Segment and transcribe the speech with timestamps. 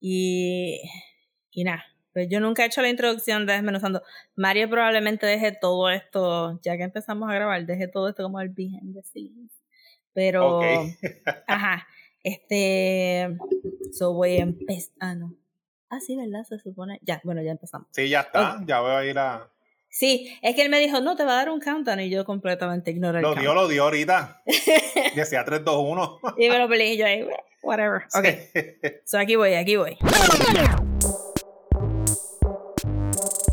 [0.00, 0.80] Y,
[1.50, 4.02] y nada, pues yo nunca he hecho la introducción de Desmenuzando.
[4.36, 8.48] Mario probablemente deje todo esto, ya que empezamos a grabar, deje todo esto como el
[8.48, 9.50] behind the scenes.
[10.14, 10.60] Pero,
[11.46, 11.86] ajá,
[12.22, 13.36] este,
[13.92, 15.34] so voy a empezar, ah, no.
[15.90, 16.42] Ah, sí, ¿verdad?
[16.44, 16.98] Se supone.
[17.02, 17.88] Ya, bueno, ya empezamos.
[17.92, 19.50] Sí, ya está, ya voy a ir a...
[19.98, 22.26] Sí, es que él me dijo, no, te va a dar un countdown y yo
[22.26, 24.42] completamente ignoré el Lo dio, lo dio ahorita.
[25.14, 26.20] Decía 3, 2, 1.
[26.36, 27.26] y me lo peleé y yo ahí,
[27.62, 28.02] whatever.
[28.12, 28.26] Ok.
[29.06, 29.96] so aquí voy, aquí voy.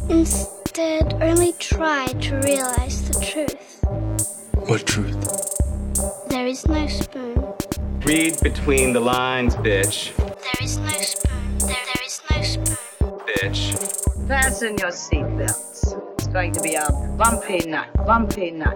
[0.09, 3.82] Instead, only try to realize the truth.
[4.68, 5.16] What truth?
[6.27, 7.41] There is no spoon.
[8.05, 10.13] Read between the lines, bitch.
[10.18, 11.57] There is no spoon.
[11.60, 12.77] There, there is no spoon.
[13.40, 14.27] Bitch.
[14.27, 15.73] Fasten your seatbelts.
[16.34, 17.94] Going to be a bumpy night.
[18.08, 18.76] Bumpy night.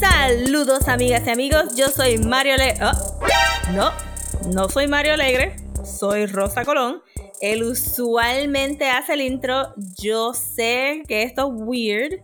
[0.00, 2.74] Saludos amigas y amigos, yo soy Mario Le...
[2.80, 3.18] Oh,
[3.74, 3.90] no,
[4.54, 7.02] no soy Mario Alegre, soy Rosa Colón.
[7.42, 9.74] Él usualmente hace el intro.
[10.00, 12.22] Yo sé que esto es weird,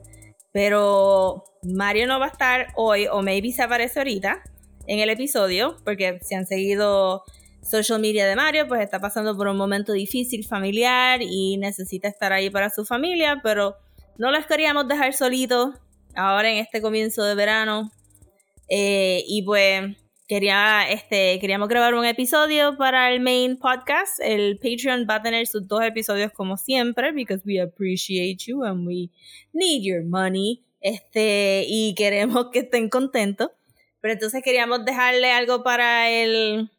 [0.52, 4.42] pero Mario no va a estar hoy, o maybe se aparece ahorita
[4.86, 7.24] en el episodio, porque si han seguido
[7.68, 12.32] social media de Mario, pues está pasando por un momento difícil familiar y necesita estar
[12.32, 13.76] ahí para su familia, pero
[14.16, 15.74] no les queríamos dejar solitos
[16.14, 17.90] ahora en este comienzo de verano.
[18.68, 24.20] Eh, y pues quería, este, queríamos grabar un episodio para el main podcast.
[24.20, 28.86] El Patreon va a tener sus dos episodios como siempre, because we appreciate you and
[28.86, 29.10] we
[29.52, 30.64] need your money.
[30.80, 33.50] Este, y queremos que estén contentos.
[34.00, 36.70] Pero entonces queríamos dejarle algo para el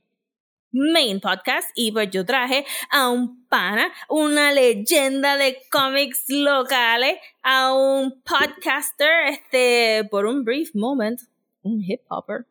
[0.72, 7.74] main podcast y pues yo traje a un pana, una leyenda de cómics locales, a
[7.74, 11.22] un podcaster, este, por un brief moment,
[11.64, 12.46] un hip hopper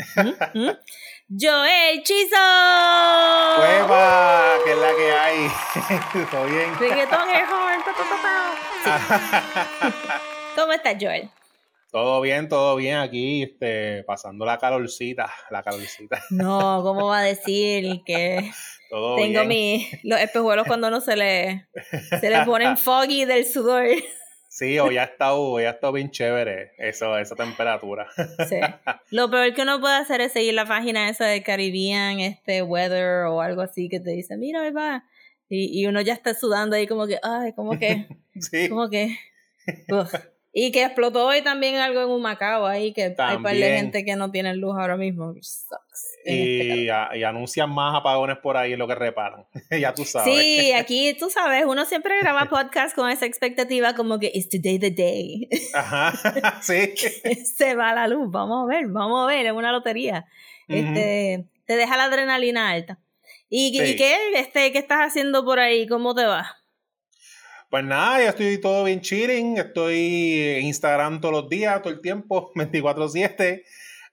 [1.28, 2.36] Joel Chizo.
[3.58, 4.56] ¡Hueva!
[4.64, 5.50] Que es la que hay.
[6.30, 6.72] ¿Todo bien?
[10.56, 11.30] ¿Cómo estás, Joel?
[11.90, 16.22] Todo bien, todo bien aquí, este, pasando la calorcita, la calorcita.
[16.30, 18.52] No, ¿cómo va a decir que
[19.16, 21.66] tengo mis los espejuelos cuando no se le
[22.20, 23.86] se le ponen foggy del sudor?
[24.48, 28.08] Sí, hoy ha estado, hoy ha estado bien chévere eso, esa temperatura.
[28.48, 28.56] Sí.
[29.10, 33.24] Lo peor que uno puede hacer es seguir la página esa de Caribbean, este weather
[33.26, 35.04] o algo así que te dice, mira, ahí va.
[35.48, 38.06] Y, y uno ya está sudando ahí como que, ay, como que,
[38.40, 38.68] sí.
[38.68, 39.16] como que.
[40.52, 44.04] Y que explotó hoy también algo en un Macao ahí, que hay par de gente
[44.04, 45.32] que no tiene luz ahora mismo.
[46.24, 49.46] Este y, y, anuncian más apagones por ahí en lo que reparan.
[49.70, 50.34] ya tú sabes.
[50.34, 54.78] Sí, aquí tú sabes, uno siempre graba podcast con esa expectativa como que it's today
[54.78, 55.48] the day.
[55.74, 56.94] Ajá, sí.
[57.44, 60.26] Se va la luz, vamos a ver, vamos a ver, es una lotería.
[60.68, 62.98] Este, te deja la adrenalina alta.
[63.48, 65.88] ¿Y, ¿y qué, este, qué estás haciendo por ahí?
[65.88, 66.59] ¿Cómo te va?
[67.70, 72.00] Pues nada, ya estoy todo bien chilling, estoy en Instagram todos los días, todo el
[72.00, 73.62] tiempo, 24/7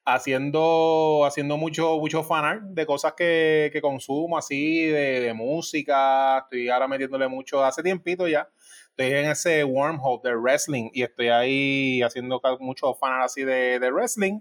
[0.06, 6.38] haciendo, haciendo mucho, mucho fanart de cosas que, que consumo, así, de, música.
[6.38, 8.48] Estoy ahora metiéndole mucho, hace tiempito ya.
[8.92, 13.92] Estoy en ese wormhole de wrestling y estoy ahí haciendo mucho fanart así de, de
[13.92, 14.40] wrestling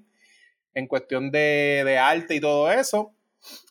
[0.75, 3.16] en cuestión de, de arte y todo eso.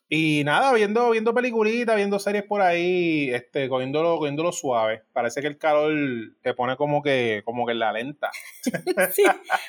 [0.08, 5.02] Y nada, viendo, viendo peliculitas, viendo series por ahí, este, cogiéndolo, cogiéndolo suave.
[5.14, 5.94] Parece que el calor
[6.44, 8.30] te pone como que, como que en la lenta.
[9.12, 9.24] sí,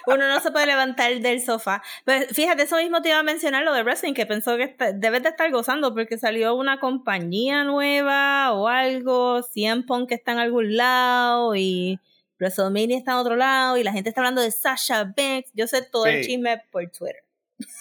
[0.06, 1.82] uno no se puede levantar del sofá.
[2.04, 5.22] Pero fíjate, eso mismo te iba a mencionar lo de wrestling, que pensó que debes
[5.22, 10.38] de estar gozando porque salió una compañía nueva o algo, CM Punk que está en
[10.38, 11.98] algún lado y
[12.38, 15.50] WrestleMania está en otro lado y la gente está hablando de Sasha Banks.
[15.54, 17.25] Yo sé todo el chisme por Twitter.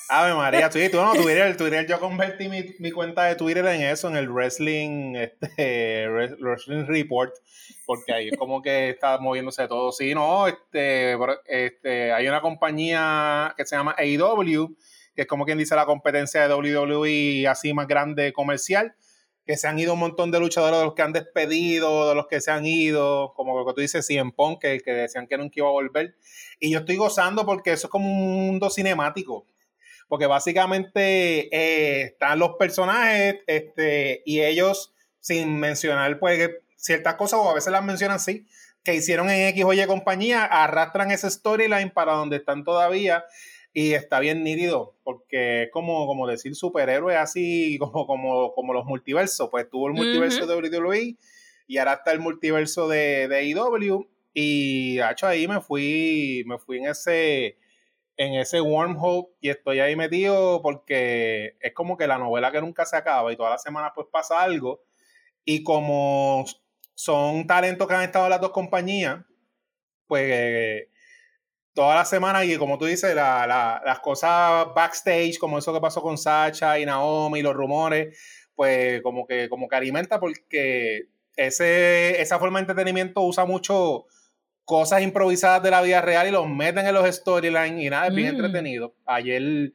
[0.08, 4.08] Ave María, tú no, Twitter, Twitter, yo convertí mi, mi, cuenta de Twitter en eso,
[4.08, 7.34] en el Wrestling, este, Wrestling Report,
[7.86, 9.92] porque ahí es como que está moviéndose todo.
[9.92, 14.78] Sí, no, este, este, hay una compañía que se llama AEW,
[15.16, 18.96] que es como quien dice la competencia de WWE así más grande comercial,
[19.46, 22.28] que se han ido un montón de luchadores de los que han despedido, de los
[22.28, 25.38] que se han ido, como lo que tú dices, CM Punk, que, que decían que
[25.38, 26.16] nunca iba a volver.
[26.60, 29.48] Y yo estoy gozando porque eso es como un mundo cinemático
[30.08, 37.50] porque básicamente eh, están los personajes este, y ellos, sin mencionar pues ciertas cosas, o
[37.50, 38.46] a veces las mencionan sí,
[38.84, 43.26] que hicieron en X o Y compañía, arrastran esa storyline para donde están todavía
[43.74, 48.86] y está bien nítido, porque es como, como decir superhéroe así como, como, como los
[48.86, 51.18] multiversos, pues tuvo el multiverso de WWE
[51.68, 56.60] y ahora está el multiverso de, de IW e y hecho ahí me fui, me
[56.60, 57.58] fui en ese
[58.18, 62.86] en ese wormhole y estoy ahí metido porque es como que la novela que nunca
[62.86, 64.84] se acaba y todas las semanas pues pasa algo.
[65.44, 66.46] Y como
[66.94, 69.20] son talentos que han estado las dos compañías,
[70.08, 70.88] pues
[71.74, 76.18] todas las semanas y como tú dices, las cosas backstage, como eso que pasó con
[76.18, 78.18] Sacha y Naomi, los rumores,
[78.56, 84.06] pues como que, como que alimenta porque ese, esa forma de entretenimiento usa mucho
[84.66, 88.16] cosas improvisadas de la vida real y los meten en los storylines y nada, es
[88.16, 88.36] bien mm.
[88.36, 88.96] entretenido.
[89.06, 89.72] Ayer,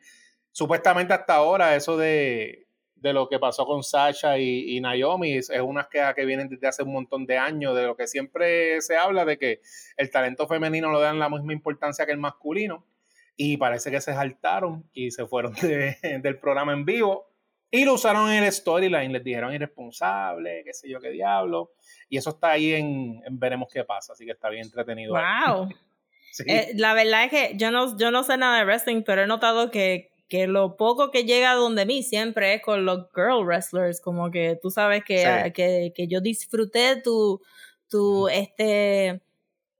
[0.53, 2.67] supuestamente hasta ahora, eso de,
[2.97, 6.83] de lo que pasó con Sasha y, Naomi es, unas quejas que vienen desde hace
[6.83, 9.61] un montón de años, de lo que siempre se habla de que
[9.97, 12.85] el talento femenino lo dan la misma importancia que el masculino.
[13.37, 17.31] Y parece que se saltaron y se fueron del programa en vivo
[17.71, 21.73] y lo usaron en el storyline, les dijeron irresponsable, qué sé yo, qué diablo.
[22.11, 25.15] Y eso está ahí en, Veremos qué pasa, así que está bien entretenido.
[25.15, 25.69] ¡Wow!
[26.47, 29.27] Eh, la verdad es que yo no, yo no sé nada de wrestling, pero he
[29.27, 34.01] notado que, que lo poco que llega donde mí siempre es con los girl wrestlers,
[34.01, 37.43] como que tú sabes que, ah, que, que, yo disfruté tu,
[37.89, 39.21] tu, este,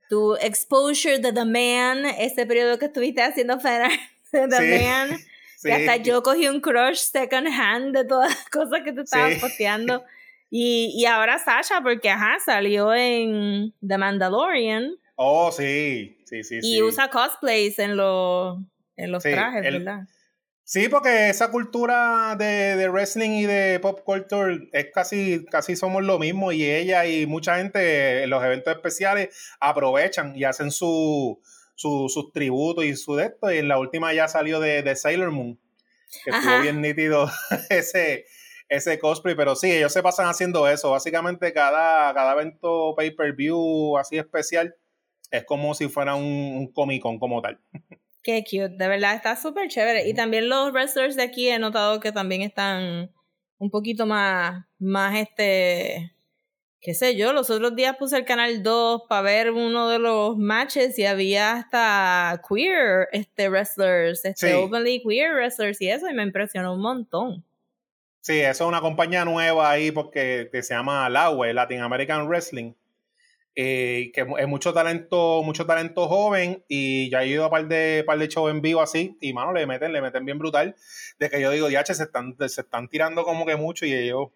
[0.09, 3.89] tu exposure de The Man, ese periodo que estuviste haciendo para
[4.33, 5.21] The Man.
[5.63, 9.37] Y hasta yo cogí un crush second hand de todas las cosas que tú estabas
[9.37, 10.03] posteando.
[10.51, 14.97] Y, y ahora Sasha, porque ajá, salió en The Mandalorian.
[15.15, 16.59] Oh, sí, sí, sí.
[16.63, 18.59] Y usa cosplays en, los
[18.97, 20.01] en los trajes, ¿verdad?
[20.65, 26.05] Sí, porque esa cultura de, de, wrestling y de pop culture es casi, casi somos
[26.05, 31.41] lo mismo y ella y mucha gente en los eventos especiales aprovechan y hacen su,
[31.75, 33.51] su, sus tributos y su de esto.
[33.51, 35.59] Y en la última ya salió de, de Sailor Moon,
[36.25, 37.29] que estuvo bien nítido
[37.69, 38.27] ese,
[38.71, 40.93] ese cosplay, pero sí, ellos se pasan haciendo eso.
[40.93, 44.75] Básicamente cada, cada evento pay-per-view así especial
[45.31, 47.61] es como si fuera un, un Comic Con como tal.
[48.23, 50.09] Qué cute, de verdad está súper chévere.
[50.09, 53.11] Y también los wrestlers de aquí he notado que también están
[53.59, 56.15] un poquito más, más este,
[56.81, 60.37] qué sé yo, los otros días puse el canal 2 para ver uno de los
[60.37, 66.23] matches y había hasta queer este wrestlers, este openly queer wrestlers y eso y me
[66.23, 67.45] impresionó un montón.
[68.21, 72.75] Sí, eso es una compañía nueva ahí porque se llama LAWE, Latin American Wrestling.
[73.57, 78.05] Eh, que es mucho talento, mucho talento joven y ya he ido a par de
[78.07, 80.77] par de shows en vivo así y mano le meten, le meten bien brutal
[81.19, 84.29] de que yo digo, ya se están, se están tirando como que mucho y ellos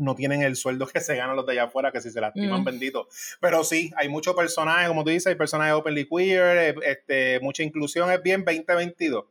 [0.00, 2.62] no tienen el sueldo que se ganan los de allá afuera, que si se lastiman,
[2.62, 2.64] mm.
[2.64, 3.08] bendito.
[3.40, 7.62] Pero sí, hay muchos personajes, como tú dices, hay personajes openly queer, eh, este, mucha
[7.62, 9.24] inclusión, es bien 2022,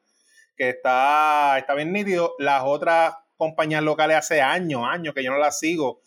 [0.55, 2.35] que está, está bien nítido.
[2.37, 6.01] Las otras compañías locales hace años, años que yo no las sigo,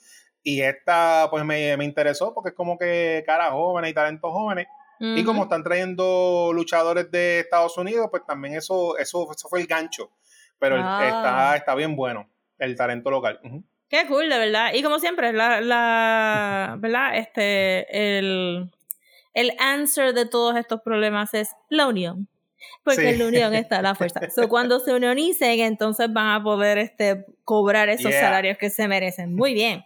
[0.44, 4.66] y esta pues me, interesó porque es como que cara jóvenes y talentos jóvenes.
[5.04, 9.66] Y como están trayendo luchadores de Estados Unidos, pues también eso, eso, eso fue el
[9.66, 10.12] gancho.
[10.60, 11.04] Pero ah.
[11.04, 13.40] está, está bien bueno, el talento local.
[13.88, 14.72] Qué cool, de verdad.
[14.74, 17.16] Y como siempre, la, la ¿verdad?
[17.16, 18.70] Este, el,
[19.34, 22.28] el answer de todos estos problemas es la unión.
[22.84, 24.28] Porque en la unión está la fuerza.
[24.30, 29.34] So, cuando se unionicen, entonces van a poder este, cobrar esos salarios que se merecen.
[29.34, 29.84] Muy bien.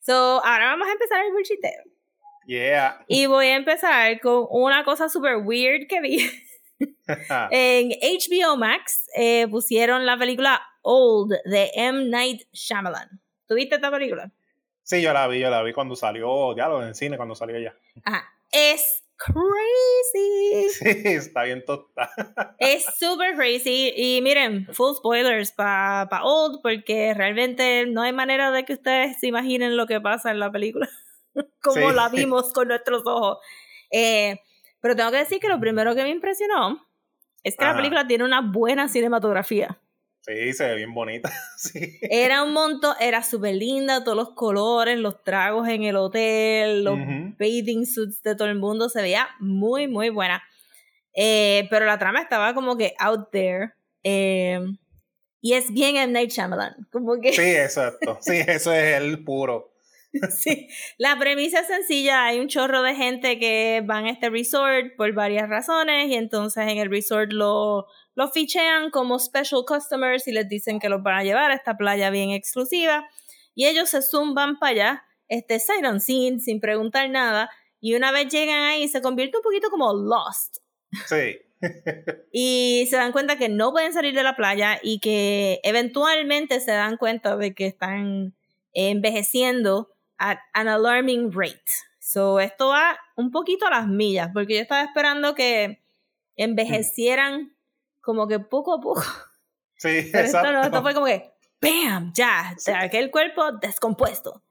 [0.00, 0.12] So,
[0.44, 1.82] ahora vamos a empezar el bullshitero.
[2.46, 3.04] Yeah.
[3.08, 6.30] Y voy a empezar con una cosa super weird que vi.
[7.50, 12.04] en HBO Max eh, pusieron la película Old de M.
[12.04, 13.20] Night Shyamalan.
[13.48, 14.30] ¿Tuviste esta película?
[14.82, 17.58] Sí, yo la vi, yo la vi cuando salió, ya lo en cine, cuando salió
[17.58, 17.74] ya.
[18.04, 18.24] Ajá.
[18.52, 20.68] Es crazy.
[20.78, 22.08] Sí, está bien total.
[22.58, 23.92] Es super crazy.
[23.96, 29.18] Y miren, full spoilers para pa Old, porque realmente no hay manera de que ustedes
[29.18, 30.88] se imaginen lo que pasa en la película,
[31.62, 33.38] como la vimos con nuestros ojos.
[33.90, 34.40] Eh,
[34.80, 36.86] pero tengo que decir que lo primero que me impresionó
[37.42, 39.80] es que la película tiene una buena cinematografía.
[40.26, 41.30] Sí, se ve bien bonita.
[41.56, 41.98] sí.
[42.02, 46.98] Era un montón, era súper linda, todos los colores, los tragos en el hotel, los
[47.38, 50.42] bathing suits de todo el mundo, se veía muy, muy buena.
[51.14, 53.72] Eh, pero la trama estaba como que out there.
[54.02, 54.60] Eh,
[55.40, 56.12] y es bien M.
[56.12, 56.88] Night Shyamalan.
[56.90, 57.32] Como que...
[57.32, 58.18] Sí, exacto.
[58.20, 59.75] Sí, eso es el puro.
[60.30, 60.68] sí,
[60.98, 62.24] la premisa es sencilla.
[62.24, 66.64] Hay un chorro de gente que van a este resort por varias razones y entonces
[66.68, 71.18] en el resort lo los fichean como special customers y les dicen que los van
[71.18, 73.06] a llevar a esta playa bien exclusiva.
[73.54, 77.50] Y ellos se zumban para allá, este sight unseen, sin preguntar nada.
[77.78, 80.56] Y una vez llegan ahí, se convierte un poquito como lost.
[81.06, 81.38] Sí.
[82.32, 86.72] y se dan cuenta que no pueden salir de la playa y que eventualmente se
[86.72, 88.34] dan cuenta de que están
[88.72, 91.64] envejeciendo at an alarming rate.
[91.98, 95.82] So, esto va un poquito a las millas, porque yo estaba esperando que
[96.36, 97.54] envejecieran
[98.00, 99.02] como que poco a poco.
[99.76, 100.52] Sí, Pero esto, exacto.
[100.52, 102.12] no, esto fue como que, ¡bam!
[102.14, 104.42] Ya, sea, aquel cuerpo descompuesto.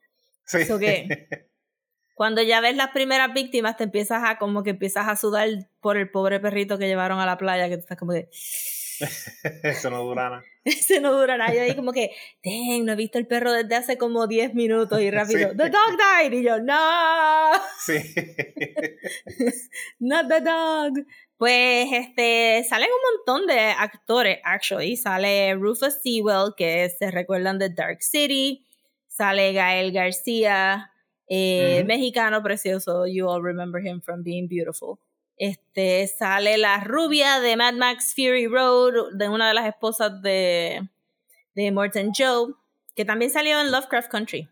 [0.46, 0.60] Sí.
[0.80, 1.48] Que-
[2.14, 5.50] Cuando ya ves las primeras víctimas, te empiezas a como que empiezas a sudar
[5.82, 8.30] por el pobre perrito que llevaron a la playa, que tú estás como que,
[9.64, 10.44] Eso no dura nada.
[10.66, 11.54] ese no dura nada.
[11.54, 12.12] Yo ahí como que,
[12.44, 15.58] dang, no he visto el perro desde hace como 10 minutos y rápido, Sí.
[15.58, 16.34] the dog died.
[16.40, 17.52] Y yo, no,
[17.86, 17.94] Sí.
[20.00, 20.94] not the dog.
[21.38, 24.96] Pues este, salen un montón de actores, actually.
[24.96, 28.66] Sale Rufus Sewell, que se recuerdan de Dark City.
[29.08, 30.92] Sale Gael García,
[31.28, 31.88] eh, Ujú.
[31.88, 33.06] mexicano precioso.
[33.08, 34.98] You all remember him from Being Beautiful.
[35.38, 40.88] Este, sale la rubia de Mad Max Fury Road, de una de las esposas de,
[41.56, 42.54] de Morton Joe,
[42.96, 44.50] que también salió en Lovecraft Country.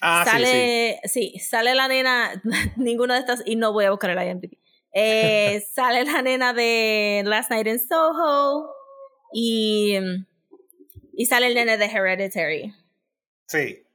[0.00, 0.36] Ah, sí, sí.
[0.36, 1.38] sale, sí.
[1.38, 2.42] sale la nena,
[2.76, 4.58] ninguna de estas, y no voy a buscar el IMDb.
[4.92, 8.68] Eh, sale la nena de Last Night in Soho
[9.32, 9.96] y,
[11.14, 12.74] y sale el nene de Hereditary.
[13.46, 13.86] Sí.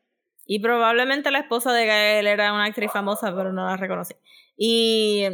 [0.45, 4.15] Y probablemente la esposa de Gael era una actriz famosa, pero no la reconocí.
[4.55, 5.25] Y,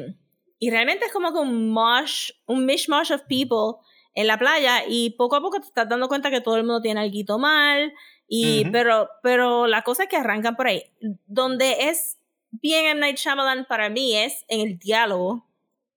[0.63, 3.81] y realmente es como que un mosh, un mishmash of people
[4.15, 6.81] en la playa y poco a poco te estás dando cuenta que todo el mundo
[6.81, 7.91] tiene algo mal.
[8.29, 8.71] Y, Ujú.
[8.71, 10.81] pero, pero la cosa es que arrancan por ahí.
[11.25, 12.17] Donde es
[12.51, 13.01] bien M.
[13.01, 15.45] Night Shyamalan para mí es en el diálogo.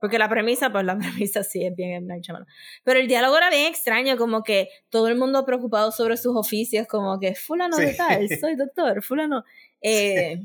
[0.01, 2.07] Porque la premisa, pues la premisa sí es bien M.
[2.09, 2.49] Night Shyamalan.
[2.83, 6.89] Pero el diálogo era bien extraño, como que todo el mundo preocupado sobre sus oficios,
[6.89, 7.97] como que fulano de Sí.
[7.97, 9.45] tal, soy doctor, fulano.
[9.83, 10.41] Eh,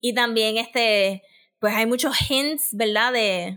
[0.00, 1.22] y también este,
[1.62, 3.12] pues hay muchos hints, ¿verdad?
[3.12, 3.56] De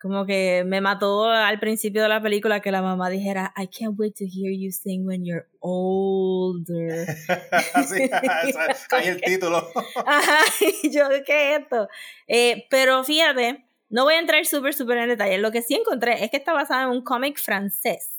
[0.00, 3.98] como que me mató al principio de la película que la mamá dijera, I can't
[3.98, 7.06] wait to hear you sing when you're older.
[7.88, 8.08] Sí,
[8.92, 9.68] ahí el título.
[10.06, 11.88] Ajá, y yo, ¿qué es esto?
[12.28, 15.38] Eh, pero fíjate, no voy a entrar súper, súper en detalle.
[15.38, 18.12] Lo que sí encontré es que está basada en un cómic francés.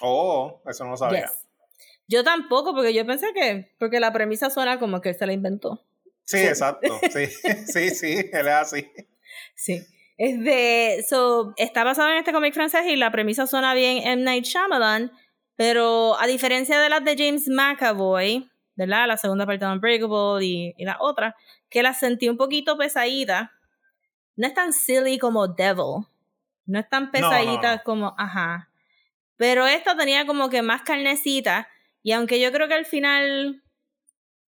[0.00, 1.22] Oh, eso no lo sabía.
[1.22, 1.32] Yes.
[2.06, 5.32] Yo tampoco, porque yo pensé que, porque la premisa suena como que él se la
[5.32, 5.85] inventó.
[6.26, 7.00] Sí, exacto.
[7.12, 7.26] Sí,
[7.66, 8.90] sí, sí, él es así.
[9.54, 9.82] Sí.
[10.18, 14.22] Es de, so, está basado en este cómic francés y la premisa suena bien M.
[14.22, 15.12] Night Shyamalan,
[15.56, 19.06] pero a diferencia de las de James McAvoy, ¿verdad?
[19.08, 21.36] La segunda parte de Unbreakable y, y la otra,
[21.68, 23.52] que la sentí un poquito pesadita,
[24.36, 26.06] no es tan silly como Devil,
[26.64, 27.82] no es tan no, pesadita no.
[27.84, 28.70] como, ajá,
[29.36, 31.68] pero esta tenía como que más carnecita
[32.02, 33.62] y aunque yo creo que al final,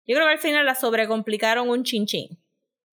[0.07, 2.39] yo creo que al final la sobrecomplicaron un chin chin.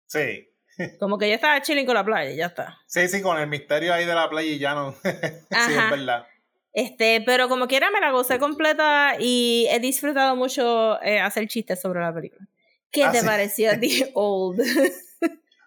[0.07, 0.49] Sí.
[0.99, 2.79] Como que yo estaba chilling con la playa ya está.
[2.87, 4.93] Sí, sí, con el misterio ahí de la playa y ya no.
[5.03, 6.27] sí, es verdad.
[6.75, 11.79] Este, pero como quiera me la gocé completa y he disfrutado mucho eh, hacer chistes
[11.81, 12.47] sobre la película.
[12.91, 13.27] ¿Qué Ah, te sí.
[13.27, 14.63] pareció a ti, Old?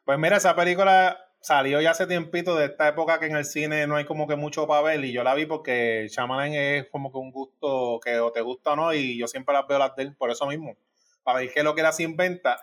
[0.04, 3.86] Pues mira, esa película salió ya hace tiempito de esta época que en el cine
[3.86, 7.12] no hay como que mucho para ver y yo la vi porque Shyamalan es como
[7.12, 9.96] que un gusto que o te gusta o no y yo siempre las veo las
[9.96, 10.76] de él por eso mismo,
[11.26, 12.58] para ver qué es lo que él se inventa.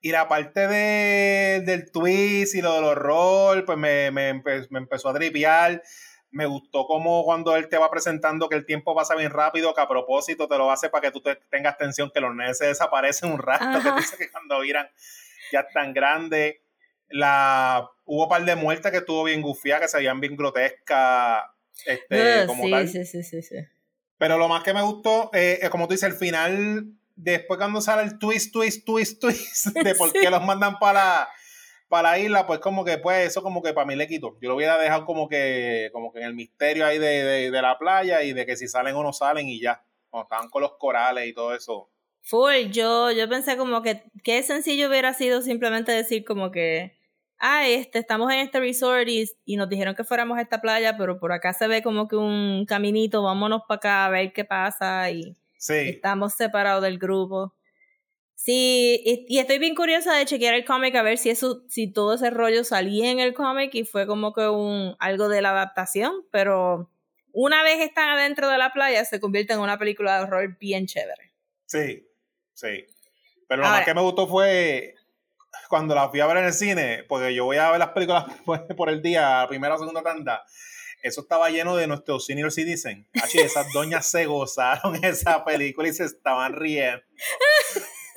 [0.00, 4.78] Y la parte de, del twist y lo del horror, pues me, me, empe- me
[4.80, 5.82] empezó a tripear.
[6.30, 9.80] Me gustó como cuando él te va presentando que el tiempo pasa bien rápido, que
[9.80, 12.66] a propósito te lo hace para que tú te, tengas atención, que los nenes se
[12.66, 13.96] desaparecen un rato, que Ajá.
[13.96, 14.88] dices que cuando miran
[15.52, 16.56] ya están grandes.
[17.08, 21.44] La, hubo un par de muertes que estuvo bien gufiada, que se veían bien grotescas,
[21.86, 22.88] este, Uh, como sí, tal.
[22.88, 23.56] sí, sí, sí, sí.
[24.18, 28.02] Pero lo más que me gustó, eh, como tú dices, el final, después cuando sale
[28.04, 30.18] el twist, twist, twist, twist, de por Sí.
[30.20, 31.28] qué los mandan para,
[31.88, 34.36] para la isla, pues como que, pues eso como que para mí le quito.
[34.40, 37.62] Yo lo hubiera dejado como que, como que en el misterio ahí de, de, de
[37.62, 39.82] la playa y de que si salen o no salen y ya.
[40.10, 41.90] Cuando estaban con los corales y todo eso.
[42.22, 46.98] Full, yo, yo pensé como que qué sencillo hubiera sido simplemente decir como que,
[47.38, 50.96] ah, este, estamos en este resort y, y nos dijeron que fuéramos a esta playa,
[50.96, 54.44] pero por acá se ve como que un caminito, vámonos para acá a ver qué
[54.44, 57.54] pasa y Sí, estamos separados del grupo.
[58.34, 61.90] Sí, y, y estoy bien curiosa de chequear el cómic a ver si eso, si
[61.90, 65.50] todo ese rollo salía en el cómic y fue como que un algo de la
[65.50, 66.90] adaptación, pero
[67.32, 70.86] una vez están adentro de la playa se convierte en una película de horror bien
[70.86, 71.32] chévere.
[71.64, 72.06] sí,
[72.52, 72.86] sí.
[73.48, 74.94] Pero lo Ahora- más que me gustó fue
[75.68, 78.24] cuando la fui a ver en el cine, porque yo voy a ver las películas
[78.76, 80.44] por, el día, primera o segunda tanda.
[81.02, 83.06] Eso estaba lleno de nuestros senior citizen.
[83.22, 87.02] Así, esas doñas se gozaron esa película y se estaban riendo.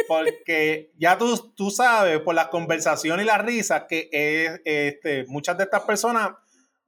[0.08, 5.58] Porque ya tú, tú sabes, por las conversaciones y las risas, que es, este, muchas
[5.58, 6.32] de estas personas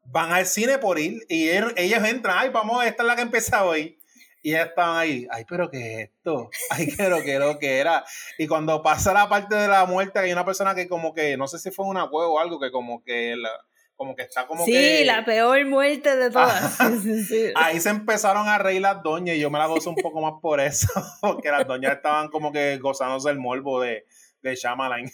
[0.06, 3.22] van al cine por ir y ellos, ellos entran, ay, vamos, esta es la que
[3.22, 4.00] empieza hoy.
[4.44, 6.50] Y ellas estaban ahí, ay, pero ¿qué es esto?
[6.72, 8.04] Ay, pero qué lo que era.
[8.40, 11.48] Y cuando pasa la parte de la muerte, hay una persona que como que, no
[11.48, 13.52] sé si fue una huevo o algo, que como que la-
[14.02, 15.06] como que está como sí, que...
[15.06, 16.76] la peor muerte de todas.
[16.80, 17.54] Sí, sí, sí.
[17.54, 20.42] Ahí se empezaron a reír las doñas y yo me la gozo un poco más
[20.42, 20.88] por eso,
[21.22, 24.08] porque las doñas estaban como que gozándose el morbo de,
[24.42, 25.08] de Shyamalan.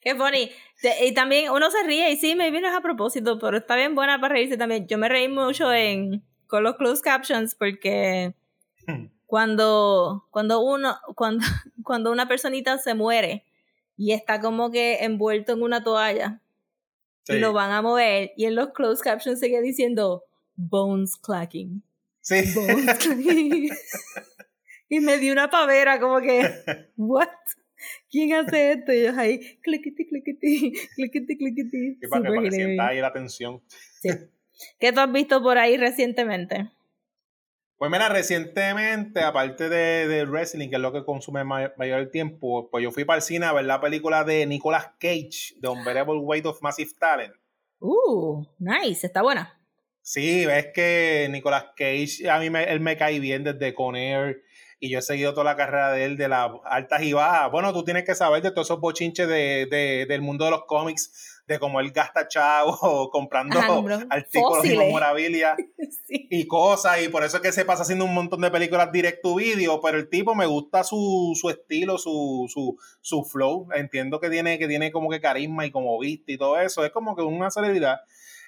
[0.00, 0.52] Qué funny.
[1.02, 3.94] Y también uno se ríe y sí, me no es a propósito, pero está bien
[3.94, 4.86] buena para reírse también.
[4.86, 8.32] Yo me reí mucho en, con los closed captions porque
[9.26, 11.44] cuando, cuando uno, cuando,
[11.82, 13.44] cuando una personita se muere
[13.98, 16.40] y está como que envuelto en una toalla
[17.24, 20.24] Sí, y lo van a mover y en los closed captions sigue diciendo
[20.56, 21.82] bones clacking.
[22.20, 22.42] sí.
[22.54, 23.70] Bones clacking.
[24.88, 26.42] y me dio una pavera como que,
[26.96, 27.28] what?
[28.10, 28.92] ¿Quién hace esto?
[28.92, 31.94] Y yo ahí, cliquiti, cliquiti, cliquiti, cliquiti.
[32.00, 33.62] Sí, para que, para que sienta ahí la tensión.
[34.00, 34.10] Sí.
[34.78, 36.70] ¿Qué tú has visto por ahí recientemente?
[37.76, 42.68] Pues mira, recientemente, aparte de, de wrestling, que es lo que consume ma- mayor tiempo,
[42.70, 46.18] pues yo fui para el cine a ver la película de Nicolas Cage, The Unbearable
[46.18, 47.34] Weight of Massive Talent.
[47.80, 49.60] Uh, nice, está buena.
[50.00, 54.42] Sí, ves que Nicolas Cage, a mí me, él me cae bien desde Con Air
[54.78, 57.50] y yo he seguido toda la carrera de él de las altas y bajas.
[57.50, 60.64] Bueno, tú tienes que saber de todos esos bochinches de, de- del mundo de los
[60.66, 63.68] cómics, de cómo él gasta chavo comprando Ajá,
[64.10, 64.78] artículos y Fósiles.
[64.78, 65.56] memorabilia
[66.06, 66.26] Sí.
[66.30, 69.22] y cosas, y por eso es que se pasa haciendo un montón de películas direct
[69.22, 73.68] to video, pero el tipo me gusta su, su estilo, su, su, su flow.
[73.74, 76.84] Entiendo que tiene, que tiene como que carisma y como viste y todo eso.
[76.84, 78.00] Es como que una celebridad.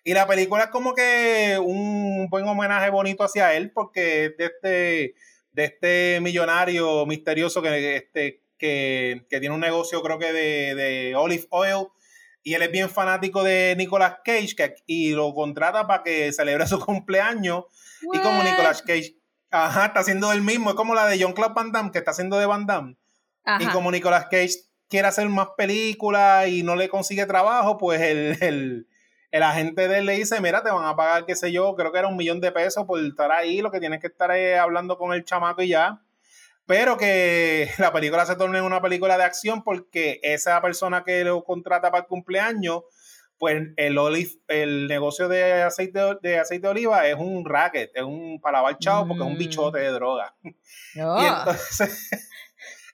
[0.05, 4.45] Y la película es como que un buen homenaje bonito hacia él, porque es de
[4.45, 5.15] este,
[5.53, 11.17] de este millonario misterioso que, este, que, que tiene un negocio, creo que de, de
[11.17, 11.87] olive oil.
[12.47, 16.65] Y él es bien fanático de Nicolas Cage que, y lo contrata para que celebre
[16.69, 17.65] su cumpleaños.
[18.01, 18.41] Y como?
[18.45, 19.17] Nicolas Cage,
[19.51, 20.71] ajá, está haciendo el mismo.
[20.71, 22.97] Es como la de John Claude Van Damme, que está haciendo de Van Damme.
[23.45, 23.65] Ajá.
[23.65, 28.39] Y como Nicolas Cage quiere hacer más películas y no le consigue trabajo, pues el,
[28.41, 28.87] el,
[29.33, 31.91] el agente de él le dice, mira, te van a pagar, qué sé yo, creo
[31.91, 34.57] que era un millón de pesos por estar ahí, lo que tienes que estar es
[34.57, 36.01] hablando con el chamaco y ya.
[36.67, 41.25] Pero que la película se torne en una película de acción porque esa persona que
[41.25, 42.83] lo contrata para el cumpleaños,
[43.39, 48.03] pues el olive, el negocio de aceite de aceite de oliva es un racket, es
[48.03, 50.35] un para lavar chavo porque es un bichote de droga.
[50.43, 50.51] Oh.
[51.23, 52.11] Y entonces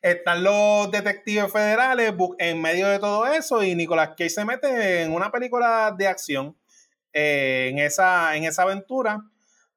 [0.02, 5.12] están los detectives federales en medio de todo eso y Nicolas Cage se mete en
[5.12, 6.56] una película de acción
[7.12, 9.22] eh, en, esa, en esa aventura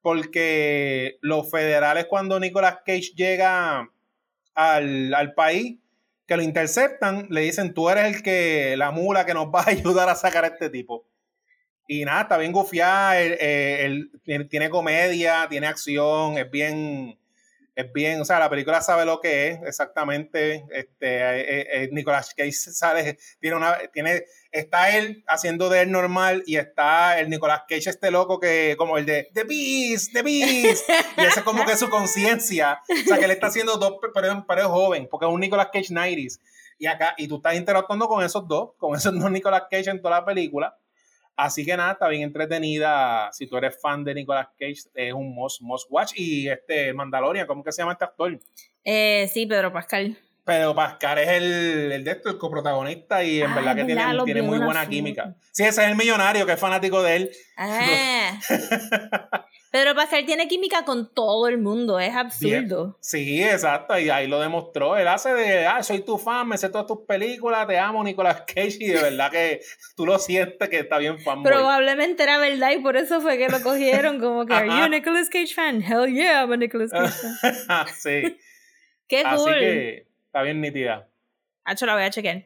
[0.06, 3.90] porque los federales cuando Nicolas Cage llega
[4.54, 5.80] al, al país
[6.28, 9.70] que lo interceptan, le dicen tú eres el que, la mula que nos va a
[9.72, 11.08] ayudar a sacar a este tipo.
[11.88, 17.18] Y nada, está bien gufiada, él, eh, él tiene- tiene comedia, tiene acción, es bien,
[17.76, 20.66] es bien, o sea, la película sabe lo que es exactamente.
[20.72, 26.44] Este, eh, eh, Nicolas Cage sale, tiene una, tiene, está él haciendo de él normal
[26.46, 30.90] y está el Nicolas Cage este loco que, como el de The Beast, The Beast,
[31.18, 34.46] y ese es como que su conciencia, o sea, que él está haciendo dos, pero,
[34.48, 36.40] pero es joven, porque es un Nicolas Cage 90s.
[36.78, 40.02] Y acá, y tú estás interactuando con esos dos, con esos dos Nicolas Cage en
[40.02, 40.78] toda la película.
[41.38, 43.30] Así que nada, está bien entretenida.
[43.34, 46.14] Si tú eres fan de Nicolas Cage, es un must, must watch.
[46.16, 48.40] Y este Mandalorian, ¿cómo que se llama este actor?
[48.84, 50.18] Eh, sí, Pedro Pascal.
[50.46, 54.04] Pero Pascal es el, el de esto, el coprotagonista, y en Ah, verdad que tiene,
[54.26, 54.92] tiene muy buena foto.
[54.92, 55.36] química.
[55.52, 57.32] Sí, ese es el millonario que es fanático de él.
[57.58, 58.40] Ah.
[59.76, 62.98] Pedro Pascal tiene química con todo el mundo, es absurdo.
[63.02, 64.96] Sí, exacto, y ahí lo demostró.
[64.96, 68.44] Él hace de, ah, soy tu fan, me sé todas tus películas, te amo, Nicolas
[68.48, 69.60] Cage, y de verdad que
[69.98, 71.52] tú lo sientes que está bien fanboy.
[71.52, 74.88] Probablemente era verdad y por eso fue que lo cogieron como que, ¿Are you a
[74.88, 75.82] Nicolas Cage fan?
[75.82, 77.88] Hell yeah, I'm a Nicolas Cage fan.
[78.00, 78.38] sí,
[79.10, 79.60] Qué así cool.
[79.60, 81.10] que está bien nítida.
[81.66, 82.46] Hacho, la voy a chequear.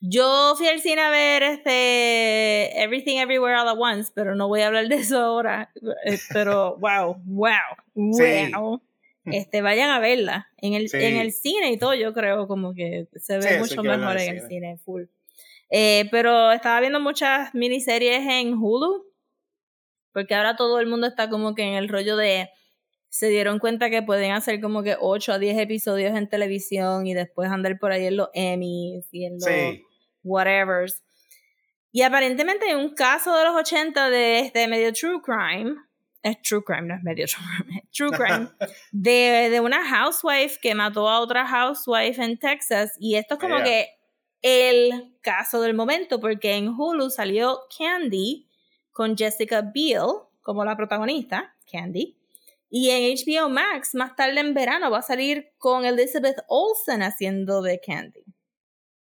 [0.00, 4.62] Yo fui al cine a ver este Everything Everywhere All at Once, pero no voy
[4.62, 5.70] a hablar de eso ahora.
[6.06, 8.50] Eh, Pero wow, wow, Sí.
[8.54, 8.80] wow.
[9.26, 10.96] Este, vayan a verla en el, Sí.
[10.96, 14.36] en el cine y todo, yo creo como que se ve Sí, mucho mejor en
[14.38, 15.04] el cine, full.
[15.68, 19.04] Eh, pero estaba viendo muchas miniseries en Hulu,
[20.12, 22.48] porque ahora todo el mundo está como que en el rollo de
[23.10, 27.12] se dieron cuenta que pueden hacer como que 8 a 10 episodios en televisión y
[27.14, 29.84] después andar por ahí en los Emmys y en los Sí,
[30.22, 31.02] whatevers.
[31.92, 35.76] Y aparentemente hay un caso de los 80 de este medio true crime.
[36.22, 37.82] Es true crime, no es medio true crime.
[37.82, 38.48] es True crime.
[38.92, 42.92] de, de una housewife que mató a otra housewife en Texas.
[42.98, 43.88] Y esto es como que
[44.42, 48.46] el caso del momento, porque en Hulu salió Candy
[48.92, 50.06] con Jessica Biel
[50.42, 52.16] como la protagonista, Candy.
[52.70, 57.62] Y en HBO Max, más tarde en verano, va a salir con Elizabeth Olsen haciendo
[57.62, 58.24] de Candy.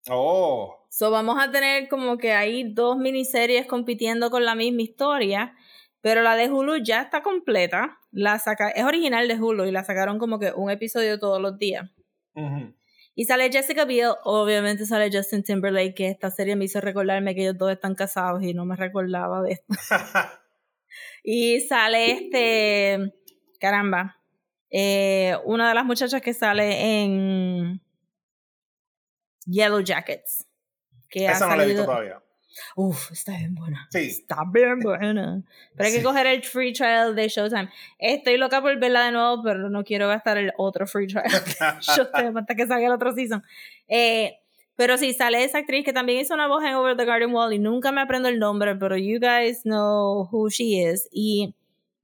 [0.09, 5.57] oh, So vamos a tener como que hay dos miniseries compitiendo con la misma historia,
[6.03, 7.99] pero la de Hulu ya está completa.
[8.11, 11.59] La saca es original de Hulu y la sacaron como que un episodio todos los
[11.59, 11.91] días.
[13.15, 17.41] Y sale Jessica Biel, obviamente sale Justin Timberlake, que esta serie me hizo recordarme que
[17.41, 19.75] ellos dos están casados y no me recordaba de esto.
[21.25, 23.15] Y sale este,
[23.59, 24.19] caramba,
[24.69, 27.81] eh, una de las muchachas que sale en
[29.47, 30.52] Yellow Jackets.
[31.13, 32.21] Que ha Esa no la he visto todavía.
[32.75, 33.87] Uf, está bien buena.
[33.91, 33.99] Sí.
[33.99, 35.43] Está bien buena.
[35.77, 36.05] Pero hay que Sí.
[36.05, 37.69] coger el free trial de Showtime.
[37.99, 41.81] Estoy loca por verla de nuevo, pero no quiero gastar el otro free trial de
[41.81, 43.43] Showtime hasta que salga el otro season.
[43.89, 44.39] Eh,
[44.75, 47.53] pero sí, sale esa actriz que también hizo una voz en Over the Garden Wall
[47.53, 51.09] y nunca me aprendo el nombre, pero you guys know who she is.
[51.13, 51.55] Y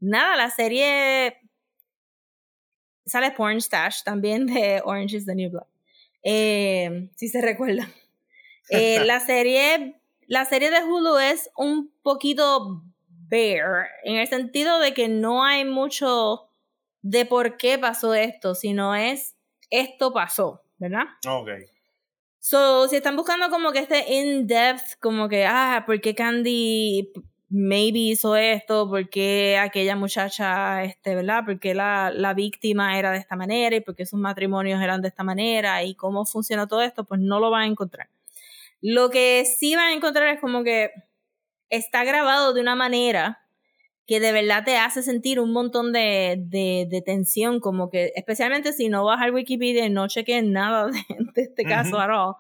[0.00, 1.38] nada, la serie
[3.06, 5.66] sale Porn Stash también de Orange is the New Black.
[6.22, 7.88] Eh, si se recuerdan.
[8.78, 12.82] Eh, la serie la serie de Hulu es un poquito
[13.30, 16.50] bare en el sentido de que no hay mucho
[17.00, 19.36] de por qué pasó esto, sino es
[19.70, 21.04] esto pasó, ¿verdad?
[21.26, 21.48] Ok.
[22.40, 27.10] So, si están buscando como que este in-depth, como que, ah, ¿por qué Candy
[27.48, 28.88] maybe hizo esto?
[28.88, 31.44] ¿Por qué aquella muchacha, este, verdad?
[31.44, 33.76] ¿Por qué la, la víctima era de esta manera?
[33.76, 35.82] ¿Y por qué sus matrimonios eran de esta manera?
[35.82, 37.04] ¿Y cómo funcionó todo esto?
[37.04, 38.08] Pues no lo van a encontrar.
[38.80, 40.90] Lo que sí van a encontrar es como que
[41.70, 43.40] está grabado de una manera
[44.08, 48.72] que de verdad te hace sentir un montón de, de, de tensión, como que, especialmente
[48.72, 52.34] si no vas al Wikipedia y no cheques nada de, de este caso at all,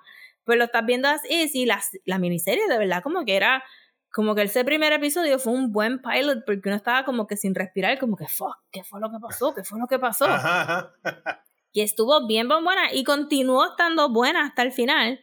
[0.44, 3.62] pues lo estás viendo así, y la, la miniserie de verdad como que era,
[4.10, 7.54] como que ese primer episodio fue un buen pilot, porque uno estaba como que sin
[7.54, 9.54] respirar, como que, fuck, ¿qué fue lo que pasó?
[9.54, 10.24] ¿Qué fue lo que pasó?
[10.24, 11.44] Ajá, ajá.
[11.72, 15.20] y estuvo bien, bien buena y continuó estando buena hasta el final.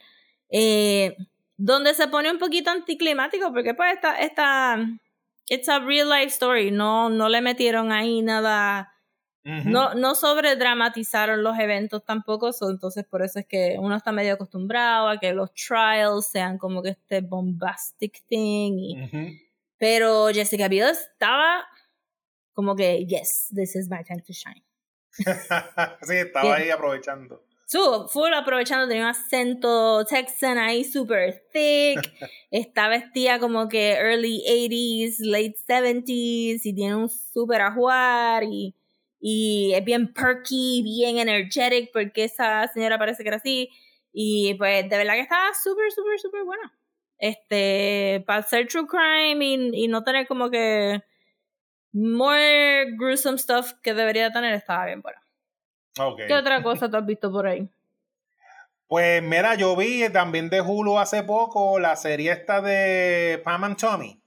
[0.50, 1.16] Eh,
[1.58, 4.78] donde se pone un poquito anticlimático porque pues esta, esta
[5.50, 8.92] it's a real life story, no, no le metieron ahí nada,
[9.72, 14.34] no, no sobredramatizaron los eventos tampoco, so, entonces por eso es que uno está medio
[14.34, 18.96] acostumbrado a que los trials sean como que este bombastic thing, y-
[19.78, 21.64] pero Jessica Biel estaba
[22.54, 24.64] como que, yes, this is my time to shine.
[26.02, 27.45] sí, estaba ahí aprovechando.
[27.68, 32.00] Su, full aprovechando, tenía un acento texan ahí super thick.
[32.52, 38.76] Está vestida como que early 80s, late 70s y tiene un super ajuar y,
[39.20, 43.70] y es bien perky, bien energetic porque esa señora parece que era así.
[44.14, 46.72] Y pues de verdad que estaba súper, súper, súper buena.
[47.18, 51.02] Este, para hacer true crime y, y no tener como que
[51.94, 55.25] more gruesome stuff que debería tener, estaba bien buena.
[56.28, 57.68] ¿Qué otra cosa tú has visto por ahí?
[58.88, 63.78] Pues mira, yo vi también de Hulu hace poco la serie esta de Pam and
[63.78, 64.20] Tommy.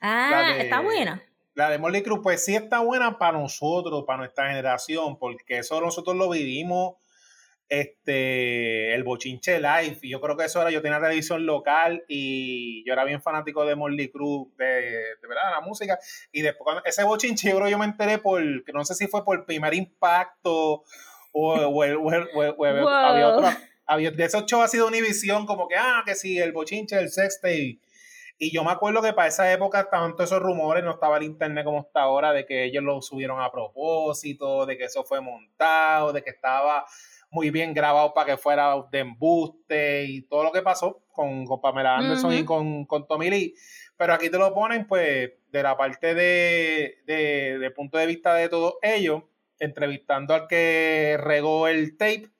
[0.00, 1.22] Ah, de- está buena.
[1.54, 5.80] La de Molly Cruz, pues sí está buena para nosotros, para nuestra generación, porque eso
[5.80, 6.94] nosotros lo vivimos,
[7.70, 12.84] este, el bochinche live, y yo creo que eso era, yo tenía televisión local y
[12.84, 15.98] yo era bien fanático de Molly Cruz, de, de verdad, la música,
[16.32, 18.42] y después cuando ese bochinche yo creo yo me enteré por,
[18.74, 20.82] no sé si fue por primer impacto
[21.32, 22.88] o, o el- o el- o Wow.
[22.88, 23.46] había otro,
[23.86, 27.08] había, de esos shows ha sido Univision, como que, ah, que sí, el bochinche, el
[27.08, 27.78] sextape,
[28.42, 31.24] y yo me acuerdo que para esa época estaban todos esos rumores, no estaba el
[31.24, 35.20] internet como está ahora, de que ellos lo subieron a propósito, de que eso fue
[35.20, 36.84] montado, de que estaba
[37.30, 41.60] muy bien grabado para que fuera de embuste y todo lo que pasó con, con
[41.60, 43.54] Pamela Anderson y con, con Tommy Lee.
[43.96, 48.34] Pero aquí te lo ponen, pues, de la parte de, de, de punto de vista
[48.34, 49.22] de todos ellos,
[49.58, 52.30] entrevistando al que regó el tape.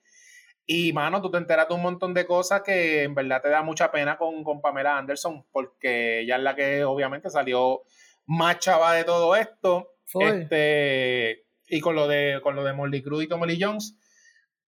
[0.65, 3.61] Y, mano, tú te enteras de un montón de cosas que en verdad te da
[3.61, 7.81] mucha pena con, con Pamela Anderson, porque ella es la que obviamente salió
[8.25, 9.87] más chava de todo esto.
[10.19, 13.97] Este, y con lo de con lo de Molly Cruz y Tommy Lee Jones,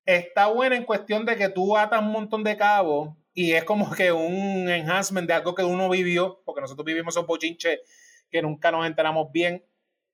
[0.05, 3.91] está buena en cuestión de que tú atas un montón de cabos y es como
[3.91, 7.79] que un enhancement de algo que uno vivió, porque nosotros vivimos esos bochinches
[8.29, 9.65] que nunca nos enteramos bien.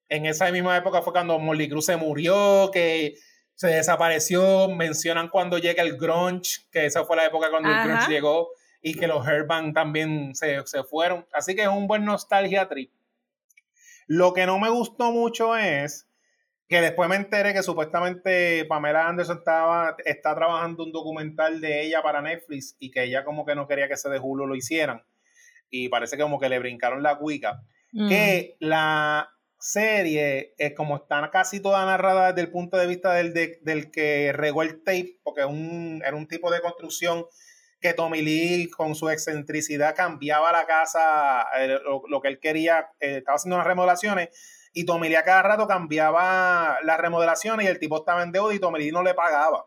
[0.08, 3.16] En esa misma época fue cuando Molly Cruz se murió, que
[3.56, 7.84] se desapareció, mencionan cuando llega el grunge, que esa fue la época cuando Ajá.
[7.84, 8.50] el grunge llegó
[8.82, 11.28] y que los Herban también se, se fueron.
[11.34, 12.92] Así que es un buen nostalgia trip.
[14.08, 16.09] Lo que no me gustó mucho es
[16.70, 22.04] que después me enteré que supuestamente Pamela Anderson estaba, está trabajando un documental de ella
[22.04, 25.04] para Netflix y que ella como que no quería que ese de Hulu lo hicieran.
[25.72, 27.64] Y parece que como que le brincaron la cuica.
[27.92, 28.08] Mm.
[28.08, 33.34] Que la serie, es como está casi toda narrada desde el punto de vista del,
[33.34, 37.26] de- del que regó el tape, porque un, era un tipo de construcción
[37.82, 42.90] que Tommy Lee con su excentricidad cambiaba la casa, eh, lo, lo, que él quería,
[43.00, 44.30] eh, estaba haciendo unas remodelaciones
[44.74, 48.54] y Tommy Lee a cada rato cambiaba las remodelaciones y el tipo estaba en deuda
[48.54, 49.66] y Tommy Lee no le pagaba.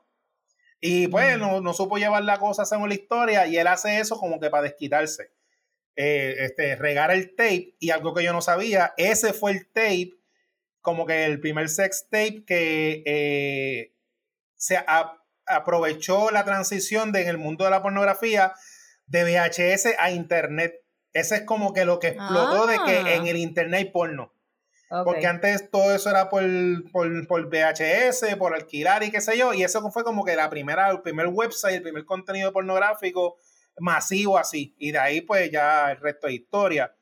[0.81, 4.19] Y pues no, no, supo llevar la cosa según la historia y él hace eso
[4.19, 5.33] como que para desquitarse.
[5.95, 10.15] Eh, este, regar el tape y algo que yo no sabía, ese fue el tape,
[10.81, 13.95] como que el primer sex tape que eh,
[14.57, 18.55] se a, aprovechó la transición de, en el mundo de la pornografía
[19.07, 20.75] de VHS a internet.
[21.13, 23.15] Ese es como que lo que explotó de que Ah.
[23.15, 24.33] en el internet hay porno.
[25.05, 26.43] Porque antes todo eso era por,
[26.91, 29.55] por, por VHS, por alquilar y qué sé yo.
[29.55, 33.39] Y eso fue como que la primera, el primer website, el primer contenido pornográfico
[33.79, 34.75] masivo así.
[34.79, 36.95] Y de ahí pues ya el resto de historia.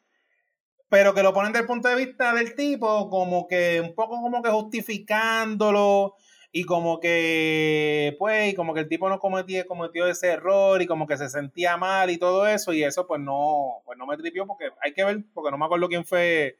[0.89, 4.21] Pero que lo ponen desde el punto de vista del tipo, como que un poco
[4.21, 6.15] como que justificándolo.
[6.53, 10.87] Y como que, pues, y como que el tipo no cometió, cometió ese error y
[10.87, 12.73] como que se sentía mal y todo eso.
[12.73, 15.65] Y eso pues no, pues no me tripió porque hay que ver, porque no me
[15.67, 16.57] acuerdo quién fue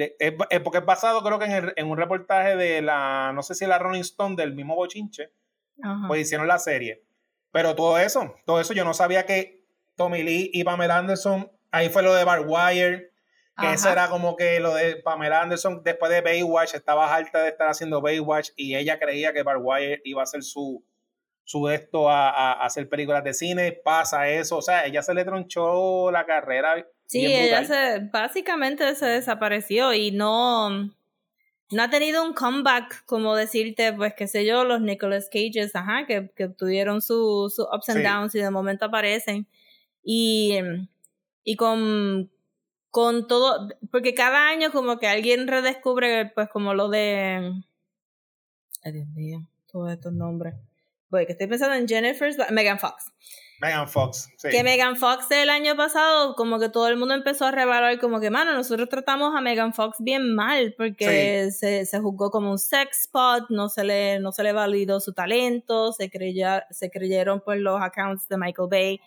[0.00, 3.32] de- es, es porque es basado creo que en, el- en un reportaje de la,
[3.34, 5.30] no sé si la Rolling Stone del mismo Bochinche,
[5.82, 6.08] Ajá.
[6.08, 7.02] pues hicieron la serie.
[7.52, 9.64] Pero todo eso, todo eso yo no sabía que
[9.96, 13.12] Tommy Lee y Pamela Anderson, ahí fue lo de Barbed Wire,
[13.58, 13.74] que Ajá.
[13.74, 17.68] eso era como que lo de Pamela Anderson después de Baywatch, estaba harta de estar
[17.68, 20.84] haciendo Baywatch y ella creía que Barbed Wire iba a ser su,
[21.44, 25.12] su esto a, a- a hacer películas de cine, pasa eso, o sea, ella se
[25.14, 26.86] le tronchó la carrera.
[27.10, 33.92] Sí, ella se, básicamente se desapareció y no, no ha tenido un comeback, como decirte,
[33.92, 37.98] pues qué sé yo, los Nicolas Cages, ajá, que, que tuvieron sus su ups and
[37.98, 38.04] Sí.
[38.04, 39.48] downs y de momento aparecen.
[40.04, 40.58] Y,
[41.42, 42.30] y con,
[42.90, 47.52] con todo, porque cada año como que alguien redescubre, pues como lo de...
[48.84, 50.54] Ay, Dios mío, todos estos nombres.
[51.10, 53.12] Voy, que estoy pensando en Jennifer's, Megan Fox.
[53.60, 54.48] Megan Fox, sí.
[54.48, 58.18] Que Megan Fox el año pasado, como que todo el mundo empezó a revaluar, como
[58.20, 62.58] que, mano, nosotros tratamos a Megan Fox bien mal, porque se, se juzgó como un
[62.58, 67.40] sex spot, no se le, no se le validó su talento, se, creya, se creyeron
[67.40, 69.00] por los accounts de Michael Bay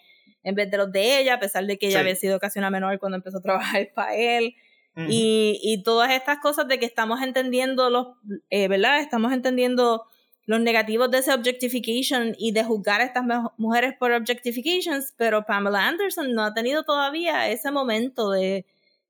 [0.43, 2.01] en vez de los de ella, a pesar de que ella Sí.
[2.01, 4.55] había sido casi una menor cuando empezó a trabajar para él.
[4.95, 8.09] Y, y todas estas cosas de que estamos entendiendo los,
[8.51, 8.99] eh, ¿verdad?
[8.99, 10.03] Estamos entendiendo
[10.45, 15.45] los negativos de ese objectification y de juzgar a estas mu- mujeres por objectifications, pero
[15.45, 18.65] Pamela Anderson no ha tenido todavía ese momento de,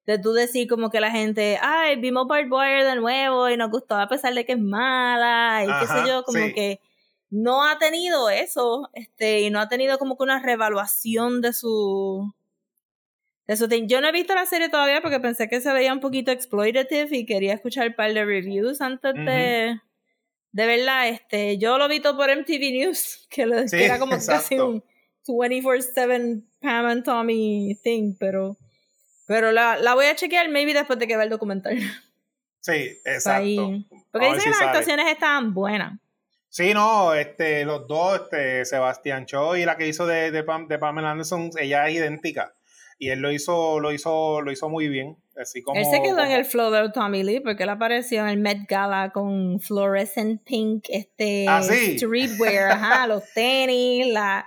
[0.05, 3.71] de tú decir como que la gente, ay, vimos Barbed Wire de nuevo y nos
[3.71, 6.53] gustó a pesar de que es mala y qué sé yo, como sí.
[6.53, 6.79] que
[7.31, 12.31] no ha tenido eso, este, y no ha tenido como que una revaluación de su
[13.47, 13.67] de su.
[13.67, 17.17] Yo no he visto la serie todavía porque pensé que se veía un poquito exploitative
[17.17, 19.81] y quería escuchar un par de reviews antes de,
[20.53, 21.09] de verla.
[21.09, 24.57] Este, yo lo vi todo por MTV News, que, lo- Sí, que era como casi
[24.57, 24.81] un
[25.27, 28.57] 24-7 Pam and Tommy thing, pero,
[29.27, 31.77] pero la, la voy a chequear maybe después de que vea el documental.
[32.65, 32.97] Sí, Ahí.
[33.03, 33.97] exacto.
[34.09, 34.69] Porque dicen que si las sale.
[34.69, 35.99] actuaciones estaban buenas.
[36.47, 40.67] Sí, no, este, los dos, este, Sebastián Cho y la que hizo de, de, Pam-
[40.67, 42.55] de Pamela Anderson, ella es idéntica.
[42.97, 45.17] Y él lo hizo, lo hizo, lo hizo muy bien.
[45.35, 45.79] Así como.
[45.79, 48.67] Él se quedó en el flow de Tommy Lee porque él apareció en el Met
[48.67, 51.97] Gala con fluorescent pink, este Ah, sí.
[51.97, 54.45] streetwear, ajá, los tenis, la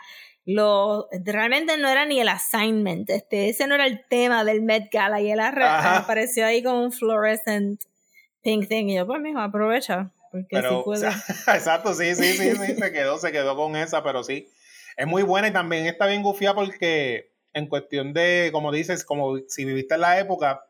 [0.48, 4.84] los realmente no era ni el assignment, este ese no era el tema del Met
[4.92, 5.96] Gala y él Ajá.
[5.98, 7.82] apareció ahí con un fluorescent
[8.42, 11.10] pink thing y yo pues mijo aprovecha porque Pero, o sea,
[11.56, 14.48] exacto, sí, sí, sí, sí, se quedó, se quedó con esa, pero sí.
[14.96, 19.38] Es muy buena y también está bien gufiada porque en cuestión de, como dices, como
[19.48, 20.64] si viviste en la época,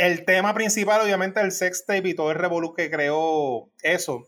[0.00, 4.26] el tema principal, obviamente, el sex tape y todo el revolú que creó eso.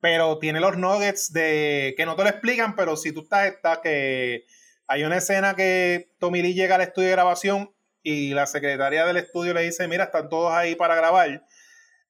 [0.00, 3.80] Pero tiene los nuggets de que no te lo explican, pero si tú estás, está
[3.80, 4.44] que
[4.88, 9.18] hay una escena que Tommy Lee llega al estudio de grabación y la secretaria del
[9.18, 11.44] estudio le dice, mira, están todos ahí para grabar.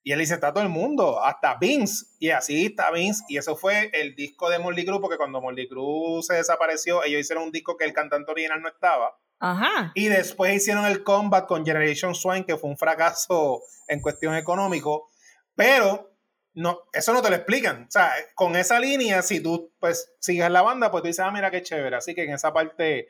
[0.02, 2.06] Y él dice, está todo el mundo, hasta Vince.
[2.18, 3.22] Y así está Vince.
[3.28, 7.20] Y eso fue el disco de Molly Crue, porque cuando Molly Crue se desapareció, ellos
[7.20, 9.14] hicieron un disco que el cantante original no estaba.
[9.40, 9.92] Ajá.
[9.94, 15.08] Y después hicieron el combat con Generation Swine, que fue un fracaso en cuestión económico.
[15.54, 16.12] Pero
[16.54, 17.84] no, eso no te lo explican.
[17.84, 21.30] O sea, con esa línea, si tú pues sigues la banda, pues tú dices, ah,
[21.30, 21.96] mira qué chévere.
[21.96, 23.08] Así que en esa parte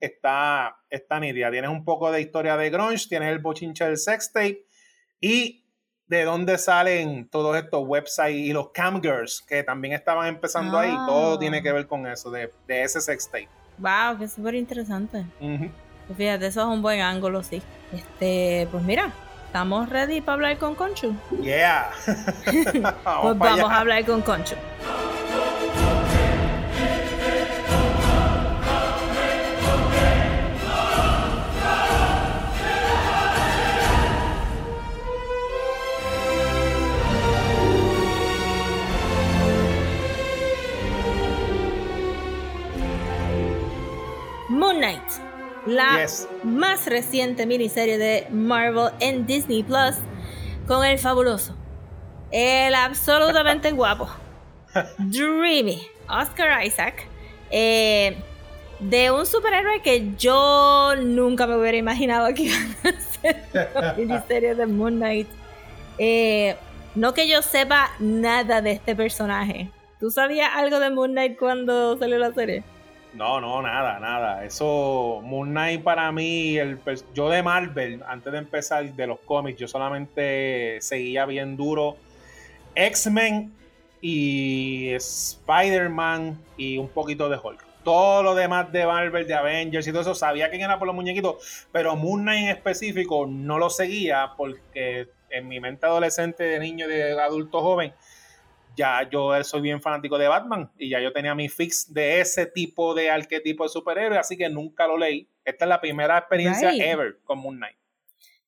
[0.00, 1.50] está, está nítida.
[1.50, 4.66] Tienes un poco de historia de grunge, tienes el bochinche del sex tape
[5.20, 5.64] y
[6.06, 10.92] de dónde salen todos estos websites y los camgirls que también estaban empezando ahí.
[10.92, 11.04] Ah.
[11.06, 13.59] Todo tiene que ver con eso, de, de ese sex tape.
[13.78, 15.24] Wow, que súper interesante.
[15.38, 17.62] Pues fíjate, eso es un buen ángulo, sí.
[17.92, 19.10] Este, pues mira,
[19.46, 21.14] estamos ready para hablar con Conchu.
[21.42, 21.90] Yeah.
[22.44, 23.66] Pues vamos allá.
[23.74, 24.56] a hablar con Concho.
[45.66, 46.28] La Yes.
[46.42, 49.96] más reciente miniserie de Marvel en Disney Plus
[50.66, 51.54] con el fabuloso,
[52.30, 54.08] el absolutamente guapo,
[54.98, 57.06] Dreamy Oscar Isaac,
[57.50, 58.16] eh,
[58.78, 64.54] de un superhéroe que yo nunca me hubiera imaginado que iban a hacer la miniserie
[64.54, 65.28] de Moon Knight.
[65.98, 66.56] Eh,
[66.94, 69.70] no que yo sepa nada de este personaje.
[69.98, 72.64] ¿Tú sabías algo de Moon Knight cuando salió la serie?
[73.14, 74.44] No, no, nada, nada.
[74.44, 76.78] Eso, Moon Knight para mí, el,
[77.12, 81.96] yo de Marvel, antes de empezar de los cómics, yo solamente seguía bien duro
[82.74, 83.52] X-Men
[84.00, 87.64] y Spider-Man y un poquito de Hulk.
[87.82, 90.94] Todo lo demás de Marvel, de Avengers y todo eso, sabía quién era por los
[90.94, 96.60] muñequitos, pero Moon Knight en específico no lo seguía porque en mi mente adolescente, de
[96.60, 97.92] niño, de adulto joven,
[98.76, 102.46] ya yo soy bien fanático de Batman y ya yo tenía mi fix de ese
[102.46, 105.28] tipo de arquetipo de superhéroe, así que nunca lo leí.
[105.44, 106.82] Esta es la primera experiencia Right.
[106.82, 107.76] ever con Moon Knight.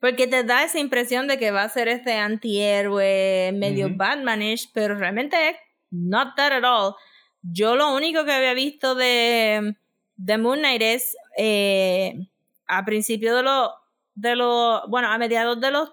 [0.00, 3.96] Porque te da esa impresión de que va a ser este antihéroe medio Ujú.
[3.96, 5.56] Batmanish, pero realmente es
[5.90, 6.94] not that at all.
[7.42, 9.76] Yo lo único que había visto de,
[10.16, 12.14] de Moon Knight es eh,
[12.66, 13.70] a principios de los,
[14.14, 15.92] de los, bueno, a mediados de los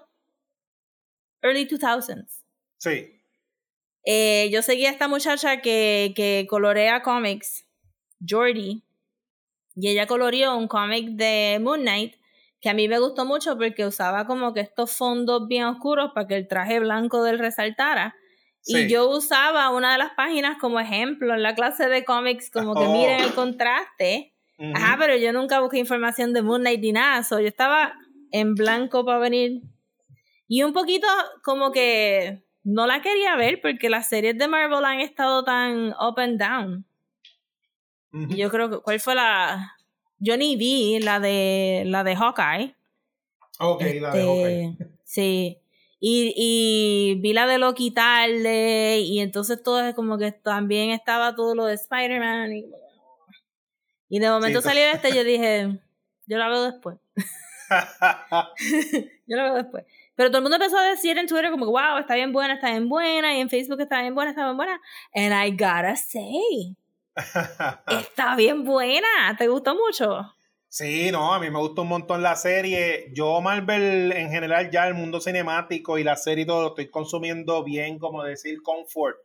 [1.42, 2.42] early 2000s.
[2.78, 3.19] Sí.
[4.04, 7.66] Eh, yo seguía a esta muchacha que, que colorea cómics,
[8.26, 8.82] Jordi,
[9.76, 12.14] y ella coloreó un cómic de Moon Knight
[12.60, 16.26] que a mí me gustó mucho porque usaba como que estos fondos bien oscuros para
[16.26, 18.14] que el traje blanco del resaltara.
[18.60, 18.80] Sí.
[18.80, 22.74] Y yo usaba una de las páginas como ejemplo en la clase de cómics, como
[22.74, 22.92] que Oh.
[22.92, 24.34] miren el contraste.
[24.74, 27.22] Ajá, pero yo nunca busqué información de Moon Knight ni nada.
[27.22, 27.94] so yo estaba
[28.30, 29.62] en blanco para venir.
[30.46, 31.06] Y un poquito
[31.42, 36.18] como que no la quería ver porque las series de Marvel han estado tan up
[36.18, 36.84] and down.
[38.12, 39.76] Y yo creo que, ¿cuál fue la...?
[40.18, 42.74] Yo ni vi la de, la de Hawkeye.
[43.58, 44.64] Ok, la de Hawkeye.
[44.70, 45.58] Este, Sí.
[46.00, 49.00] Y, y vi la de Loki tarde.
[49.00, 52.52] Y entonces todo es como que también estaba todo lo de Spider-Man.
[52.52, 52.66] Y,
[54.08, 55.78] y de momento Sí, salió este y yo dije,
[56.26, 56.98] yo la veo después.
[59.26, 59.84] yo la veo después.
[60.20, 62.68] Pero todo el mundo empezó a decir en Twitter como wow, está bien buena, está
[62.68, 63.34] bien buena.
[63.34, 64.78] Y en Facebook está bien buena, está bien buena.
[65.14, 66.76] And I gotta say,
[67.86, 69.08] está bien buena.
[69.38, 70.30] ¿Te gustó mucho?
[70.68, 73.10] Sí, no, a mí me gustó un montón la serie.
[73.14, 76.90] Yo Marvel en general ya el mundo cinemático y la serie y todo lo estoy
[76.90, 79.16] consumiendo bien, como decir, comfort.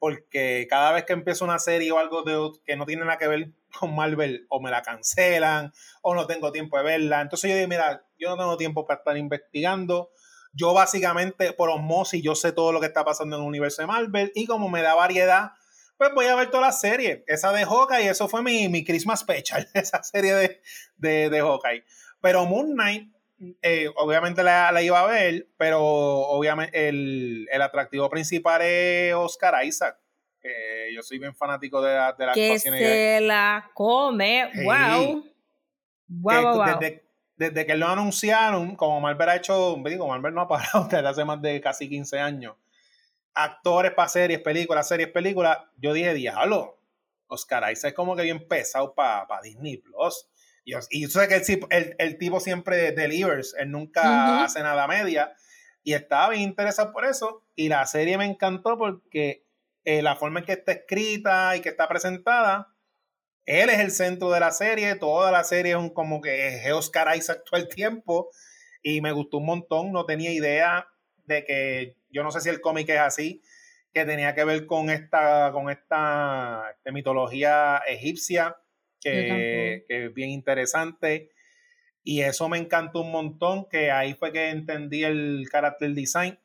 [0.00, 3.28] Porque cada vez que empiezo una serie o algo de, que no tiene nada que
[3.28, 7.20] ver con Marvel, o me la cancelan, o no tengo tiempo de verla.
[7.20, 10.10] Entonces yo digo, mira, yo no tengo tiempo para estar investigando.
[10.54, 13.86] Yo básicamente, por osmosis, yo sé todo lo que está pasando en el universo de
[13.86, 14.32] Marvel.
[14.34, 15.52] Y como me da variedad,
[15.96, 17.24] pues voy a ver toda la serie.
[17.26, 20.60] Esa de Hawkeye, eso fue mi, mi Christmas Special, esa serie de,
[20.96, 21.84] de, de Hawkeye.
[22.20, 23.12] Pero Moon Knight,
[23.62, 29.64] eh, obviamente la, la, iba a ver, pero obviamente el, el, atractivo principal es Oscar
[29.64, 29.98] Isaac.
[30.40, 35.24] Que yo soy bien fanático de, la, de las Que se la come, wow.
[36.06, 36.78] Wow, wow, wow.
[36.78, 37.03] Desde,
[37.36, 41.24] desde, que lo anunciaron, como Marvel ha hecho, digo, Marvel no ha parado desde hace
[41.24, 42.56] más de casi 15 años
[43.34, 46.80] actores para series, películas, series, películas, yo dije, diablo,
[47.26, 50.28] Oscar Isaac es como que bien pesado para pa Disney Plus.
[50.64, 54.44] Y, y yo sé que el, el, el, tipo siempre delivers, él nunca uh -huh.
[54.44, 55.34] hace nada media.
[55.82, 57.44] Y estaba bien interesado por eso.
[57.54, 59.44] Y la serie me encantó porque
[59.84, 62.73] eh, la forma en que está escrita y que está presentada,
[63.46, 64.94] él es el centro de la serie.
[64.96, 68.30] Toda la serie es un, como que es Oscar Isaac todo el tiempo.
[68.82, 69.92] Y me gustó un montón.
[69.92, 70.88] No tenía idea
[71.26, 73.42] de que yo no sé si el cómic es así,
[73.92, 78.56] que tenía que ver con esta, con esta, esta mitología egipcia,
[79.00, 81.30] que, que, es bien interesante.
[82.02, 86.38] Y eso me encantó un montón, que ahí fue que entendí el character design,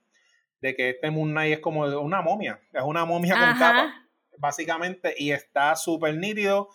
[0.62, 3.45] de que este Moon Knight es como una momia, es una momia Ajá.
[3.45, 6.70] con capa, básicamente, y está súper nítido.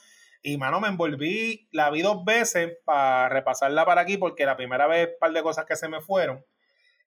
[0.46, 4.86] Y mano, me envolví, la vi dos veces para repasarla para aquí, porque la primera
[4.86, 6.44] vez un par de cosas que se me fueron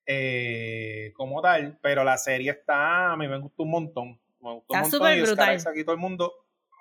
[0.08, 4.20] eh, como tal, pero la serie está, a mí me gustó un montón.
[4.42, 5.56] Me gustó está un montón y brutal.
[5.68, 6.34] aquí todo el mundo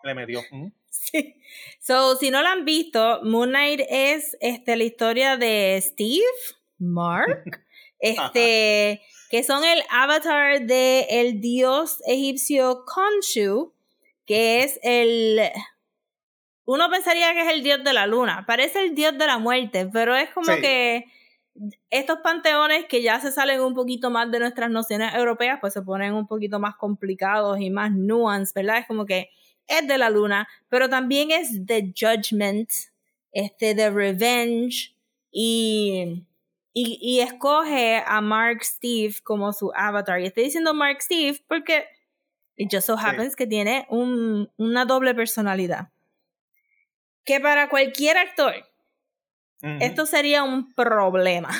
[0.02, 0.40] le metió.
[0.50, 0.68] ¿Mm?
[0.88, 1.36] Sí.
[1.78, 6.24] So, si no la han visto, Moon Knight es este, la historia de Steve,
[6.78, 7.66] Mark,
[7.98, 13.74] este, que son el avatar de el dios egipcio Khonshu,
[14.24, 15.50] que es el
[16.66, 19.88] uno pensaría que es el dios de la luna, parece el dios de la muerte,
[19.92, 20.60] pero es como Sí.
[20.60, 21.04] que
[21.88, 25.80] estos panteones que ya se salen un poquito más de nuestras nociones europeas, pues se
[25.82, 28.78] ponen un poquito más complicados y más nuanced, ¿verdad?
[28.78, 29.30] Es como que
[29.66, 32.70] es de la luna, pero también es de judgment,
[33.32, 34.94] este, de Revenge,
[35.30, 36.24] y,
[36.72, 40.20] y, y escoge a Mark Steve como su avatar.
[40.20, 41.84] Y estoy diciendo Mark Steve porque
[42.56, 45.88] it just so happens que tiene un, una doble personalidad.
[47.26, 48.54] Que para cualquier actor,
[49.80, 51.50] esto sería un problema.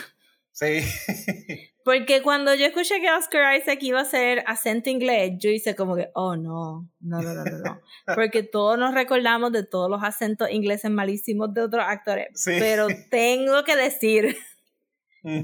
[0.52, 0.80] Sí.
[1.84, 5.94] Porque cuando yo escuché que Oscar Isaac iba a hacer acento inglés, yo hice como
[5.94, 7.80] que, oh no, no, no, no, no.
[8.16, 12.28] Porque todos nos recordamos de todos los acentos ingleses malísimos de otros actores.
[12.34, 12.56] Sí.
[12.58, 14.36] Pero tengo que decir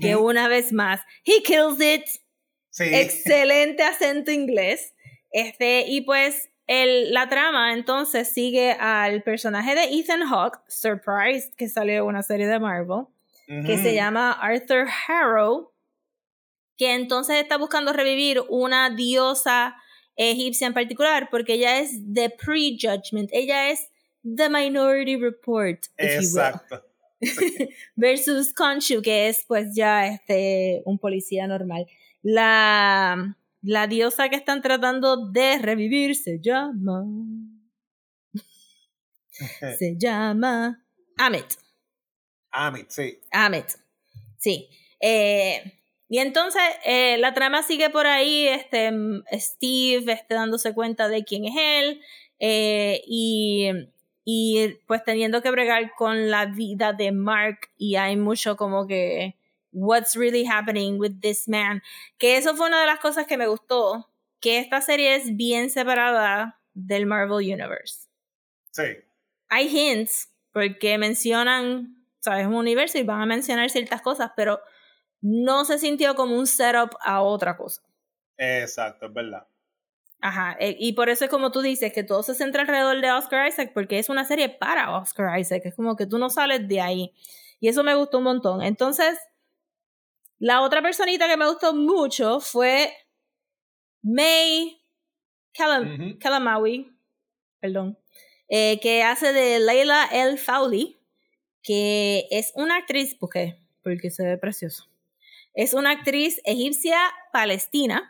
[0.00, 2.06] que una vez más, he kills it.
[2.70, 2.84] Sí.
[2.84, 4.94] Excelente acento inglés.
[5.30, 11.68] Este, y pues el, la trama entonces sigue al personaje de Ethan Hawke, Surprised, que
[11.68, 13.06] salió en una serie de Marvel,
[13.66, 15.72] que se llama Arthur Harrow,
[16.78, 19.76] que entonces está buscando revivir una diosa
[20.16, 23.90] egipcia en particular, porque ella es The Prejudgment, ella es
[24.22, 26.82] The Minority Report, Exacto.
[27.96, 31.86] versus Khonshu, que es pues ya este un policía normal.
[32.22, 37.04] La, la diosa que están tratando de revivir se llama.
[39.78, 40.84] Se llama.
[41.16, 41.46] Amit.
[42.50, 43.18] Amit, sí.
[43.30, 43.66] Amit.
[44.38, 44.68] Sí.
[45.00, 51.08] Eh, y entonces eh, la trama sigue por ahí, este, mm, Steve este, dándose cuenta
[51.08, 52.00] de quién es él
[52.38, 53.70] eh, y,
[54.24, 59.36] y pues teniendo que bregar con la vida de Mark y hay mucho como que
[59.72, 61.82] what's really happening with this man
[62.18, 64.08] que eso fue una de las cosas que me gustó
[64.40, 68.08] que esta serie es bien separada del Marvel Universe
[68.70, 68.84] Sí.
[69.48, 74.60] hay hints porque mencionan, sabes, un universo y van a mencionar ciertas cosas, pero
[75.22, 77.80] no se sintió como un setup a otra cosa.
[78.36, 79.46] Exacto, es verdad.
[80.20, 83.10] Ajá, e- y por eso es como tú dices, que todo se centra alrededor de
[83.12, 86.68] Oscar Isaac, porque es una serie para Oscar Isaac, es como que tú no sales
[86.68, 87.12] de ahí.
[87.60, 88.62] Y eso me gustó un montón.
[88.62, 89.18] Entonces,
[90.44, 92.92] la otra personita que me gustó mucho fue
[94.02, 94.78] May.
[96.18, 96.90] Calamawi,
[97.60, 97.98] perdón,
[98.48, 100.98] eh, que hace de Leila El Fowley,
[101.62, 103.58] que es una actriz, ¿por qué?
[103.82, 104.88] Porque se ve precioso.
[105.54, 106.98] Es una actriz egipcia
[107.32, 108.08] palestina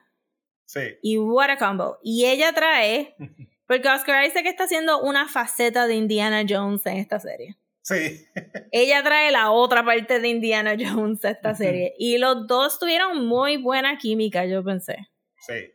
[0.64, 0.80] Sí.
[1.02, 1.98] y what a combo.
[2.02, 3.14] Y ella trae,
[3.66, 7.56] porque Oscar Isaac está haciendo una faceta de Indiana Jones en esta serie.
[7.82, 8.24] Sí.
[8.70, 11.94] Ella trae la otra parte de Indiana Jones a esta serie.
[11.98, 15.08] Y los dos tuvieron muy buena química, yo pensé.
[15.38, 15.72] Sí.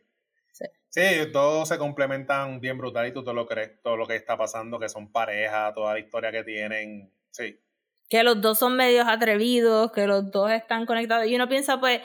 [0.52, 0.64] Sí.
[0.88, 1.02] Sí,
[1.32, 4.78] todos se complementan bien brutal y tú todo lo crees, todo lo que está pasando,
[4.78, 7.12] que son pareja, toda la historia que tienen.
[7.30, 7.60] Sí.
[8.08, 11.26] que los dos son medios atrevidos, que los dos están conectados.
[11.26, 12.00] Y uno piensa, pues,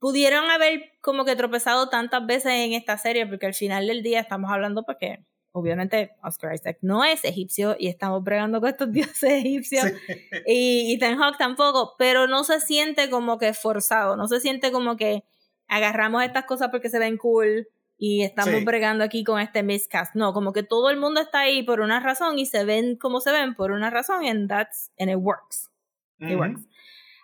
[0.00, 4.20] pudieron haber como que tropezado tantas veces en esta serie, porque al final del día
[4.20, 9.30] estamos hablando porque obviamente Oscar Isaac no es egipcio y estamos bregando con estos dioses
[9.44, 9.84] egipcios.
[10.06, 10.14] Sí.
[10.46, 15.24] Y Hawke tampoco, pero no se siente como que forzado, no se siente como que
[15.68, 18.64] agarramos estas cosas porque se ven cool y estamos Sí.
[18.64, 20.14] bregando aquí con este miscast.
[20.14, 23.20] No, como que todo el mundo está ahí por una razón y se ven como
[23.20, 25.70] se ven por una razón and that's and it works.
[26.18, 26.62] It works.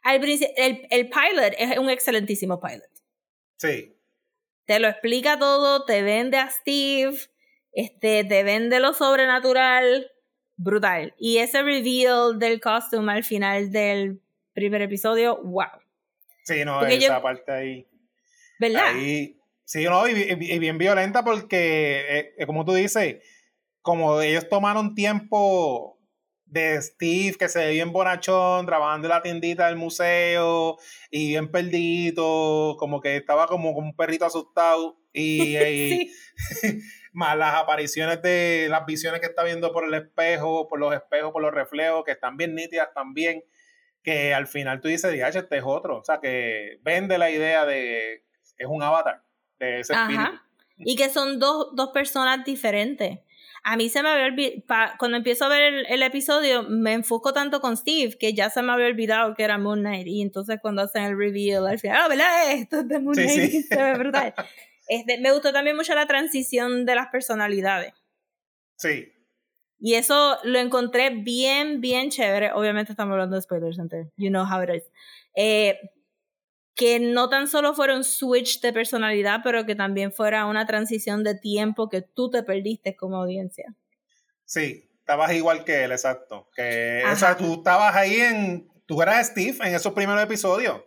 [0.02, 2.88] Al el, el pilot es un excelentísimo pilot.
[3.58, 3.96] Sí.
[4.66, 7.16] Te lo explica todo, te vende a Steve,
[7.76, 10.10] este, te vende lo sobrenatural,
[10.56, 11.14] brutal.
[11.18, 14.20] Y ese reveal del costume al final del
[14.54, 15.66] primer episodio, wow.
[16.44, 17.86] Sí, no, Porque esa yo- parte ahí.
[18.58, 18.94] ¿Verdad?
[18.96, 23.16] Ahí, sí, no, y, bien violenta porque, eh, eh, como tú dices,
[23.82, 25.98] como ellos tomaron tiempo
[26.46, 30.78] de Steve, que se ve bien bonachón, trabajando en la tiendita del museo,
[31.10, 36.10] y bien perdido, como que estaba como, como un perrito asustado, y, y-
[36.40, 36.82] sí.
[37.16, 41.32] más las apariciones de las visiones que está viendo por el espejo, por los espejos,
[41.32, 43.42] por los reflejos, que están bien nítidas también,
[44.02, 47.64] que al final tú dices, "Diache, este es otro, o sea, que vende la idea
[47.66, 48.22] de
[48.58, 49.22] es un avatar
[49.58, 50.20] de ese espíritu.
[50.22, 50.42] Ajá.
[50.78, 53.18] Y que son dos, dos personas diferentes.
[53.64, 57.32] A mí se me había olvidado, cuando empiezo a ver el, el episodio, me enfoco
[57.32, 60.06] tanto con Steve que ya se me había olvidado que era Moon Knight.
[60.06, 62.52] Y entonces cuando hacen el reveal al final, ah, ¿verdad?
[62.52, 63.56] Esto es de Moon Sí, Knight sí.
[63.58, 64.34] y se ve brutal.
[64.86, 67.92] Este, me gustó también mucho la transición de las personalidades.
[68.76, 69.12] Sí,
[69.78, 72.52] Y eso lo encontré bien, bien chévere.
[72.52, 74.10] Obviamente estamos hablando de spoilers, gente.
[74.16, 74.90] You know how it is.
[75.34, 75.78] Eh,
[76.74, 81.24] que no tan solo fuera un switch de personalidad, pero que también fuera una transición
[81.24, 83.74] de tiempo que tú te perdiste como audiencia.
[84.44, 86.50] sí, estabas igual que él, exacto.
[86.54, 90.82] Que, o sea, tú estabas ahí en, tú eras Steve en esos primeros episodios,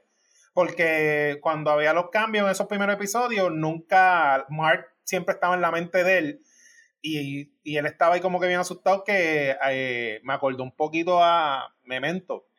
[0.60, 5.72] porque cuando había los cambios en esos primeros episodios, nunca, Mark siempre estaba en la
[5.72, 6.41] mente de él,
[7.01, 11.24] Y, y él estaba ahí como que bien asustado que eh, me acordó un poquito
[11.24, 12.49] a Memento.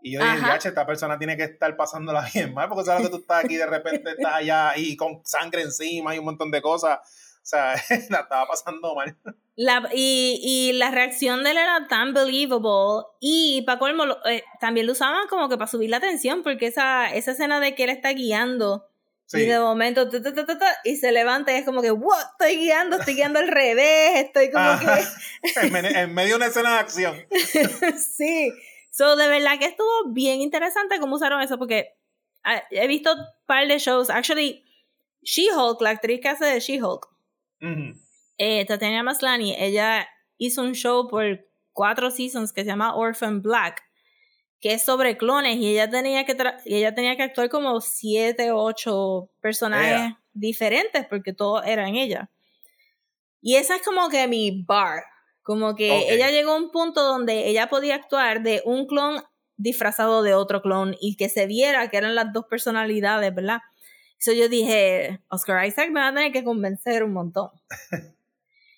[0.00, 0.46] Y yo dije.
[0.46, 3.56] "Yache, esta persona tiene que estar pasándola bien mal, porque sabes que tú estás aquí
[3.56, 7.00] de repente estás allá y con sangre encima y un montón de cosas.
[7.42, 7.74] O sea,
[8.10, 9.16] la estaba pasando mal.
[9.56, 13.04] La, y, y la reacción de él era tan believable.
[13.20, 17.12] Y para colmo, eh, también lo usaban como que para subir la tensión, porque esa,
[17.14, 18.88] esa escena de que él está guiando
[19.34, 19.46] y Sí.
[19.46, 22.98] de momento ta, ta, ta, y se levanta y es como que, wow, estoy guiando,
[22.98, 24.98] estoy guiando al revés, estoy como Ajá.
[25.62, 27.16] en, me- en medio de una escena de acción.
[27.30, 27.38] que.
[27.98, 28.52] sí.
[28.90, 31.94] So, de verdad que estuvo bien interesante cómo usaron eso, porque
[32.44, 34.10] ah, he visto un par de shows.
[34.10, 34.64] Actually,
[35.22, 37.08] She-Hulk, la actriz que hace de She-Hulk,
[38.38, 43.82] Eh, Tatiana Maslany, ella hizo un show por cuatro seasons que se llama Orphan Black,
[44.60, 48.50] que es sobre clones y ella tenía que y ella tenía que actuar como siete
[48.50, 52.30] o ocho personajes diferentes porque todos eran ella.
[53.40, 55.02] Y esa es como que mi bar,
[55.42, 59.22] como que ella llegó a un punto donde ella podía actuar de un clon
[59.56, 63.60] disfrazado de otro clon y que se viera que eran las dos personalidades, ¿verdad?
[64.22, 67.50] So yo dije, Oscar Isaac me va a tener que convencer un montón.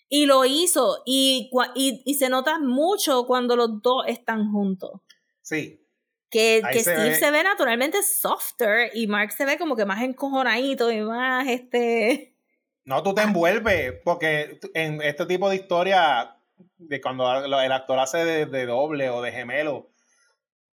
[0.09, 1.03] y lo hizo.
[1.05, 5.03] Y, y, y se nota mucho cuando los dos están juntos.
[5.43, 5.87] Sí.
[6.31, 7.15] Que, que se Steve ve.
[7.17, 12.31] se ve naturalmente softer y Mark se ve como que más encojonadito y más este.
[12.87, 16.37] No, tú te envuelves, porque en este tipo de historia,
[16.77, 19.89] de cuando el actor hace de, de doble o de gemelo,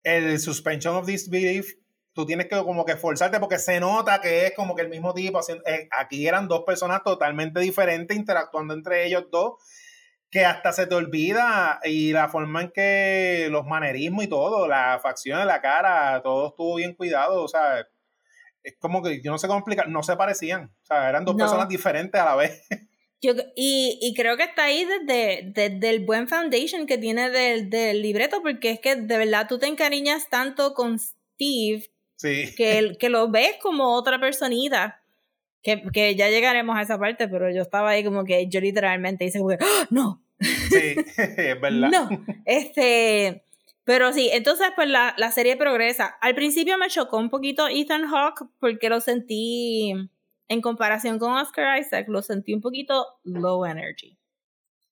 [0.01, 1.75] el suspension of disbelief,
[2.19, 5.13] tú tienes que como que esforzarte porque se nota que es como que el mismo
[5.13, 5.39] tipo.
[5.39, 9.53] haciendo- eh, aquí eran dos personas totalmente diferentes interactuando entre ellos dos,
[10.29, 15.01] que hasta se te olvida y la forma en que los manerismos y todo, las
[15.01, 17.87] facciones, la cara, todo estuvo bien cuidado, o sea,
[18.61, 21.35] es como que yo no sé cómo explicar, no se parecían, o sea, eran dos
[21.35, 21.45] No.
[21.45, 22.61] personas diferentes a la vez.
[23.21, 27.69] Yo, y, y creo que está ahí desde, desde el buen foundation que tiene del,
[27.69, 31.83] del libreto, porque es que de verdad tú te encariñas tanto con Steve
[32.19, 35.01] Sí, que, que lo ves como otra personita.
[35.61, 39.25] Que, que ya llegaremos a esa parte, pero yo estaba ahí como que yo literalmente
[39.25, 39.87] hice como que, ¡Ah!
[39.89, 41.89] no, sí, es verdad.
[41.91, 42.09] no.
[42.45, 43.43] Este,
[43.83, 46.17] pero sí, entonces pues la, la serie progresa.
[46.21, 49.93] Al principio me chocó un poquito Ethan Hawke porque lo sentí,
[50.47, 54.17] en comparación con Oscar Isaac, lo sentí un poquito low energy.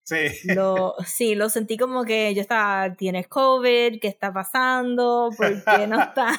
[0.03, 5.30] Sí, Lo, sí, lo sentí como que yo estaba, tienes COVID, ¿qué está pasando?
[5.36, 6.34] ¿Por qué no está?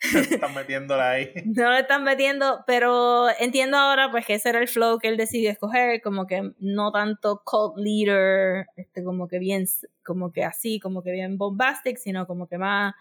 [0.30, 1.32] están metiéndola ahí.
[1.44, 5.16] no lo están metiendo, pero entiendo ahora pues que ese era el flow que él
[5.16, 9.66] decidió escoger, como que no tanto cult leader, este como que bien,
[10.04, 12.94] como que así, como que bien bombastic, sino como que más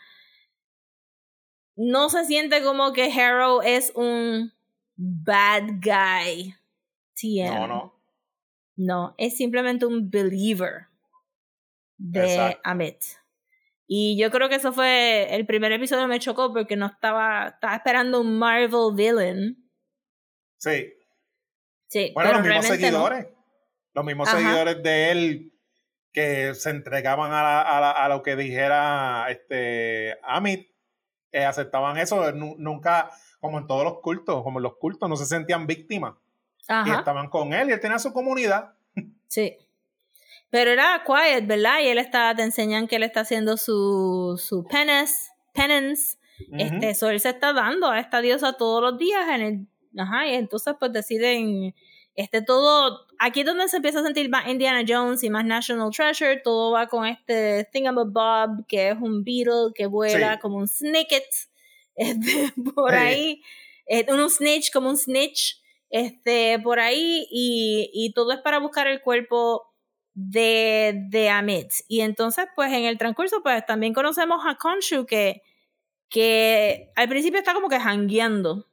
[1.75, 4.53] no se siente como que Harrow es un
[4.95, 6.55] bad guy.
[7.15, 7.53] TM.
[7.53, 7.93] No, no.
[8.75, 10.88] No, es simplemente un believer
[11.97, 12.61] de Exacto.
[12.63, 13.03] Amit.
[13.95, 17.75] Y yo creo que eso fue el primer episodio me chocó porque no estaba estaba
[17.75, 19.69] esperando un Marvel villain.
[20.57, 20.91] Sí.
[21.89, 22.75] Sí, Bueno, los mismos no.
[22.75, 23.27] seguidores.
[23.93, 24.37] Los mismos Ajá.
[24.39, 25.53] seguidores de él
[26.11, 30.69] que se entregaban a, la- a la- a lo que dijera este Amit,
[31.31, 32.31] eh, aceptaban eso.
[32.31, 36.15] Nu- nunca, como en todos los cultos, como en los cultos, no se sentían víctimas.
[36.85, 38.73] Y estaban con él y él tenía su comunidad.
[39.27, 39.55] sí.
[40.54, 41.80] Pero era quiet, ¿verdad?
[41.82, 46.18] Y él está, te enseñan que él está haciendo su, su penance, penance.
[46.60, 49.68] Este, eso él se está dando a esta diosa todos los días en el,
[49.99, 51.74] ajá, y entonces pues deciden,
[52.16, 55.89] este todo, aquí es donde se empieza a sentir más Indiana Jones y más National
[55.89, 60.39] Treasure, todo va con este Thingamabob, que es un beetle que vuela Sí.
[60.39, 61.26] como un snicket,
[61.95, 62.97] este, por Sí.
[62.97, 63.41] ahí,
[63.88, 68.86] eh, un snitch como un snitch, este, por ahí, y, y todo es para buscar
[68.86, 69.72] el cuerpo
[70.14, 71.72] de, de Amit.
[71.88, 75.41] Y entonces, pues en el transcurso, pues también conocemos a Khonshu que,
[76.09, 78.55] que al principio está como que jangueando.
[78.57, 78.66] No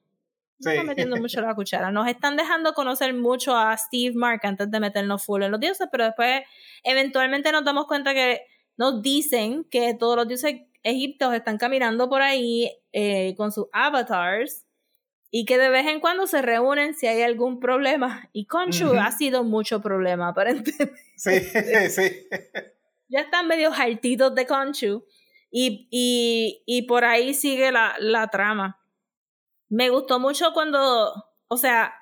[0.60, 0.70] Sí.
[0.70, 1.90] está metiendo mucho la cuchara.
[1.90, 5.88] Nos están dejando conocer mucho a Steve Mark antes de meternos full en los dioses,
[5.90, 6.42] pero después
[6.84, 8.42] eventualmente nos damos cuenta que
[8.76, 14.66] nos dicen que todos los dioses egipcios están caminando por ahí eh, con sus avatars
[15.30, 18.28] y que de vez en cuando se reúnen si hay algún problema.
[18.32, 18.94] Y Ujú.
[18.98, 20.92] ha sido mucho problema, aparentemente.
[21.16, 21.38] Sí,
[21.90, 22.28] sí.
[23.08, 25.04] ya están medio hartitos de Conchu.
[25.50, 28.80] Y, y, y por ahí sigue la, la trama.
[29.68, 31.12] Me gustó mucho cuando,
[31.48, 31.92] o sea,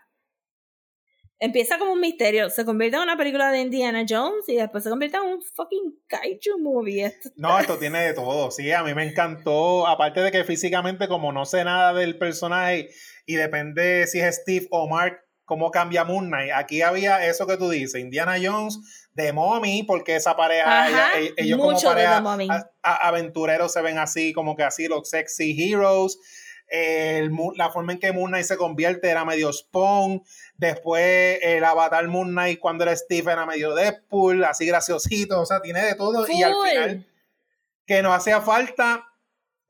[1.41, 4.91] empieza como un misterio, se convierte en una película de Indiana Jones y después se
[4.91, 7.05] convierte en un fucking kaiju movie.
[7.07, 8.51] Esto No, esto tiene de todo.
[8.51, 9.87] Sí, a mí me encantó.
[9.87, 12.91] Aparte de que físicamente, como no sé nada del personaje
[13.29, 16.51] y depende si es Steve o Mark, cómo cambia Moon Knight.
[16.55, 18.79] Aquí había eso que tú dices, Indiana Jones
[19.13, 22.21] de Mommy, porque esa pareja, Ajá, ella- ellos como pareja
[22.51, 26.19] a- a- aventureros se ven así, como que así, los sexy heroes.
[26.71, 30.23] El la forma en que Moon Knight se convierte era medio Spawn.
[30.57, 35.61] Después el avatar Moon Knight cuando era Steve era medio Deadpool, así graciosito, o sea,
[35.63, 36.27] tiene de todo.
[36.29, 37.07] Y al final,
[37.87, 39.05] que no hacía falta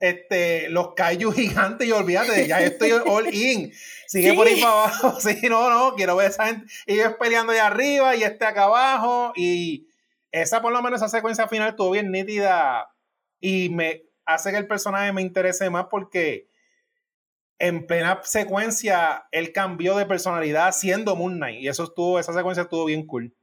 [0.00, 3.72] este, los kaiju gigantes y olvídate, ya estoy all in.
[4.06, 4.36] Sigue Sí.
[4.36, 5.16] por ahí para abajo.
[5.20, 6.66] Sí, no, no, quiero ver esa gente.
[6.86, 9.32] Ellos peleando allá arriba y este acá abajo.
[9.36, 9.88] Y
[10.30, 12.88] esa, por lo menos, esa secuencia final estuvo bien nítida.
[13.40, 16.48] Y me hace que el personaje me interese más porque
[17.58, 21.60] en plena secuencia él cambió de personalidad siendo Moon Knight.
[21.62, 23.34] Y eso estuvo, esa secuencia estuvo bien cool.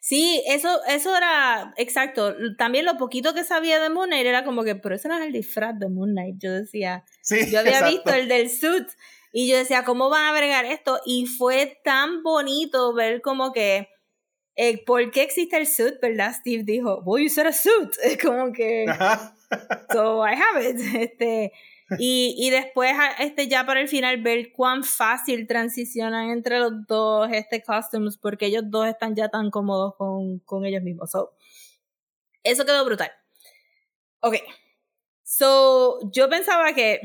[0.00, 2.34] Sí, eso, eso era exacto.
[2.58, 5.24] También lo poquito que sabía de Moon Knight era como que, pero ese no es
[5.24, 6.36] el disfraz de Moon Knight.
[6.38, 7.94] Yo decía, Sí, yo había exacto.
[7.94, 8.88] visto el del suit
[9.32, 11.00] y yo decía, ¿cómo van a agregar esto?
[11.04, 13.88] Y fue tan bonito ver como que,
[14.56, 15.94] eh, ¿por qué existe el suit?
[16.00, 16.32] ¿Verdad?
[16.38, 17.90] Steve dijo, voy a usar a suit.
[18.02, 18.86] Es como que,
[19.92, 20.78] so I have it.
[20.94, 21.52] Este,
[21.98, 27.28] y, y después, este, ya para el final, ver cuán fácil transicionan entre los dos
[27.32, 31.10] este costumes, porque ellos dos están ya tan cómodos con, con ellos mismos.
[31.10, 31.32] So,
[32.42, 33.10] eso quedó brutal.
[34.20, 34.36] Ok.
[35.22, 37.00] So, yo pensaba que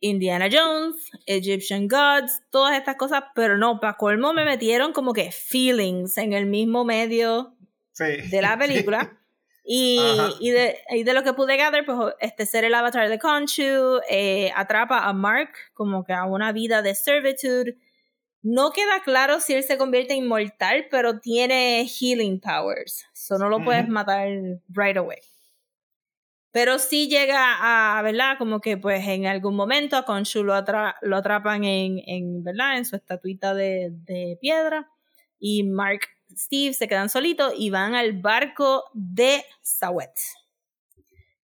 [0.00, 5.30] Indiana Jones, Egyptian Gods, todas estas cosas, pero no, para colmo me metieron como que
[5.30, 7.56] feelings en el mismo medio
[7.92, 8.04] Sí.
[8.30, 9.18] de la película.
[9.64, 13.18] Y, y, de, y de lo que pude gather, pues este ser el avatar de
[13.18, 17.78] Khonshu eh, atrapa a Mark como que a una vida de servitude.
[18.42, 23.06] No queda claro si él se convierte en inmortal, pero tiene healing powers.
[23.12, 23.92] So no lo puedes Ujú.
[23.92, 24.28] matar
[24.68, 25.18] right away.
[26.50, 28.36] Pero sí llega a, ¿verdad?
[28.38, 32.76] Como que pues en algún momento a Khonshu lo, atra- lo atrapan en, en, ¿verdad?
[32.76, 34.90] En su estatuita de, de piedra.
[35.38, 36.00] Y Mark,
[36.36, 40.12] Steve se quedan solitos y van al barco de Sawet.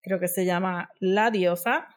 [0.02, 1.88] Creo que se llama La Diosa.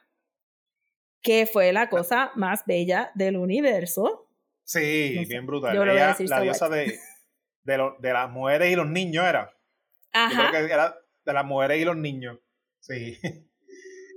[1.22, 4.30] Que fue la cosa más bella del universo.
[4.64, 5.28] Sí, No sé.
[5.28, 5.76] bien brutal.
[5.76, 6.98] Yo le voy a Ella, decir la diosa de,
[7.64, 9.52] de, lo- de las mujeres y los niños era.
[9.52, 10.50] Yo Ajá.
[10.52, 12.40] creo que era de las mujeres y los niños.
[12.80, 13.18] Sí.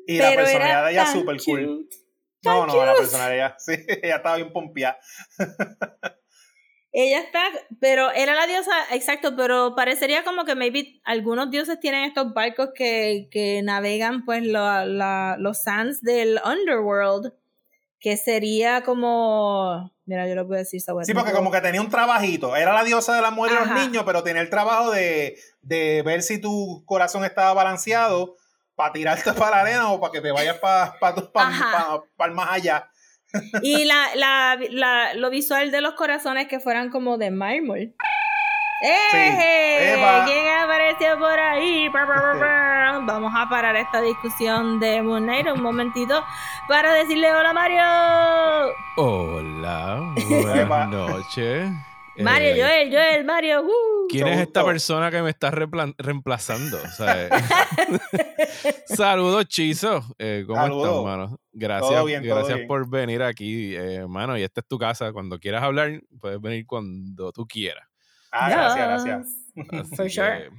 [0.05, 1.64] Y la Pero personalidad era de ella súper cool.
[1.85, 1.97] cute.
[2.45, 3.03] No, no, la cute.
[3.03, 3.55] personalidad.
[3.61, 4.99] Sí, ella estaba bien pompeada.
[6.95, 7.40] Ella está,
[7.80, 12.68] pero era la diosa, exacto, pero parecería como que maybe algunos dioses tienen estos barcos
[12.74, 17.32] que, que navegan pues la- los sands del underworld,
[17.99, 21.88] que sería como, mira, yo lo puedo decir, Sawet, Sí, porque como que tenía un
[21.88, 22.57] trabajito.
[22.57, 26.03] Era la diosa de las mujeres y los niños, pero tenía el trabajo de, de
[26.03, 28.36] ver si tu corazón estaba balanceado
[28.74, 30.95] para tirarte para la arena o para que te vayas para
[31.34, 32.03] Ajá.
[32.26, 32.90] el más allá.
[33.62, 37.95] Y la, la, la- lo visual de los corazones que fueran como de mármol.
[38.85, 39.95] ¡Eh!
[39.95, 40.24] Eva.
[40.26, 41.89] ¿Quién apareció por ahí?
[41.91, 42.05] Pa.
[43.05, 46.24] Vamos a parar esta discusión de Moon Knight un momentito
[46.66, 48.74] para decirle hola Mario.
[48.97, 51.70] Hola, buenas noches.
[52.19, 53.63] Mario, Eh, Joel, Joel, Mario.
[53.63, 54.07] ¡uh!
[54.09, 56.79] ¿Quién es esta persona que me está reemplazando?
[57.01, 57.29] Eh,
[58.87, 60.03] Saludos, Chizo.
[60.19, 61.39] Eh, ¿Cómo estás, mano?
[61.53, 62.69] Gracias, Todo bien, todo gracias bien.
[62.69, 64.37] por venir aquí, eh, mano.
[64.37, 65.13] Y esta es tu casa.
[65.13, 67.87] Cuando quieras hablar, puedes venir cuando tú quieras.
[68.31, 69.29] Ah, gracias, gracias.
[69.73, 70.51] Así For que, sure.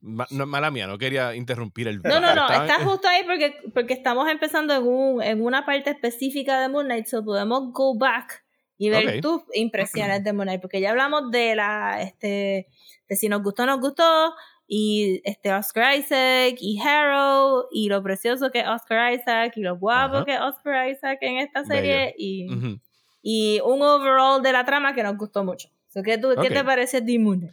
[0.00, 3.54] ma- no, mala mía, no quería interrumpir el No, no, no, está justo ahí porque,
[3.74, 7.96] porque estamos empezando en, un, en una parte específica de Moon Knight, so podemos go
[7.98, 8.42] back
[8.78, 9.20] y ver Ok.
[9.22, 12.68] tus impresiones de Knight, porque ya hablamos de la, este,
[13.08, 14.32] de si nos gustó nos gustó,
[14.66, 19.76] y este Oscar Isaac, y Harrow, y lo precioso que es Oscar Isaac, y lo
[19.76, 20.24] guapo Ajá.
[20.24, 22.78] que es Oscar Isaac en esta serie, y, Ujú.
[23.22, 25.68] y un overall de la trama que nos gustó mucho.
[25.88, 26.52] So, ¿qué, tú, ¿Qué Ok.
[26.52, 27.50] te parece de Moon?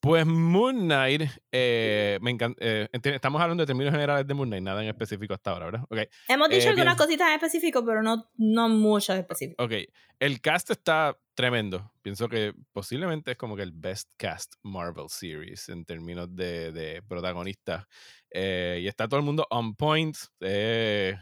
[0.00, 2.56] Pues Moon Knight, eh, me encanta.
[2.64, 5.84] eh, estamos hablando de términos generales de Moon Knight, nada en específico hasta ahora, ¿verdad?
[5.90, 5.98] Ok.
[6.28, 9.64] Hemos dicho Eh, algunas cositas en específico, pero no, no muchas específicas.
[9.66, 9.72] Ok,
[10.20, 11.92] el cast está tremendo.
[12.00, 17.02] Pienso que posiblemente es como que el best cast Marvel Series en términos de, de
[17.02, 17.84] protagonistas.
[18.30, 21.16] Eh, y está todo el mundo on point, eh,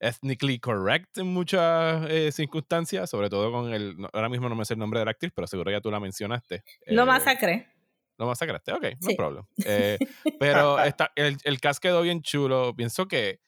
[0.00, 3.94] ethnically correct en muchas eh, circunstancias, sobre todo con el...
[4.14, 6.00] ahora mismo no me sé el nombre de la actriz, pero seguro ya tú la
[6.00, 6.62] mencionaste.
[6.86, 7.75] Lo Eh, masacré.
[8.18, 9.14] Lo masacraste, ok, no Sí.
[9.16, 9.44] problem.
[9.66, 9.98] Eh,
[10.38, 12.74] pero está, el, el cast quedó bien chulo.
[12.74, 13.40] Pienso que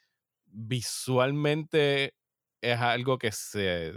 [0.47, 2.15] visualmente
[2.61, 3.93] es algo que se,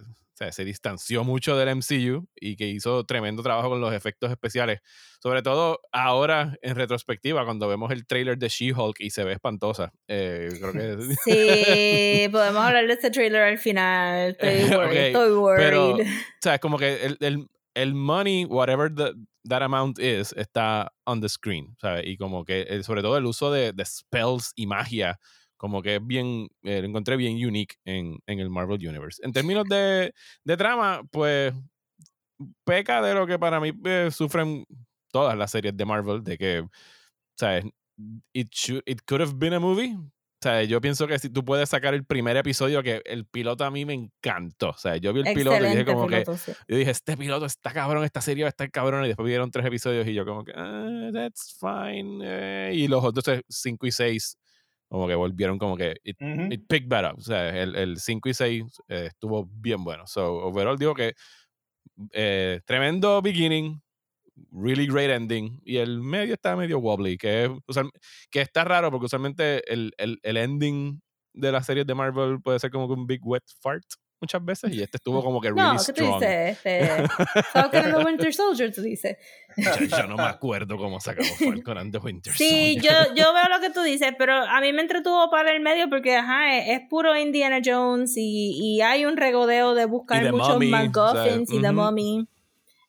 [0.51, 4.79] se distanció mucho del MCU y que hizo tremendo trabajo con los efectos especiales.
[5.21, 9.91] Sobre todo ahora, en retrospectiva, cuando vemos el trailer de She-Hulk y se ve espantosa.
[10.07, 10.97] Eh, creo que...
[12.25, 14.31] Sí, podemos hablar de este trailer al final.
[14.39, 14.89] Estoy worried.
[14.89, 15.63] Ok, estoy worried.
[15.65, 15.97] Pero, o
[16.41, 19.13] sea, es como que el, el, el money, whatever the,
[19.45, 22.05] that amount is, está on the screen, ¿sabes?
[22.05, 25.19] Y como que, eh, sobre todo el uso de, spells y magia,
[25.57, 29.21] como que es bien, eh, lo encontré bien unique en, en el Marvel Universe.
[29.23, 30.13] En términos de,
[30.43, 31.53] de trama, pues
[32.63, 34.65] peca de lo que para mí eh, sufren
[35.11, 36.67] todas las series de Marvel, de que,
[37.37, 37.65] ¿sabes?
[38.33, 39.95] It, should, it could have been a movie.
[40.43, 43.63] O sea, yo pienso que si tú puedes sacar el primer episodio, que el piloto
[43.63, 44.69] a mí me encantó.
[44.69, 46.51] O sea, yo vi el piloto y dije Excelente como que, piloto, sí.
[46.67, 49.05] yo dije, este piloto está cabrón, esta serie va a estar cabrón.
[49.05, 52.23] Y después vieron tres episodios y yo como que, ah, that's fine.
[52.23, 52.71] eh".
[52.73, 54.35] Y los otros eh, cinco y seis
[54.89, 56.51] como que volvieron como que, it, Ujú.
[56.51, 57.19] it picked back up.
[57.19, 60.05] O sea, el, el 5 y 6 estuvo bien bueno.
[60.05, 61.13] So, overall digo que
[62.11, 63.81] eh, tremendo beginning,
[64.51, 65.59] really great ending.
[65.63, 67.51] Y el medio está medio wobbly, que, es,
[68.29, 71.01] que está raro porque usualmente el, el, el ending
[71.33, 73.83] de las series de Marvel puede ser como que un big wet fart
[74.19, 74.71] muchas veces.
[74.71, 76.19] Y este estuvo como que No, really ¿qué tú strong.
[76.19, 76.57] dices?
[76.57, 77.07] Este,
[77.53, 79.17] Falcon and the Winter Soldier, tú dices.
[79.57, 83.15] yo, yo no me acuerdo cómo sacamos Falcon and the Winter Sí, yo, Soldier.
[83.15, 86.15] yo veo lo que tú dices, pero a mí me entretuvo para el medio porque,
[86.17, 90.31] ajá, es, es puro Indiana Jones y, y hay un regodeo de buscar Y The
[90.33, 92.27] muchos Mummy, o sea,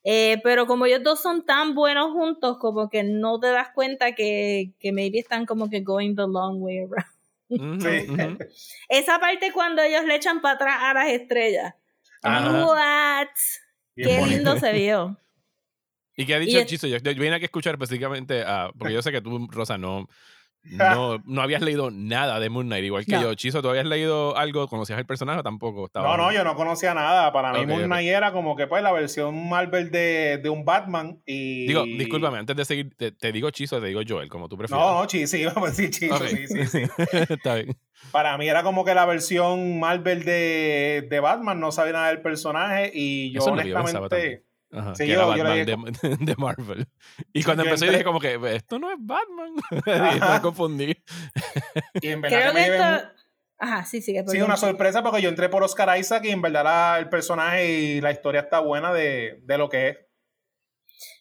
[0.04, 4.12] Eh, pero como ellos dos son tan buenos juntos, como que no te das cuenta
[4.14, 7.06] que, que maybe están como que going the long way around.
[7.82, 8.10] Sí.
[8.10, 8.38] ujú.
[8.88, 11.74] Esa parte cuando ellos le echan para atrás a las estrellas.
[12.22, 12.64] Ajá.
[12.66, 13.28] What?
[13.94, 14.36] Bien Qué bonito.
[14.36, 15.18] lindo se vio.
[16.16, 16.86] ¿Y qué ha Y dicho el es- Chizo?
[16.86, 18.70] Yo, yo vine aquí a escuchar específicamente a.
[18.76, 20.08] Porque yo sé que tú, Rosa, no,
[20.64, 23.22] no, no habías leído nada de Moon Knight, igual que No.
[23.22, 23.34] yo.
[23.34, 24.68] Chizo, ¿tú habías leído algo?
[24.68, 25.86] ¿Conocías el personaje o tampoco?
[25.86, 26.08] Estaba...
[26.08, 27.32] No, no, yo no conocía nada.
[27.32, 27.84] Para mí, Moon.
[27.84, 31.20] Knight era como que pues la versión Marvel de, de un Batman.
[31.26, 31.66] Y...
[31.66, 34.84] Digo, discúlpame, antes de seguir, te, te digo Chizo, te digo Joel, como tú prefieras.
[34.86, 36.22] No, no, sí, sí, vamos a decir chizo, Ok.
[36.26, 36.78] sí, sí, sí.
[37.28, 37.76] Está bien.
[38.10, 42.20] Para mí era como que la versión Marvel de, de Batman, no sabía nada del
[42.20, 44.44] personaje y yo Eso honestamente...
[44.72, 45.44] Ajá, Sí, que yo- era yo
[45.76, 46.86] Batman de, de Marvel.
[47.32, 49.52] Y cuando yo entré- dije como que, esto no es Batman.
[50.16, 50.96] y me confundí.
[52.00, 53.08] Y en verdad Creo que que esto.
[53.58, 54.20] Ajá, sí, sigue.
[54.20, 54.46] Sí, perdón.
[54.46, 58.00] una sorpresa porque yo entré por Oscar Isaac y en verdad la- el personaje y
[58.00, 59.98] la historia está buena de, de lo que es.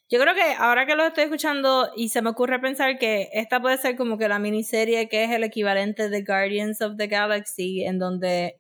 [0.10, 3.62] Yo creo que ahora que lo estoy escuchando y se me ocurre pensar que esta
[3.62, 7.86] puede ser como que la miniserie que es el equivalente de Guardians of the Galaxy,
[7.86, 8.60] en donde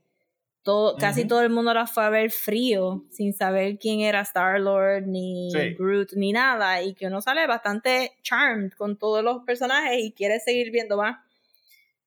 [0.63, 1.29] todo, casi Ujú.
[1.29, 5.75] todo el mundo la fue a ver frío, sin saber quién era Star-Lord, ni Sí.
[5.77, 10.39] Groot, ni nada, y que uno sale bastante charmed con todos los personajes y quiere
[10.39, 11.17] seguir viendo más.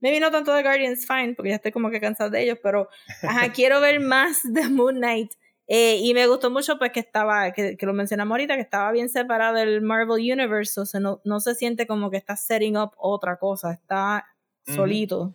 [0.00, 2.88] Maybe no tanto de Guardians, fine, porque ya estoy como que cansado de ellos, pero
[3.22, 5.32] ajá, quiero ver más de Moon Knight.
[5.66, 8.92] Eh, y me gustó mucho pues que estaba, que, que lo mencionamos ahorita, que estaba
[8.92, 12.76] bien separado del Marvel Universe, o sea, no, no se siente como que está setting
[12.76, 14.26] up otra cosa, está
[14.66, 14.76] Ujú.
[14.76, 15.34] solito.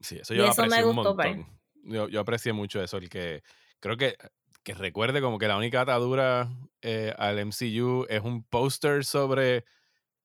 [0.00, 1.36] Sí, eso Y yo eso me aprecié un gustó, pues.
[1.82, 3.42] Yo, yo aprecié mucho eso, el que
[3.80, 4.16] creo que,
[4.62, 6.48] que recuerde como que la única atadura
[6.82, 9.64] eh, al MCU es un póster sobre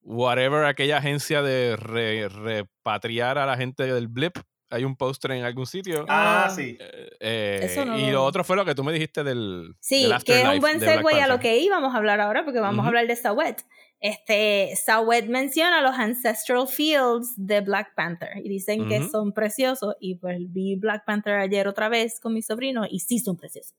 [0.01, 4.37] whatever aquella agencia de re- repatriar a la gente del blip.
[4.69, 6.05] Hay un póster en algún sitio.
[6.09, 6.49] Ah, Ah.
[6.49, 6.77] sí.
[6.79, 9.75] Eh, eh, Eso no y lo- lo otro fue lo que tú me dijiste del.
[9.79, 12.59] Sí, del que es un buen segue a lo que íbamos a hablar ahora, porque
[12.59, 12.85] vamos Ujú.
[12.85, 13.63] a hablar de Sawet.
[13.99, 19.09] Este, Sawet menciona los Ancestral Fields de Black Panther y dicen que Ujú.
[19.09, 19.95] son preciosos.
[19.99, 23.73] Y pues vi Black Panther ayer otra vez con mi sobrino y sí son preciosos.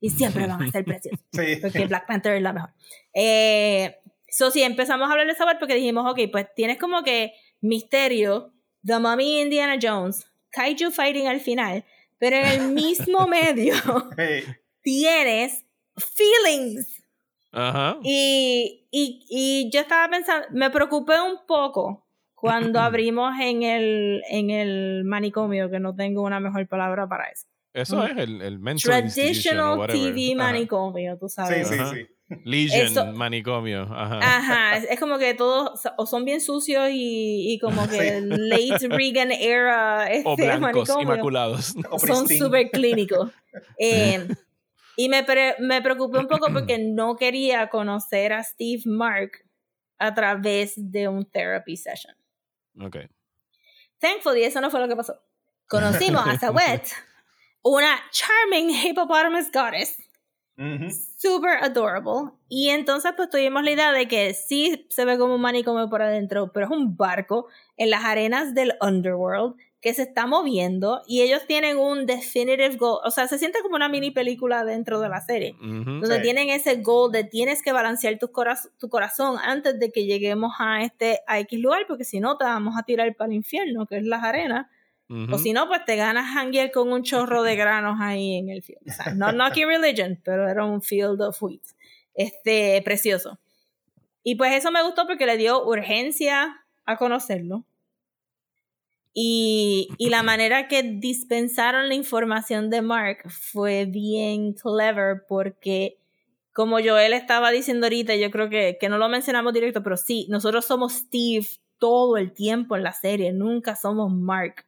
[0.00, 1.20] Y siempre van a ser preciosos.
[1.32, 1.56] Sí.
[1.60, 2.70] porque Black Panther es la mejor.
[3.14, 3.96] Eh,
[4.28, 8.54] so, sí, empezamos a hablar de Sawet porque dijimos, ok, pues tienes como que misterio,
[8.84, 11.84] The Mummy Indiana Jones, Kaiju Fighting al final,
[12.18, 13.74] pero en el mismo medio
[14.16, 14.44] Sí.
[14.82, 15.64] tienes
[15.96, 17.02] feelings.
[17.52, 17.98] Ajá.
[18.02, 24.50] Y, y, y yo estaba pensando, me preocupé un poco cuando abrimos en el, en
[24.50, 27.46] el manicomio, que no tengo una mejor palabra para eso.
[27.72, 28.04] Eso Mm.
[28.06, 29.86] es el, el mental Traditional.
[29.88, 31.68] TV manicomio, tú Sí, sabes.
[31.68, 31.92] sí, Ajá.
[31.94, 32.06] sí.
[32.44, 33.82] Legion Eso- manicomio.
[33.82, 34.18] Ajá.
[34.22, 38.26] Ajá, es, como que todos o son bien sucios y, y como que Sí.
[38.26, 41.02] late Reagan era este o blancos manicomio.
[41.02, 41.74] inmaculados.
[41.90, 43.30] O son súper clínicos.
[43.80, 44.28] Eh,
[44.96, 49.32] y me, pre- me preocupé un poco porque no quería conocer a Steve Mark
[49.98, 52.14] a través de un therapy session.
[52.80, 52.96] Ok.
[53.98, 55.20] Thankfully, eso no fue lo que pasó.
[55.68, 56.82] Conocimos a Sawet,
[57.62, 59.96] una charming hippopotamus goddess,
[60.60, 60.90] Ujú.
[61.16, 62.32] super adorable.
[62.48, 66.02] Y entonces pues tuvimos la idea de que sí se ve como un manicomio por
[66.02, 67.46] adentro, pero es un barco
[67.78, 73.00] en las arenas del underworld que se está moviendo y ellos tienen un definitive goal,
[73.02, 76.00] o sea, se siente como una mini película dentro de la serie, Ujú.
[76.00, 76.22] donde Sí.
[76.22, 80.52] tienen ese goal de tienes que balancear tu, coraz- tu corazón antes de que lleguemos
[80.58, 83.86] a este a X lugar, porque si no te vamos a tirar para el infierno,
[83.86, 84.66] que es las arenas,
[85.10, 85.34] Ujú.
[85.34, 88.62] o si no, pues te ganas hanguear con un chorro de granos ahí en el
[88.62, 88.80] field.
[88.88, 91.60] O sea, no Knocky Religion, pero era un field of wheat.
[92.14, 93.40] Este, precioso.
[94.22, 97.64] Y pues eso me gustó porque le dio urgencia a conocerlo.
[99.12, 105.98] Y, y la manera que dispensaron la información de Mark fue bien clever porque,
[106.52, 110.26] como Joel estaba diciendo ahorita, yo creo que, que no lo mencionamos directo, pero sí,
[110.30, 111.48] nosotros somos Steve
[111.78, 114.66] todo el tiempo en la serie, nunca somos Mark.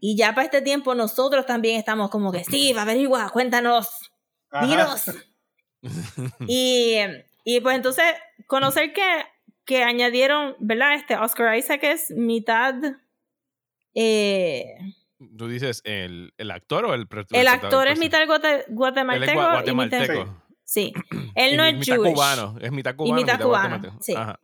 [0.00, 3.88] Y ya para este tiempo nosotros también estamos como que, Steve, averigua, cuéntanos,
[4.50, 4.66] Ajá.
[4.66, 5.04] dinos.
[6.48, 6.96] y,
[7.44, 8.04] y pues entonces,
[8.46, 9.24] conocer que,
[9.64, 10.94] que añadieron, ¿verdad?
[10.94, 12.74] Este Oscar Isaac es mitad...
[13.94, 14.74] eh,
[15.38, 18.60] Tú dices el, el actor o el el prota- actor es perso- mitad guate- Él
[18.68, 19.32] es guatemalteco.
[19.40, 20.42] gua- y mitad- guatemalteco.
[20.64, 20.92] sí,
[21.36, 22.12] él no Y es mitad Jewish.
[22.14, 22.56] cubano.
[22.60, 23.14] Es mitad cubano.
[23.14, 24.02] mitad cubano, guatemalteco.
[24.02, 24.14] sí.
[24.16, 24.40] Ajá.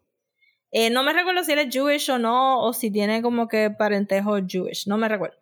[0.70, 3.70] Eh, no me recuerdo si él es Jewish o no, o si tiene como que
[3.70, 4.86] parentejo Jewish.
[4.86, 5.36] No me recuerdo.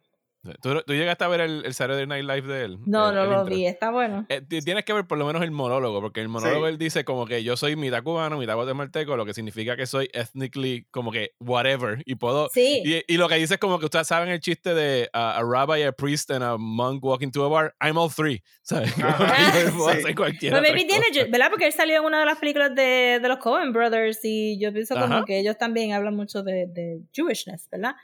[0.61, 2.79] ¿Tú, tú llegaste a ver el, el Saturday Night Live de él?
[2.87, 3.55] No, El- no el lo intro.
[3.57, 3.67] vi.
[3.67, 4.27] Está bueno.
[4.29, 6.73] Eh, ti- tienes que ver por lo menos el monólogo, porque el monólogo Sí.
[6.73, 10.09] él dice como que yo soy mitad cubano, mitad guatemalteco, lo que significa que soy
[10.13, 12.49] ethnically como que whatever, y puedo...
[12.53, 12.83] Sí.
[12.85, 15.43] Y, y lo que dice es como que ustedes saben el chiste de uh, a
[15.43, 18.93] rabbi, a priest, and a monk walking to a bar, I'm all three, ¿sabes?
[18.95, 19.99] Como que yo puedo Sí.
[19.99, 21.51] hacer cualquier Pues maybe tiene, ¿verdad?
[21.51, 24.73] Porque él salió en una de las películas de, de los Coen Brothers y yo
[24.73, 25.25] pienso como Ajá.
[25.27, 27.95] que ellos también hablan mucho de, de Jewishness, ¿verdad?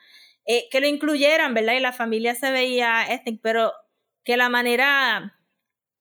[0.47, 1.75] Eh, que lo incluyeran, ¿verdad?
[1.75, 3.73] Y la familia se veía ethnic, pero
[4.25, 5.39] que la manera,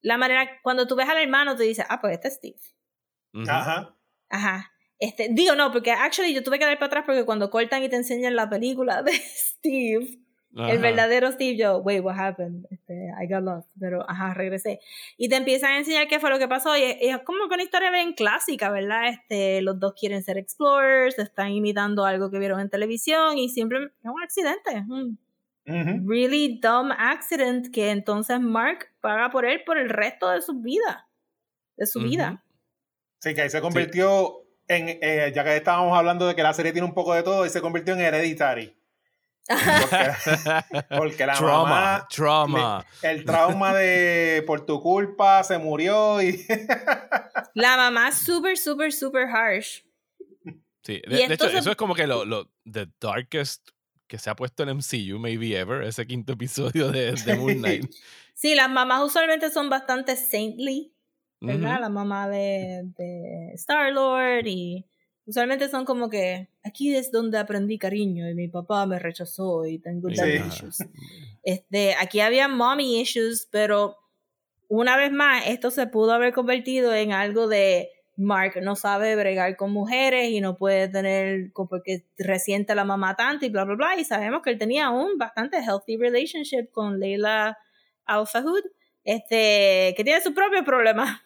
[0.02, 2.60] la manera, cuando tú ves al hermano, tú dices, ah, pues este es Steve.
[3.48, 3.96] Ajá.
[4.30, 4.72] Ajá.
[4.98, 7.90] Este, digo, no, porque actually yo tuve que dar para atrás porque cuando cortan y
[7.90, 10.20] te enseñan la película de Steve,
[10.56, 12.66] el verdadero Steve, yo, wait, what happened?
[12.70, 14.80] Este, I got lost, pero ajá, regresé.
[15.18, 16.76] Y te empiezan a enseñar qué fue lo que pasó.
[16.76, 19.08] Y es, y es como que una historia bien clásica, ¿verdad?
[19.10, 23.96] Este, los dos quieren ser explorers, están imitando algo que vieron en televisión y simplemente
[24.04, 24.86] es un accidente.
[25.66, 31.08] Really dumb accident que entonces Mark paga por él por el resto de su vida.
[31.78, 32.44] De su vida.
[33.20, 36.72] Sí, que ahí se convirtió en, eh, ya que estábamos hablando de que la serie
[36.72, 38.76] tiene un poco de todo, y se convirtió en Hereditary.
[39.48, 42.86] Porque, porque la trauma, mamá, trauma.
[43.02, 46.46] el trauma de por tu culpa se murió y
[47.54, 49.84] La mamá es súper, súper, súper harsh.
[50.84, 53.70] Sí, de, de hecho, eso es como que lo, lo the darkest
[54.08, 57.92] que se ha puesto en MCU, maybe ever, ese quinto episodio de, de Moon Knight.
[58.34, 60.94] Sí, las mamás usualmente son bastante saintly,
[61.40, 61.80] ¿verdad?
[61.80, 64.86] La mamá de, de Star-Lord y
[65.26, 69.80] usualmente son como que aquí es donde aprendí cariño y mi papá me rechazó y
[69.80, 70.16] tengo Sí.
[70.16, 70.44] daddy Sí.
[70.48, 70.78] issues.
[71.44, 73.98] Este, aquí había mommy issues, pero
[74.68, 79.56] una vez más esto se pudo haber convertido en algo de Mark no sabe bregar
[79.56, 83.76] con mujeres y no puede tener porque resiente a la mamá tanto y bla bla
[83.76, 87.58] bla y sabemos que él tenía un bastante healthy relationship con Leila
[88.06, 88.62] Al-Fahud
[89.04, 91.24] este que tiene su propio problema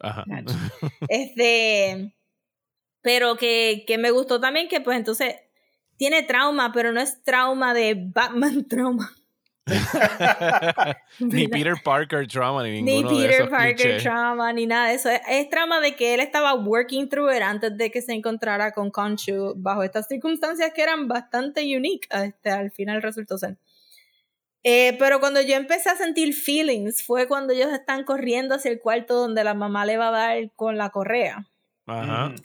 [0.00, 0.24] Ajá.
[1.08, 2.12] este
[3.04, 5.36] pero que, que me gustó también que pues entonces
[5.98, 9.14] tiene trauma pero no es trauma de Batman trauma
[11.20, 14.02] ni Peter Parker trauma, ni ni ninguno de Peter esos Parker clichés.
[14.02, 15.08] trauma, ni nada de eso.
[15.08, 18.72] Es, es trauma de que él estaba working through it antes de que se encontrara
[18.72, 22.06] con Conchu bajo estas circunstancias que eran bastante unique.
[22.10, 23.56] Este, al final resultó ser.
[24.64, 28.80] Eh, pero cuando yo empecé a sentir feelings fue cuando ellos están corriendo hacia el
[28.80, 31.46] cuarto donde la mamá le va a dar con la correa.
[31.86, 32.26] Ajá.
[32.34, 32.42] Ujú.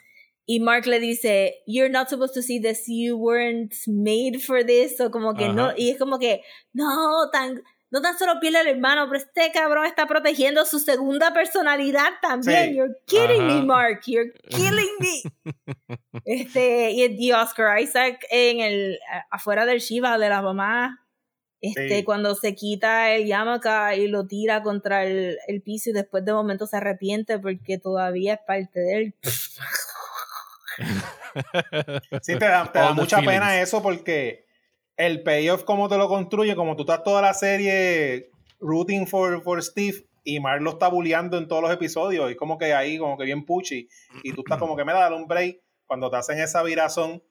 [0.52, 5.00] Y Mark le dice, You're not supposed to see this, you weren't made for this,
[5.00, 6.42] o como que no, y es como que,
[6.74, 11.36] no, tan, no tan solo pierde al hermano, pero este cabrón está protegiendo su segunda
[11.36, 12.70] personalidad también.
[12.70, 12.76] Sí.
[12.78, 13.62] You're kidding me.
[13.62, 15.22] Mark, you're killing me.
[16.26, 18.98] este, y, y Oscar Isaac en el,
[19.30, 21.06] afuera del Shiva de la mamá,
[21.62, 22.04] este, Sí.
[22.04, 26.34] cuando se quita el Yamaka y lo tira contra el, el piso y después de
[26.34, 29.16] momento se arrepiente porque todavía es parte de él.
[32.22, 34.46] Sí, te da, te mucha pena eso porque
[34.98, 39.64] el payoff, como te lo construye, como tú estás toda la serie rooting for, for
[39.64, 43.18] Steve y Mark lo está bulleando en todos los episodios y como que ahí, como
[43.18, 43.88] que bien puchi
[44.24, 47.24] y tú estás como que me da un break cuando te hacen esa virazón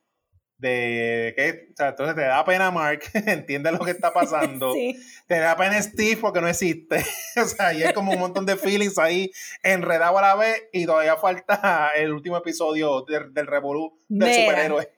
[0.58, 4.96] de que, o sea, entonces te da pena Mark, entiendes lo que está pasando, Sí.
[5.26, 7.04] te da pena Steve porque no existe,
[7.36, 9.30] o sea, y es como un montón de feelings ahí
[9.62, 14.92] enredado a la vez y todavía falta el último episodio del, del Revolú del superhéroe.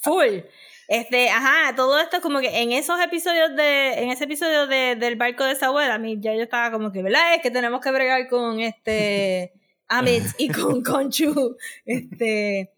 [0.00, 0.40] Full.
[0.88, 5.16] Este, ajá, todo esto como que en esos episodios de, en ese episodio de, del
[5.16, 7.34] barco de Samuel, a mí ya yo estaba como que, ¿verdad?
[7.34, 9.52] Es que tenemos que bregar con este
[9.88, 11.56] Amit y con Conchu.
[11.84, 12.72] Este.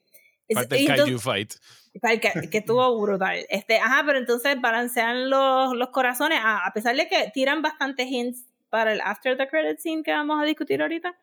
[0.53, 1.55] Parte del Kaiju Fight.
[2.03, 3.47] Que, que estuvo brutal.
[3.49, 8.07] Este, ajá, pero entonces balancean los, los corazones, a, a pesar de que tiran bastantes
[8.09, 11.17] hints para el after the credit scene que vamos a discutir ahorita.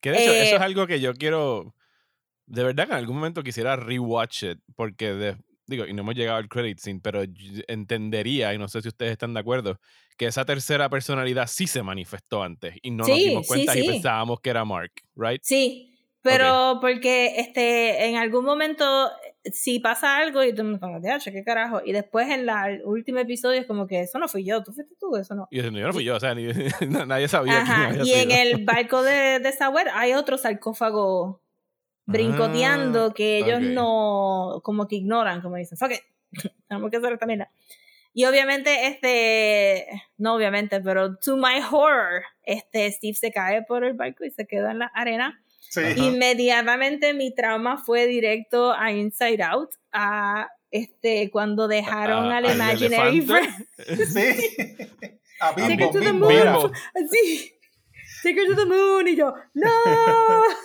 [0.00, 1.74] Que de hecho, eso Eh, es algo que yo quiero.
[2.46, 4.58] De verdad que en algún momento quisiera rewatch it.
[4.76, 5.36] Porque, de-
[5.66, 7.22] digo, y no hemos llegado al credit scene, pero
[7.66, 9.80] entendería, y no sé si ustedes están de acuerdo,
[10.18, 12.74] que esa tercera personalidad sí se manifestó antes.
[12.82, 15.40] Y no nos dimos sí, cuenta y pensábamos que era Mark, ¿right?
[15.42, 19.10] Sí, pero porque este, en algún momento
[19.52, 21.80] si pasa algo y tú me como, "Diache, qué carajo.
[21.84, 24.72] Y después en la, el último episodio es como que eso no fui yo, tú
[24.72, 25.48] fuiste tú, eso no.
[25.50, 26.46] Y yo, yo no fui yo, o sea, ni-
[27.06, 28.40] nadie sabía quién Ajá, había y en sido.
[28.42, 31.40] el barco de, de Sauer hay otro sarcófago
[32.06, 33.64] brincoteando Ah, que ellos ok.
[33.74, 36.00] no, como que ignoran, como dicen, fuck it,
[36.68, 37.50] tenemos que hacer esta mierda.
[38.14, 39.86] Y obviamente, este,
[40.18, 44.46] no obviamente, pero to my horror, este Steve se cae por el barco y se
[44.46, 45.41] queda en la arena.
[45.70, 45.80] Sí.
[45.96, 53.18] Inmediatamente mi trauma fue directo a Inside Out, a este, cuando dejaron Ah, al Imaginary
[53.18, 53.66] elefante.
[53.76, 54.06] Friend.
[54.08, 54.76] Sí.
[55.40, 56.28] A Take Bimbo, her to the moon.
[56.28, 56.70] Bimbo.
[56.94, 57.52] Así.
[58.22, 59.08] Take her to the moon.
[59.08, 59.68] Y yo, no.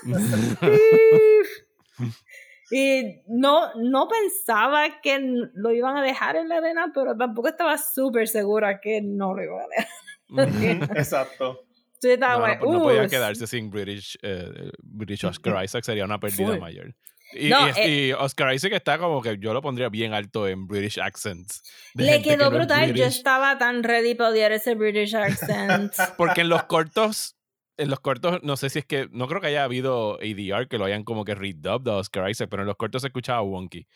[0.04, 1.48] Steve".
[2.72, 5.20] y no, no pensaba que
[5.54, 9.44] lo iban a dejar en la arena, pero tampoco estaba súper segura que no lo
[9.44, 9.66] iban
[10.38, 10.98] a dejar.
[10.98, 11.67] Exacto.
[12.02, 15.84] Entonces estaba No, no, like, no podía "Uh, quedarse sin British, eh, British Oscar Isaac,
[15.84, 16.60] sería una pérdida Full.
[16.60, 16.96] mayor.
[17.34, 20.48] Y, No, y eh, y Oscar Isaac está como que yo lo pondría bien alto
[20.48, 21.62] en British accents.
[21.96, 22.94] Le que quedó es brutal.
[22.94, 25.94] Yo estaba tan ready para odiar ese British accent.
[26.18, 27.36] Porque en los cortos,
[27.76, 30.78] en los cortos, no sé si es que, no creo que haya habido ADR que
[30.78, 33.88] lo hayan como que redubbed a Oscar Isaac, pero en los cortos se escuchaba wonky.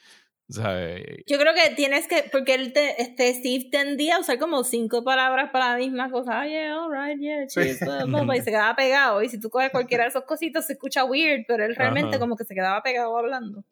[0.52, 4.20] O sea, eh, Yo creo que tienes que, porque él te, este Steve tendía a
[4.20, 6.42] usar como cinco palabras para la misma cosa.
[6.42, 7.62] Ah, yeah, alright, yeah, Sí.
[7.62, 9.24] cheese, blah, blah, blah", y se quedaba pegado.
[9.24, 12.20] Y si tú coges cualquiera de esos cositos, se escucha weird, pero él realmente Ajá.
[12.20, 13.64] como que se quedaba pegado hablando.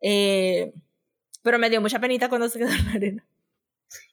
[0.00, 0.72] Eh,
[1.42, 3.26] pero me dio mucha penita cuando se quedó en la arena.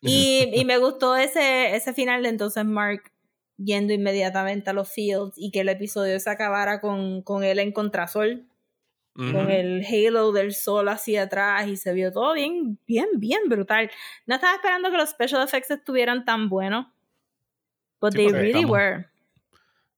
[0.01, 3.11] Y, y me gustó ese, ese final de entonces Mark
[3.57, 7.73] yendo inmediatamente a los fields y que el episodio se acabara con, con él en
[7.73, 8.45] contrasol
[9.15, 13.89] con el halo del sol hacia atrás y se vio todo bien, bien, bien brutal.
[14.25, 16.87] No estaba esperando que los special effects estuvieran tan buenos.
[18.01, 19.05] But Sí, they really estamos- were.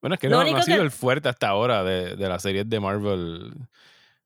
[0.02, 2.30] Bueno, es que Lo no, no ha sido que- el fuerte hasta ahora de, de
[2.30, 3.54] las series de Marvel.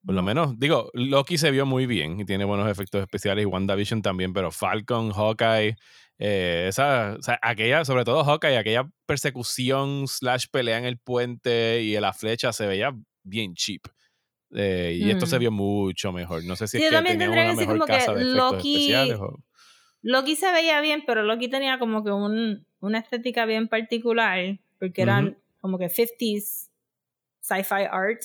[0.05, 0.23] Por lo No.
[0.23, 4.33] menos, digo, Loki se vio muy bien y tiene buenos efectos especiales y WandaVision también,
[4.33, 5.77] pero Falcon, Hawkeye,
[6.19, 11.81] eh, esa, o sea, aquella, sobre todo Hawkeye, aquella persecución slash pelea en el puente
[11.83, 13.83] y en la flecha se veía bien cheap.
[14.53, 15.39] Eh, y esto se Mm.
[15.39, 16.43] vio mucho mejor.
[16.43, 17.85] No sé si Sí, es yo que también tenían tendría una que decir mejor como
[17.97, 19.19] que casa de efectos Loki- especiales.
[19.19, 19.43] o-
[20.03, 25.03] Loki se veía bien, pero Loki tenía como que un, una estética bien particular, porque
[25.03, 26.69] eran como que 50s
[27.39, 28.21] sci-fi art,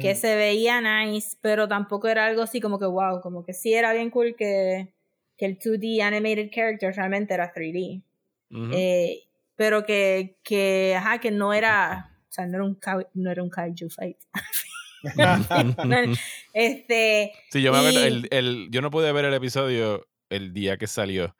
[0.00, 3.72] que se veía nice, pero tampoco era algo así como que wow, como que sí
[3.74, 4.92] era bien cool que,
[5.36, 8.02] que el 2D animated character realmente era 3D.
[8.50, 8.70] Ujú.
[8.72, 9.24] Eh,
[9.56, 12.78] pero que, que, ajá, que no era, o sea, no era un,
[13.14, 14.18] no era un kaiju fight.
[16.52, 20.52] este, Sí, yo me acuerdo, Y- el, el- yo no pude ver el episodio el
[20.52, 21.36] día que salió.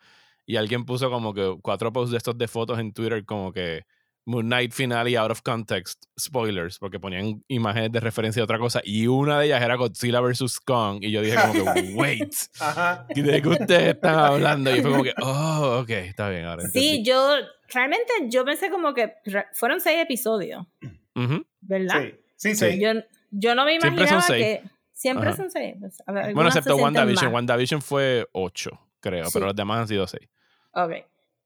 [0.47, 3.83] Y alguien puso como que cuatro posts de estos de fotos en Twitter como que
[4.27, 8.59] Moon Knight final y out of context, spoilers, porque ponían imágenes de referencia a otra
[8.59, 8.81] cosa.
[8.85, 10.61] Y una de ellas era Godzilla vs.
[10.61, 10.99] Kong.
[11.03, 13.07] Y yo dije como que, wait, Ajá.
[13.15, 14.75] ¿de qué ustedes están hablando?
[14.75, 16.89] Y fue como que, oh, ok, está bien, ahora entendí.
[16.89, 17.37] sí, yo,
[17.73, 19.15] realmente yo pensé como que
[19.53, 20.67] fueron seis episodios,
[21.15, 21.45] Ujú.
[21.61, 22.05] ¿verdad?
[22.37, 22.81] Sí, sí, sí.
[22.81, 22.93] Yo,
[23.37, 24.45] yo no me Siempre son imaginaba seis.
[24.45, 25.37] que siempre Ajá.
[25.37, 25.77] son seis.
[25.81, 27.27] pues, a ver, Bueno, excepto WandaVision.
[27.27, 27.35] más.
[27.35, 29.31] WandaVision fue ocho, creo, Sí.
[29.35, 30.29] pero los demás han sido seis.
[30.73, 30.93] Ok.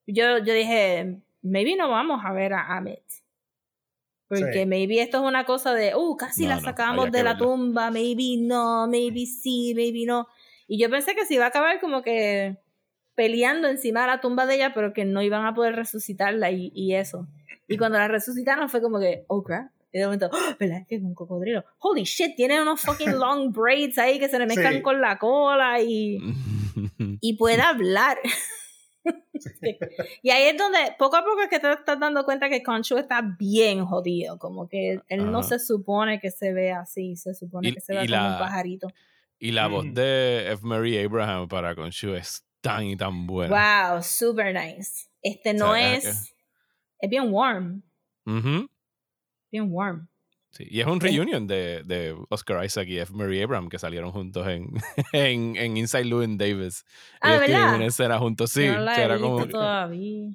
[0.07, 3.01] Yo, yo dije, maybe no vamos a ver a Amit.
[4.29, 4.67] Porque Sí.
[4.67, 8.37] maybe esto es una cosa de, uh, casi No, la sacamos de la tumba, maybe
[8.39, 10.29] no, maybe sí, maybe no.
[10.67, 12.59] Y yo pensé que se iba a acabar como que
[13.15, 16.71] peleando encima de la tumba de ella, pero que no iban a poder resucitarla y,
[16.75, 17.27] y eso.
[17.67, 19.71] Y cuando la resucitaron fue como que, oh crap.
[19.93, 20.57] Y de momento, ¡Ah!
[20.61, 20.87] ¿verdad?
[20.89, 21.65] Que es un cocodrilo.
[21.79, 24.83] Holy shit, tiene unos fucking long braids ahí que se le mezclan Sí.
[24.83, 26.19] con la cola y
[27.21, 28.19] y puede hablar.
[28.25, 29.79] Sí.
[30.23, 32.99] Y ahí es donde poco a poco es que te estás dando cuenta que Conchu
[32.99, 37.69] está bien jodido, como que él no se supone que se ve así, se supone
[37.69, 38.89] Y- que se ve y como la- un pajarito.
[39.39, 39.95] Y la voz Mm.
[39.95, 40.67] de F.
[40.67, 43.93] Mary Abraham para Khonshu es tan y tan buena.
[43.95, 45.07] Wow, super nice.
[45.23, 46.35] Este no sea, es, es
[47.01, 47.83] es bien warm,
[48.27, 48.69] Ujú.
[49.51, 50.09] Bien warm.
[50.51, 53.13] Sí, y es un reunion de, de Oscar Isaac y F.
[53.13, 54.71] Murray Abraham que salieron juntos en,
[55.13, 56.85] en, en Inside Llewyn Davis.
[57.21, 57.75] Ah, Ellos ¿verdad?
[57.77, 58.67] una escena juntos, sí.
[58.67, 60.31] No la que he visto como- todavía.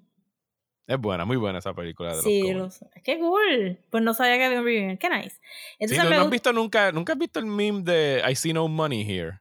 [0.86, 2.58] es buena, muy buena esa película de los Sí, Coen.
[2.60, 2.86] lo sé.
[3.04, 3.80] Qué cool.
[3.90, 4.98] Pues no sabía que había un reunion.
[4.98, 5.30] Qué nice.
[5.32, 5.40] Sí,
[5.80, 9.02] Entonces ¿no, has visto nunca, nunca has visto el meme de I see no money
[9.02, 9.40] here.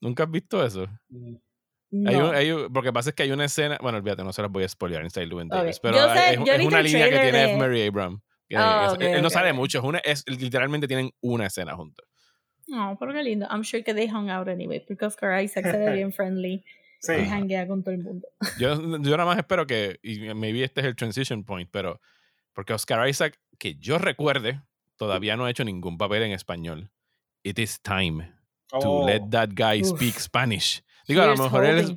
[0.00, 0.88] ¿Nunca has visto eso?
[1.12, 1.38] Hay
[1.92, 2.28] No.
[2.30, 4.50] un- hay un- porque pasa es que hay una escena, bueno, olvídate, no se las
[4.50, 5.48] voy a spoilear Inside Llewyn.
[5.48, 7.58] Davis, pero sé- hay- es, una línea que tiene de- F.
[7.58, 8.20] Mary Abraham.
[8.56, 11.46] Que Ah, es- ok, él no ok, sale mucho, es una, es, literalmente tienen una
[11.46, 12.06] escena juntos.
[12.66, 13.46] No, pero qué lindo.
[13.50, 16.64] I'm sure que they hung out anyway, porque Oscar Isaac se ve bien friendly
[17.00, 17.12] Sí.
[17.14, 18.28] y hanguea con todo el mundo.
[18.58, 22.00] Yo, yo nada más espero que, y maybe este es el transition point, pero
[22.52, 24.60] porque Oscar Isaac, que yo recuerde,
[24.96, 26.90] todavía no ha hecho ningún papel en español.
[27.42, 28.34] It is time
[28.68, 29.06] to Oh.
[29.06, 29.88] let that guy Uf.
[29.96, 30.82] speak Spanish.
[31.08, 31.94] Digo, a lo Here's mejor él es.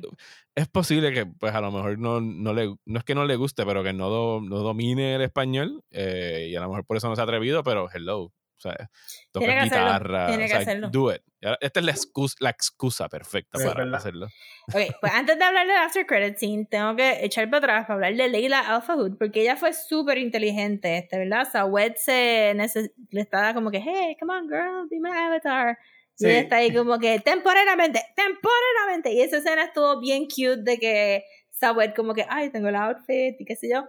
[0.54, 3.36] Es posible que, pues a lo mejor no, no, le, no es que no le
[3.36, 6.96] guste, pero que no, do- no domine el español eh, y a lo mejor por
[6.96, 8.32] eso no se ha atrevido, pero hello.
[8.56, 8.88] O sea,
[9.30, 10.26] toca Tiene que hacerlo, guitarra.
[10.28, 10.88] tiene o que sea, hacerlo.
[10.90, 11.20] Do it.
[11.60, 13.98] Esta es la excusa, la excusa perfecta Sí, para ¿verdad?
[13.98, 14.26] hacerlo.
[14.72, 17.94] Ok, pues antes de hablar del After Credit Scene, tengo que echar para atrás para
[17.94, 21.46] hablar de Leila Alphahood, porque ella fue súper inteligente, este, ¿verdad?
[21.50, 25.76] Sawed se neces- le estaba como que, hey, come on, girl, be my avatar.
[26.18, 29.12] Y ella está ahí como que, temporalmente, temporalmente.
[29.12, 33.40] Y esa escena estuvo bien cute de que Sawed como que, ay, tengo el outfit
[33.40, 33.84] y qué sé yo.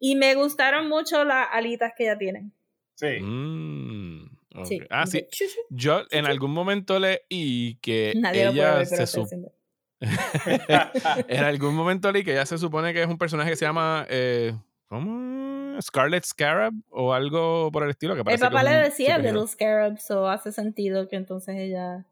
[0.00, 2.50] Y me gustaron mucho las alitas que ella tiene.
[2.94, 3.20] Sí.
[3.20, 4.38] Mm.
[4.64, 4.80] Sí.
[4.90, 5.26] Ah, sí.
[5.70, 9.26] Yo en algún momento leí que Nadie lo puede ella ver, pero se estoy sup-
[9.26, 9.52] haciendo.
[11.28, 14.06] en algún momento leí que ella se supone que es un personaje que se llama
[14.08, 14.52] eh,
[14.86, 15.57] ¿cómo?
[15.80, 19.18] Scarlet Scarab o algo por el estilo que El parece que papá le decía.
[19.18, 22.06] Little Scarab, so hace sentido que entonces ella...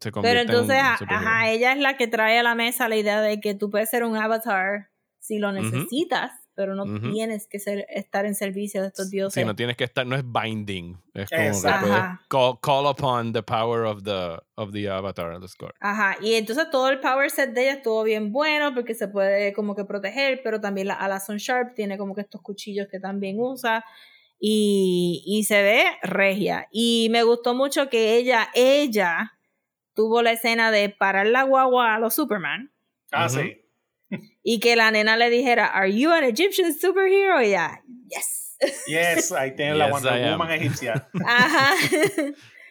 [0.00, 3.22] Se Pero en entonces, ajá, ella es la que trae a la mesa la idea
[3.22, 7.86] de que tú puedes ser un avatar si lo necesitas, pero no tienes que ser,
[7.90, 9.40] estar en servicio de estos dioses.
[9.40, 10.98] Sí, no tienes que estar, no es binding.
[11.14, 15.42] Es como que puedes call, call upon the power of the, of the avatar of
[15.42, 15.74] the score.
[15.80, 19.52] Ajá, y entonces todo el power set de ella estuvo bien bueno porque se puede
[19.52, 23.36] como que proteger, pero también la Alazon Sharp tiene como que estos cuchillos que también
[23.38, 23.84] usa
[24.40, 26.66] y, y se ve regia.
[26.72, 29.34] Y me gustó mucho que ella, ella
[29.94, 32.72] tuvo la escena de parar la guagua a los Superman
[33.12, 33.62] Ah, sí.
[34.42, 37.42] Y que la nena le dijera, ¿Are you an Egyptian superhero?
[37.42, 38.58] Y ella, yes.
[38.86, 40.30] Yes, ahí tienen la Yes, I Wonder.
[40.32, 41.08] Woman egipcia.
[41.26, 41.74] Ajá.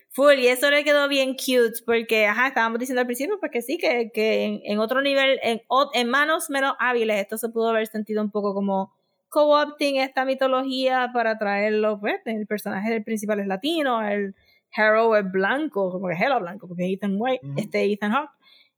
[0.09, 3.61] Full, y eso le quedó bien cute, porque, ajá, estábamos diciendo al principio, pues que
[3.61, 5.61] sí, que, que en, en otro nivel, en,
[5.93, 8.93] en manos menos hábiles, esto se pudo haber sentido un poco como
[9.27, 14.33] co-opting esta mitología para traerlo, pues, el personaje del principal es latino, el
[14.73, 17.59] hero es blanco, como que es Hela blanco, porque es Ethan White, Ujú.
[17.59, 18.31] este Ethan Hawke,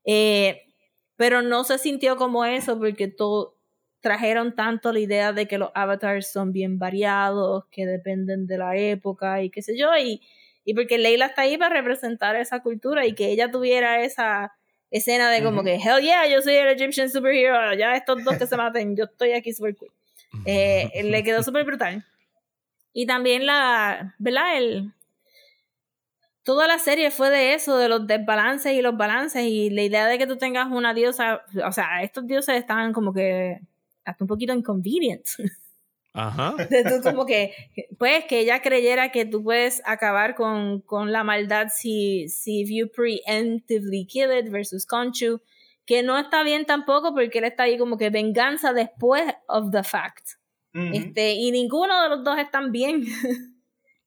[0.04, 0.66] eh,
[1.18, 3.58] pero no se sintió como eso, porque todo,
[4.00, 8.76] trajeron tanto la idea de que los avatars son bien variados, que dependen de la
[8.76, 10.22] época y qué sé yo, y,
[10.64, 14.52] y porque Leila está ahí para representar esa cultura y que ella tuviera esa
[14.92, 18.46] escena de como que, hell yeah, yo soy el Egyptian superhero, ya estos dos que
[18.46, 19.90] se maten, yo estoy aquí super cool.
[20.44, 22.06] Eh, le quedó súper brutal.
[22.92, 24.56] Y también la, ¿verdad?
[24.56, 24.92] El,
[26.48, 30.06] toda la serie fue de eso, de los desbalances y los balances y la idea
[30.06, 33.60] de que tú tengas una diosa, o sea, estos dioses estaban como que
[34.02, 35.26] hasta un poquito inconvenient.
[36.14, 36.54] Ajá.
[36.70, 37.52] De tú como que,
[37.98, 42.70] pues, que ella creyera que tú puedes acabar con, con la maldad si, si if
[42.70, 45.42] you preemptively kill it versus Conchu,
[45.84, 49.82] que no está bien tampoco porque él está ahí como que venganza después of the
[49.82, 50.26] fact.
[50.72, 53.04] Este, y ninguno de los dos están bien.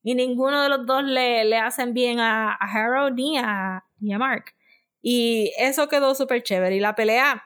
[0.04, 4.14] y ninguno de los dos le, le hacen bien a, a Harrow ni a, ni
[4.14, 4.46] a Mark.
[5.02, 6.76] Y eso quedó súper chévere.
[6.76, 7.44] Y la pelea,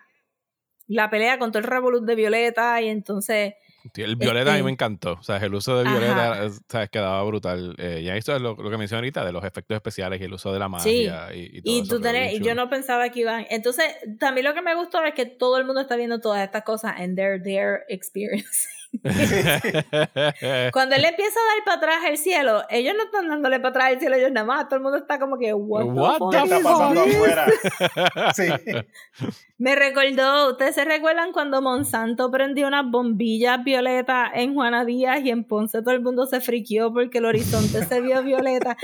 [0.88, 3.54] la pelea con todo el revolut de Violeta y entonces...
[3.94, 5.14] Sí, El violeta a mí Este- me encantó.
[5.14, 7.76] O sea, el uso de violeta, es- sabes, quedaba brutal.
[7.78, 10.34] Eh, ya esto es lo, lo que mencioné ahorita, de los efectos especiales y el
[10.34, 11.08] uso de la Sí.
[11.08, 13.46] magia y, y todo Y tú tenés, y yo no pensaba que iban.
[13.52, 13.86] Entonces,
[14.20, 16.94] también lo que me gustó es que todo el mundo está viendo todas estas cosas
[16.98, 18.68] and they're there experience.
[20.72, 23.92] Cuando él empieza a dar para atrás el cielo, ellos no están dándole para atrás
[23.94, 24.66] el cielo ellos nada más.
[24.68, 27.04] Todo el mundo está como que, what, the What fuck the ¿Qué is está pasando
[27.04, 27.16] this?
[27.16, 27.46] afuera?
[28.36, 28.48] Sí.
[29.58, 35.30] Me recordó, ¿ustedes se recuerdan cuando Monsanto prendió unas bombillas violetas en Juana Díaz y
[35.30, 38.76] en Ponce todo el mundo se friqueó porque el horizonte se vio violeta?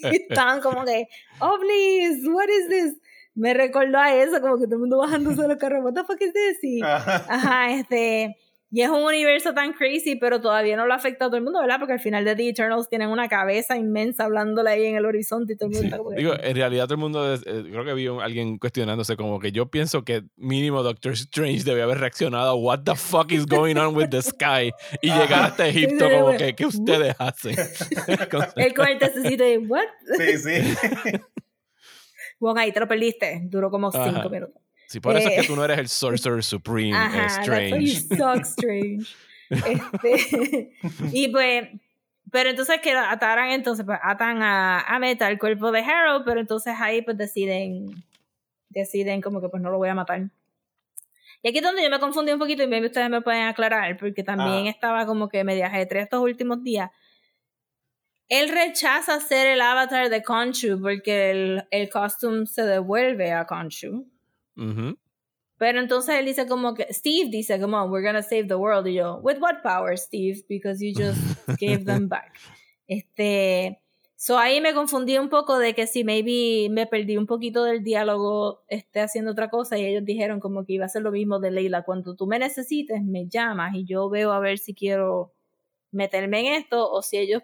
[0.00, 1.08] estaban como que,
[1.40, 3.00] oh please, what is this?
[3.34, 6.20] Me recordó a eso, como que todo el mundo bajándose los carros, what the fuck
[6.22, 6.64] is this?
[6.64, 6.80] Y-.
[6.82, 8.34] Ajá, este.
[8.76, 11.60] Y es un universo tan crazy, pero todavía no lo afecta a todo el mundo,
[11.62, 11.76] ¿verdad?
[11.78, 15.54] Porque al final de The Eternals tienen una cabeza inmensa hablándole ahí en el horizonte
[15.54, 17.86] y todo el mundo está como Digo, en realidad todo el mundo, es- eh, creo
[17.86, 21.96] que vi un- alguien cuestionándose como que yo pienso que mínimo Doctor Strange debe haber
[22.00, 24.70] reaccionado a what the fuck is going on with the sky
[25.00, 27.56] y llegar hasta Egipto como que, ¿qué ustedes hacen?
[28.56, 29.86] El tececito de, ¿what?
[30.18, 31.20] Sí, sí.
[32.38, 33.40] Bueno, ahí te lo perdiste.
[33.44, 34.28] Duró como cinco Ajá.
[34.28, 34.60] minutos.
[34.86, 35.40] Sí, por eso es Eh.
[35.40, 38.16] que tú no eres el Sorcerer Supreme, eh, Ajá, that's why you Strange.
[38.16, 39.06] suck, Strange.
[39.50, 40.72] Este,
[41.12, 41.68] y pues,
[42.30, 46.40] pero entonces que ataran, entonces pues, atan a, a Meta el cuerpo de Harold, pero
[46.40, 47.86] entonces ahí pues deciden,
[48.68, 50.22] deciden como que pues no lo voy a matar.
[51.42, 53.96] Y aquí es donde yo me confundí un poquito y maybe ustedes me pueden aclarar,
[53.98, 54.70] porque también Ajá.
[54.70, 56.90] estaba como que media ajetreada estos últimos días.
[58.28, 64.10] Él rechaza ser el avatar de Conchu porque el, el costume se devuelve a Conchu.
[64.56, 64.98] Ujú.
[65.58, 68.86] Pero entonces él dice como que, Steve dice, come on, we're gonna save the world.
[68.86, 70.44] Y yo, with what power, Steve?
[70.48, 71.18] Because you just
[71.60, 72.32] gave them back.
[72.86, 73.80] Este,
[74.16, 77.82] so ahí me confundí un poco de que si maybe me perdí un poquito del
[77.82, 81.40] diálogo este, haciendo otra cosa y ellos dijeron como que iba a ser lo mismo
[81.40, 81.84] de Leila.
[81.84, 85.32] Cuando tú me necesites, me llamas y yo veo a ver si quiero
[85.90, 87.42] meterme en esto o si ellos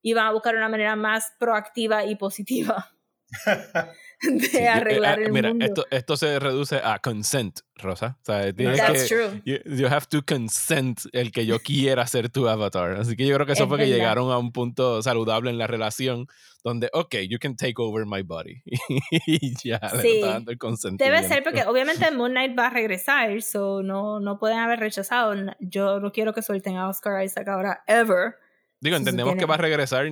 [0.00, 2.92] iban a buscar una manera más proactiva y positiva
[4.22, 5.64] de yo- arreglar eh, el mira, mundo.
[5.64, 8.18] Esto, esto se reduce a consent, Rosa.
[8.20, 9.42] O sea, tienes That's que, true.
[9.44, 12.92] You, you have to consent el que yo quiera ser tu avatar.
[13.00, 15.58] Así que yo creo que eso Es fue que llegaron a un punto saludable en
[15.58, 16.26] la relación
[16.62, 18.62] donde, ok, you can take over my body.
[19.26, 20.08] y ya le Sí.
[20.16, 21.16] está dando el consentimiento.
[21.20, 25.34] Debe ser porque obviamente Moon Knight va a regresar, so no, no pueden haber rechazado.
[25.58, 28.34] Yo no quiero que suelten a Oscar Isaac ahora, ever.
[28.80, 30.06] Digo, entendemos que va a regresar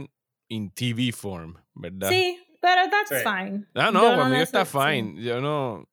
[0.49, 2.09] in TV form, ¿verdad?
[2.09, 3.17] Sí, pero that's Sí.
[3.17, 3.67] fine.
[3.75, 5.23] Ah, no, Yo conmigo está fine.
[5.23, 5.87] Yo no...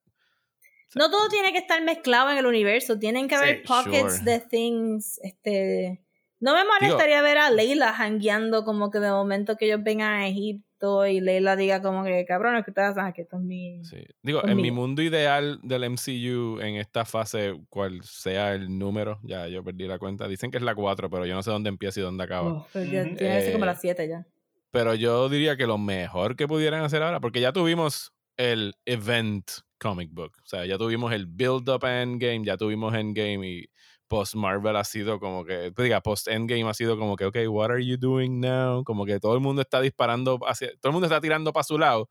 [0.96, 4.32] No todo tiene que estar mezclado en el universo, tienen que haber Sí, pockets sure.
[4.32, 6.02] de things, este...
[6.40, 10.28] No me molestaría ver a Leila hangueando como que de momento que ellos vengan a
[10.28, 13.84] Egipto y Leila diga como que cabrón, es que ustedes saben que esto es mi...
[13.84, 13.98] Sí.
[14.22, 19.48] Digo, en mi mundo ideal del MCU, en esta fase, cual sea el número, ya
[19.48, 20.28] yo perdí la cuenta.
[20.28, 22.52] Dicen que es la 4, pero yo no sé dónde empieza y dónde acaba.
[22.54, 24.26] Oh, ya tiene que ser como Eh, las 7 ya.
[24.72, 29.50] Pero yo diría que lo mejor que pudieran hacer ahora, porque ya tuvimos el event
[29.80, 33.70] comic book, o sea, ya tuvimos el build up a Endgame, ya tuvimos Endgame y
[34.08, 37.38] post Marvel ha sido como que, pues diga, post Endgame ha sido como que, ok,
[37.48, 38.84] what are you doing now?
[38.84, 41.78] Como que todo el mundo está disparando hacia, todo el mundo está tirando para su
[41.78, 42.10] lado,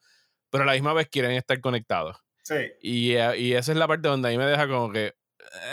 [0.51, 2.16] pero a la misma vez quieren estar conectados.
[2.43, 2.55] Sí.
[2.81, 5.15] Y, eh, y esa es la parte donde ahí me deja como que,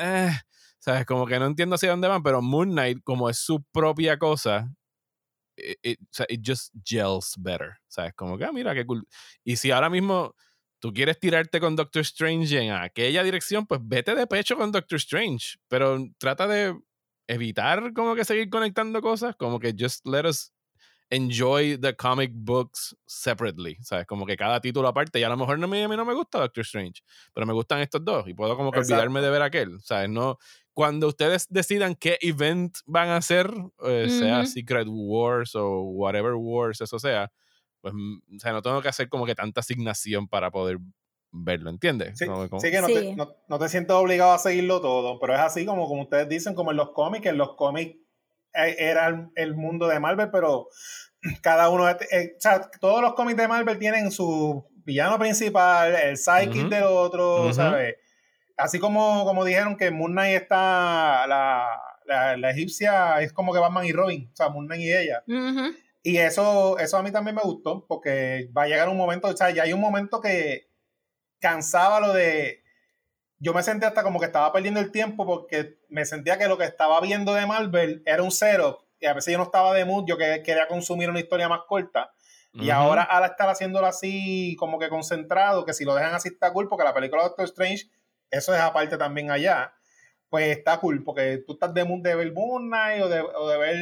[0.01, 0.31] eh,
[0.79, 1.05] ¿sabes?
[1.05, 4.73] Como que no entiendo hacia dónde van, pero Moon Knight, como es su propia cosa,
[5.57, 8.13] o sea, it just gels better, ¿sabes?
[8.15, 9.07] Como que, ah, mira, qué cool.
[9.43, 10.35] Y si ahora mismo
[10.79, 14.97] tú quieres tirarte con Doctor Strange en aquella dirección, pues vete de pecho con Doctor
[14.97, 16.77] Strange, pero trata de
[17.27, 20.51] evitar como que seguir conectando cosas, como que just let us
[21.13, 24.05] enjoy the comic books separately, ¿sabes?
[24.07, 26.13] Como que cada título aparte, y a lo mejor no me, a mí no me
[26.13, 27.01] gusta Doctor Strange,
[27.33, 28.93] pero me gustan estos dos y puedo como que Exacto.
[28.93, 30.09] olvidarme de ver aquel, ¿sabes?
[30.09, 30.37] No,
[30.73, 33.51] cuando ustedes decidan qué event van a hacer,
[33.85, 34.47] eh, sea Ujú.
[34.47, 37.31] Secret Wars o whatever Wars eso sea,
[37.81, 40.77] pues, mm, o sea, no tengo que hacer como que tanta asignación para poder
[41.31, 42.17] verlo, ¿entiendes?
[42.17, 42.93] Sí, Como- como- sí que no, Sí.
[42.93, 46.29] Te, no, no te sientes obligado a seguirlo todo, pero es así como, como ustedes
[46.29, 47.97] dicen, como en los cómics, en los cómics
[48.53, 50.69] era el, el mundo de Marvel, pero
[51.41, 56.17] cada uno, eh, o sea, todos los cómics de Marvel tienen su villano principal, el
[56.17, 56.69] sidekick Ujú.
[56.69, 57.53] del otro, Ujú.
[57.53, 57.95] ¿sabes?
[58.57, 61.67] Así como, como dijeron que Moon Knight está, la,
[62.05, 65.23] la, la egipcia es como que Batman y Robin, o sea, Moon Knight y ella.
[65.27, 65.75] Ujú.
[66.03, 69.37] Y eso, eso a mí también me gustó, porque va a llegar un momento, o
[69.37, 70.67] sea, ya hay un momento que
[71.39, 72.62] cansaba lo de.
[73.43, 76.57] Yo me sentía hasta como que estaba perdiendo el tiempo porque me sentía que lo
[76.57, 79.83] que estaba viendo de Marvel era un cero y a veces yo no estaba de
[79.85, 82.11] mood, yo que- quería consumir una historia más corta.
[82.53, 86.53] Y ahora al estar haciéndolo así como que concentrado, que si lo dejan así está
[86.53, 87.89] cool, porque la película de Doctor Strange,
[88.31, 89.73] eso es aparte también allá,
[90.29, 93.49] pues está cool, porque tú estás de mood de ver Moon Knight o de, o
[93.49, 93.77] de ver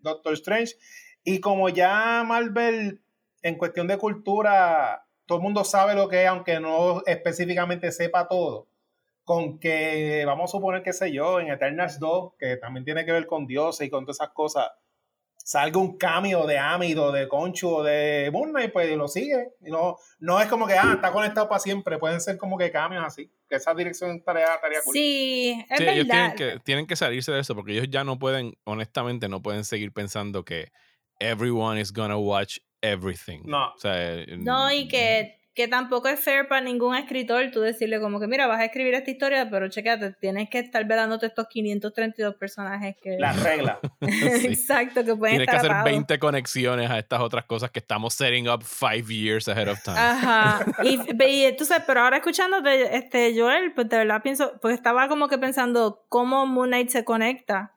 [0.00, 0.76] Doctor Strange.
[1.24, 3.02] Y como ya Marvel,
[3.42, 8.28] en cuestión de cultura, todo el mundo sabe lo que es, aunque no específicamente sepa
[8.28, 8.68] todo.
[9.24, 13.12] Con que, vamos a suponer, qué sé yo, en Eternals 2, que también tiene que
[13.12, 14.68] ver con dioses y con todas esas cosas,
[15.36, 19.54] salga un cambio de Amido, de Conchu o de Moon Knight, pues lo sigue.
[19.64, 21.98] Y no, no es como que, ah, está conectado para siempre.
[21.98, 23.30] Pueden ser como que cambios así.
[23.48, 24.92] Que esa dirección estaría, estaría cool.
[24.94, 26.34] Sí, es Sí, ellos verdad.
[26.36, 29.64] tienen que, tienen que salirse de eso porque ellos ya no pueden, honestamente, no pueden
[29.64, 30.70] seguir pensando que
[31.20, 33.42] everyone is gonna watch everything.
[33.44, 33.72] No.
[33.74, 38.00] O sea, eh, No, y que que tampoco es fair para ningún escritor tú decirle
[38.00, 41.46] como que mira, vas a escribir esta historia, pero chequete, tienes que estar velándote estos
[41.48, 43.18] 532 personajes que...
[43.18, 43.78] La regla.
[44.00, 44.46] Sí.
[44.46, 45.84] Exacto, que pueden Tienes que hacer atados.
[45.84, 49.98] 20 conexiones a estas otras cosas que estamos setting up five years ahead of time.
[49.98, 50.64] Ajá.
[50.84, 55.28] Y, y entonces, pero ahora escuchándote, este, Joel, pues de verdad pienso, pues estaba como
[55.28, 57.74] que pensando cómo Moon Knight se conecta.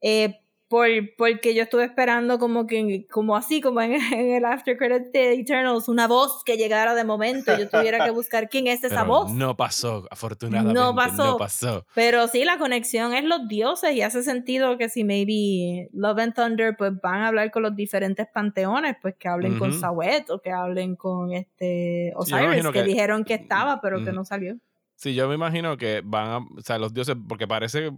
[0.00, 0.86] Eh, por,
[1.16, 5.32] porque yo estuve esperando como que, como así, como en, en el After Credit de
[5.32, 7.56] Eternals, una voz que llegara de momento.
[7.58, 9.32] Yo tuviera que buscar quién es esa Pero voz.
[9.32, 10.78] No pasó, afortunadamente.
[10.78, 11.36] No No pasó.
[11.38, 11.86] pasó.
[11.94, 16.34] Pero sí, la conexión es los dioses y hace sentido que si maybe Love and
[16.34, 19.72] Thunder pues van a hablar con los diferentes panteones, pues que hablen con.
[19.78, 24.24] Sawet o que hablen con este Osiris, que, que- dijeron que estaba pero que no
[24.24, 24.56] salió.
[24.96, 26.38] Sí, yo me imagino que van a.
[26.38, 27.16] O sea, los dioses.
[27.28, 27.92] Porque parece.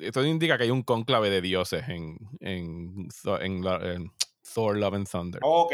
[0.00, 4.10] Esto indica que hay un cónclave de dioses en, en, Thor- en en
[4.54, 5.40] Thor Love and Thunder.
[5.44, 5.72] Ok.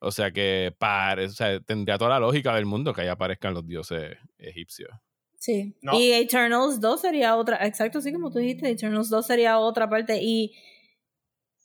[0.00, 3.52] O sea que pare, o sea, tendría toda la lógica del mundo que ahí aparezcan
[3.54, 4.90] los dioses egipcios.
[5.36, 5.76] Sí.
[5.82, 5.98] No.
[5.98, 10.18] Y Eternals 2 sería otra, exacto, así como tú dijiste, Eternals 2 sería otra parte
[10.22, 10.52] y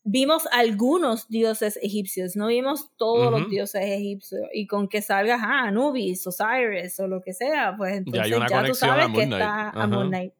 [0.04, 3.50] vimos algunos dioses egipcios, no vimos todos los Ujú.
[3.52, 8.24] dioses egipcios y con que salga ah, Anubis, Osiris o lo que sea, pues entonces
[8.24, 9.42] hay ya, una tú conexión a sabes que Moon Knight.
[9.42, 9.88] está a Ajá.
[9.88, 10.34] Moon Knight.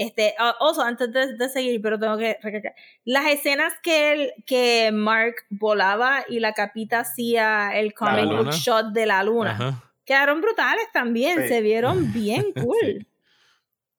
[0.00, 2.74] Este, oso, antes de, de seguir, pero tengo que recalcar.
[3.04, 8.92] Las escenas que él, que Mark volaba y la capita hacía el comic book shot
[8.92, 9.82] de la luna Ajá.
[10.04, 11.48] quedaron brutales también, Sí.
[11.48, 12.78] se vieron bien cool.
[12.80, 13.06] Sí.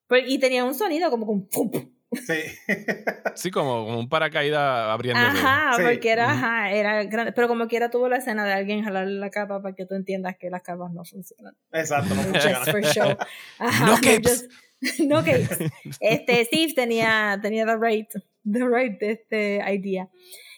[0.08, 1.70] Pues, y tenía un sonido como un ¡pum!
[2.14, 2.40] Sí.
[3.36, 5.28] Sí, como, como un paracaídas abriéndose.
[5.38, 5.84] Ajá, Sí.
[5.84, 7.34] porque era, ajá, era grande.
[7.34, 10.36] Pero como quiera tuvo la escena de alguien jalarle la capa para que tú entiendas
[10.40, 11.56] que las capas no funcionan.
[11.72, 12.66] Exacto, no Just funciona.
[12.66, 13.18] for show.
[13.60, 14.48] Ajá, No capes.
[14.48, 14.52] just-
[15.08, 15.60] no capes.
[16.00, 18.10] Este, Steve tenía, tenía the right,
[18.44, 20.10] the right este, idea.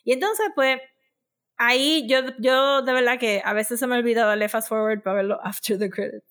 [0.04, 0.80] Y entonces, pues,
[1.58, 5.18] ahí yo, yo de verdad que a veces se me olvida darle fast forward para
[5.18, 6.26] verlo after the credits.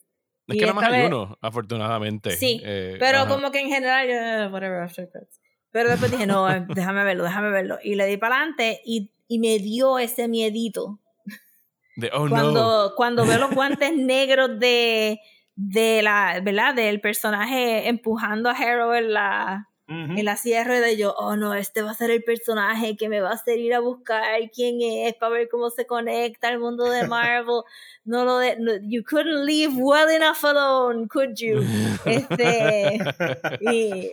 [0.49, 2.33] Es Y que nada más hay uno, afortunadamente.
[2.33, 3.29] Sí, Eh, Pero ajá.
[3.29, 5.41] como que en general, whatever, after credits.
[5.71, 7.79] Pero después dije, no, eh, déjame verlo, déjame verlo.
[7.83, 10.99] Y le di para adelante y, y me dio ese miedito.
[11.97, 12.95] De, oh cuando, no.
[12.97, 15.21] cuando veo los guantes negros de,
[15.63, 16.75] de la, ¿verdad?
[16.75, 20.19] Del personaje empujando a Harrow en la, Ujú.
[20.19, 23.21] en la sierra de yo, oh no, este va a ser el personaje que me
[23.21, 24.23] va a hacer ir a buscar
[24.55, 27.63] quién es para ver cómo se conecta al mundo de Marvel.
[28.03, 31.61] No lo de, no- you couldn't leave well enough alone, could you?
[32.07, 32.99] Este,
[33.61, 34.11] y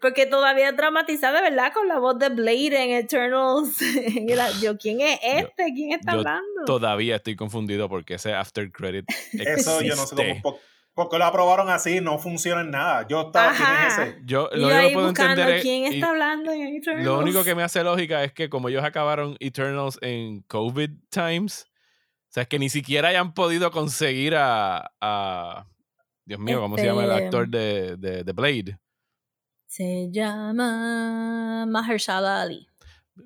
[0.00, 1.72] porque todavía dramatizada, ¿verdad?
[1.72, 3.78] Con la voz de Blade en Eternals.
[4.62, 5.72] Yo, ¿quién es este?
[5.74, 6.64] ¿Quién está yo hablando?
[6.66, 10.40] Todavía estoy confundido porque ese after credit Eso yo no sé existe.
[10.42, 10.58] cómo.
[10.94, 13.06] Por- Porque lo aprobaron así, no funciona en nada.
[13.08, 13.52] Yo estaba.
[13.56, 14.20] ¿Quién es ese?
[14.24, 17.04] Yo lo yo único que puedo entender es- quién y está hablando en Eternals.
[17.06, 21.66] Lo único que me hace lógica es que como ellos acabaron Eternals en COVID times,
[22.28, 25.66] o sea, es que ni siquiera hayan podido conseguir a, a-
[26.24, 28.78] Dios mío, ¿cómo se llama el Este- actor de, de, de Blade?
[29.66, 32.66] Se llama Mahershala Ali.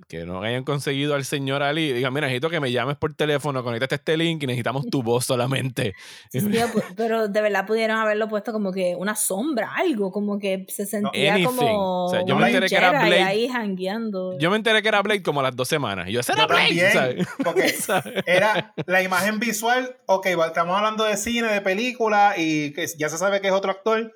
[0.08, 1.92] Que no hayan conseguido al señor Ali.
[1.92, 5.02] Diga, mira, necesito que me llames por teléfono, conéctate a este link y necesitamos tu
[5.02, 5.94] voz solamente.
[6.30, 10.38] Sí, sí, pu- pero de verdad pudieron haberlo puesto como que una sombra, algo, como
[10.38, 11.46] que se sentía anything.
[11.56, 13.22] como O sea, yo me enteré que era Blade.
[13.22, 14.38] ahí jangueando.
[14.38, 16.08] Yo me enteré que era Blade como a las dos semanas.
[16.08, 16.66] Y yo, ese era Yo Blade.
[16.68, 16.92] también.
[16.92, 17.28] ¿sabes?
[17.44, 18.22] Porque ¿Sabes?
[18.26, 19.96] era la imagen visual.
[20.06, 23.70] Ok, estamos hablando de cine, de película, y que ya se sabe que es otro
[23.70, 24.12] actor,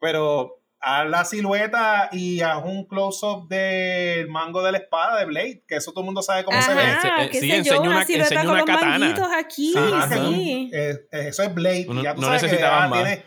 [0.00, 5.64] pero a la silueta y a un close-up del mango de la espada de Blade,
[5.66, 6.82] que eso todo el mundo sabe cómo se ve.
[6.82, 9.14] Ajá, Eh, qué sí, sé yo, una una- silueta con una katana.
[9.38, 10.70] aquí, Ajá, sí.
[10.72, 11.86] Eh, eh, eso es Blade.
[11.88, 13.02] Uno- y ya tú no sabes que necesitaban ah, más.
[13.04, 13.24] tiene,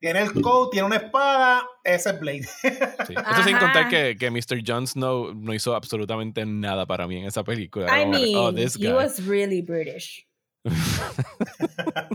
[0.00, 2.42] tiene el coat, tiene una espada, ese es Blade.
[2.42, 2.68] Sí.
[3.14, 3.58] Eso sin Ajá.
[3.60, 4.60] contar que, que Mr.
[4.66, 7.86] Jon Snow no hizo absolutamente nada para mí en esa película.
[7.96, 8.92] I que, mean, oh, this he guy.
[8.92, 10.26] was really British.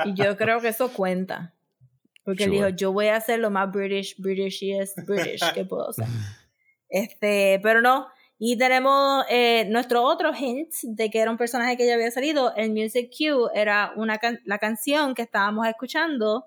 [0.05, 1.53] y yo creo que eso cuenta.
[2.23, 2.65] Porque él Sure.
[2.67, 6.05] dijo, yo voy a hacer lo más British, Britishiest British que puedo hacer.
[6.89, 8.07] Este, pero no.
[8.37, 12.53] Y tenemos eh, nuestro otro hint de que era un personaje que ya había salido.
[12.55, 16.45] El Music Cue era una can- la canción que estábamos escuchando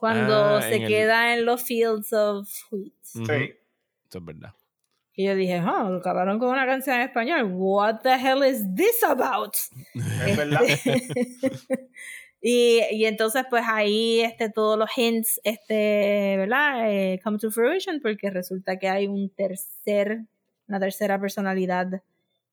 [0.00, 2.92] cuando Ah, se en el- queda en los fields of wheat.
[3.02, 3.22] Sí.
[4.08, 4.50] Eso es verdad.
[5.14, 7.44] Y yo dije, ah, lo acabaron con una canción en español.
[7.52, 9.54] What the hell is this about?
[9.94, 10.60] Es verdad.
[12.44, 16.90] y, y entonces, pues ahí este, todos los hints, este, ¿verdad?
[16.90, 20.22] Eh, come to fruition, porque resulta que hay un tercer,
[20.66, 22.02] una tercera personalidad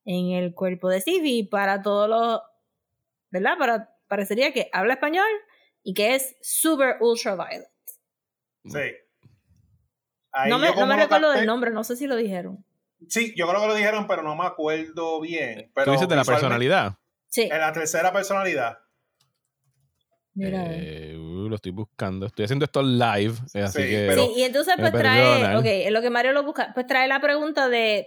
[0.04, 1.38] en el cuerpo de Stevie.
[1.38, 2.40] Y para todos los,
[3.30, 3.58] ¿verdad?
[3.58, 5.26] Para, parecería que habla español
[5.82, 7.68] y que es super ultraviolet.
[8.64, 8.94] Sí.
[10.30, 12.64] Ahí No me, no me recuerdo del nombre, no sé si lo dijeron.
[13.08, 15.72] Sí, yo creo que lo dijeron, pero no me acuerdo bien.
[15.74, 16.96] Pero Tú dices de la personalidad.
[17.26, 17.48] Sí.
[17.50, 18.78] En la tercera personalidad.
[20.34, 20.64] Mira.
[20.68, 22.26] Eh, uh, lo estoy buscando.
[22.26, 24.06] Estoy haciendo esto live, eh, así Sí, que...
[24.08, 27.08] pero- sí, y entonces pues trae, ok, en lo que Mario lo busca, pues trae
[27.08, 28.06] la pregunta de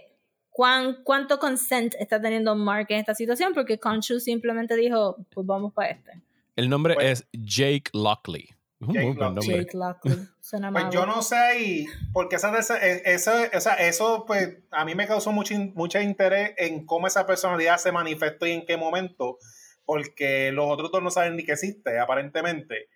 [0.50, 5.72] cuán, cuánto consent está teniendo Mark en esta situación, porque Conchu simplemente dijo, pues vamos
[5.74, 6.22] para este.
[6.56, 8.48] El nombre Pues- es Jake Lockley.
[8.80, 9.48] Es un Jake muy buen Lockley.
[9.48, 9.64] nombre.
[9.66, 14.24] Jake Lockley, suena Pues yo no sé, y porque esa, esa- eso, o sea, eso
[14.26, 18.52] pues a mí me causó mucho, mucho interés en cómo esa personalidad se manifestó y
[18.52, 19.38] en qué momento,
[19.84, 22.88] porque los otros dos no saben ni que existe, aparentemente.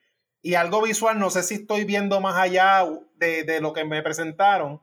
[0.43, 2.85] Y algo visual, no sé si estoy viendo más allá
[3.16, 4.81] de, de lo que me presentaron.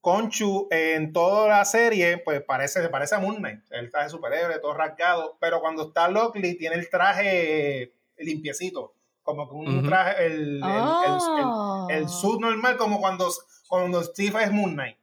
[0.00, 4.58] Conchu en toda la serie, pues parece, se parece a Moon Knight, el traje superhéroe,
[4.60, 10.32] todo rasgado, pero cuando está Lockley tiene el traje limpiecito, como que un traje, el,
[10.32, 11.86] el- el- el- Oh.
[11.90, 13.28] el suit normal como cuando,
[13.68, 14.96] cuando Steve es Moon Knight.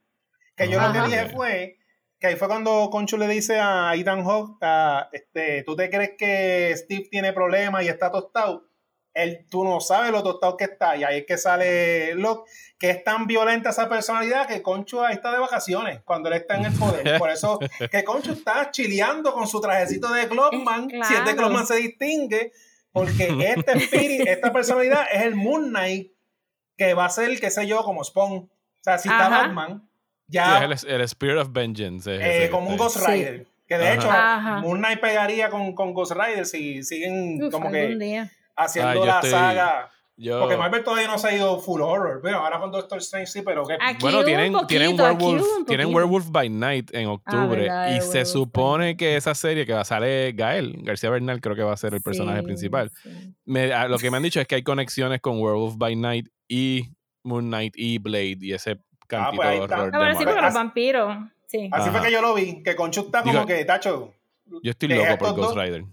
[0.55, 1.74] Que yo lo que dije fue
[2.19, 6.11] que ahí fue cuando Conchu le dice a Ethan Hawke, a, este, ¿tú te crees
[6.17, 8.67] que Steve tiene problemas y está tostado?
[9.13, 10.97] Él, tú no sabes lo tostado que está.
[10.97, 15.13] Y ahí es que sale Locke, que es tan violenta esa personalidad que Conchu ahí
[15.15, 17.17] está de vacaciones cuando él está en el poder.
[17.17, 17.57] Por eso
[17.91, 20.89] que Conchu está chileando con su trajecito de Clubman.
[20.91, 21.47] Eh, Si es de claro.
[21.47, 22.51] Clubman se distingue,
[22.91, 26.11] porque este espíritu, esta personalidad es el Moon Knight
[26.77, 28.33] que va a ser, qué sé yo, como Spawn.
[28.33, 28.49] O
[28.81, 29.81] sea, si está Ajá.
[30.27, 32.15] Batman, Sí, ya es el, el Spirit of Vengeance.
[32.15, 32.77] es eh, ese como un ahí.
[32.77, 33.47] Ghost Rider.
[33.67, 33.95] Que de Ajá.
[33.95, 34.57] hecho, Ajá.
[34.61, 38.31] Moon Knight pegaría con, con Ghost Rider si siguen Uf, como que día.
[38.55, 39.91] haciendo Ah, yo la estoy- saga.
[40.17, 42.21] Yo- Porque Marvel todavía no se ha ido full horror.
[42.23, 43.73] Pero ahora con Doctor Strange sí, pero que.
[43.81, 45.93] Aquí Bueno, tienen, poquito, tienen, Werewolf, tienen.
[45.93, 49.81] Werewolf by Night en octubre verdad, y se Werewolf supone que esa serie que va
[49.81, 52.91] a salir Gael, García Bernal creo que va a ser el personaje Sí, principal.
[53.03, 53.09] sí.
[53.43, 56.29] Me- a- lo que me han dicho es que hay conexiones con Werewolf by Night
[56.47, 56.83] y
[57.23, 58.77] Moon Knight y Blade y ese
[59.07, 61.17] cantito pues horror Ah, de sí, porque los Así- vampiros.
[61.47, 61.69] Sí.
[61.71, 62.63] Así fue que yo lo vi.
[62.63, 64.13] Que Conchu está como Digo, que, tacho.
[64.63, 65.83] Yo estoy loco por Ghost Rider.
[65.83, 65.87] O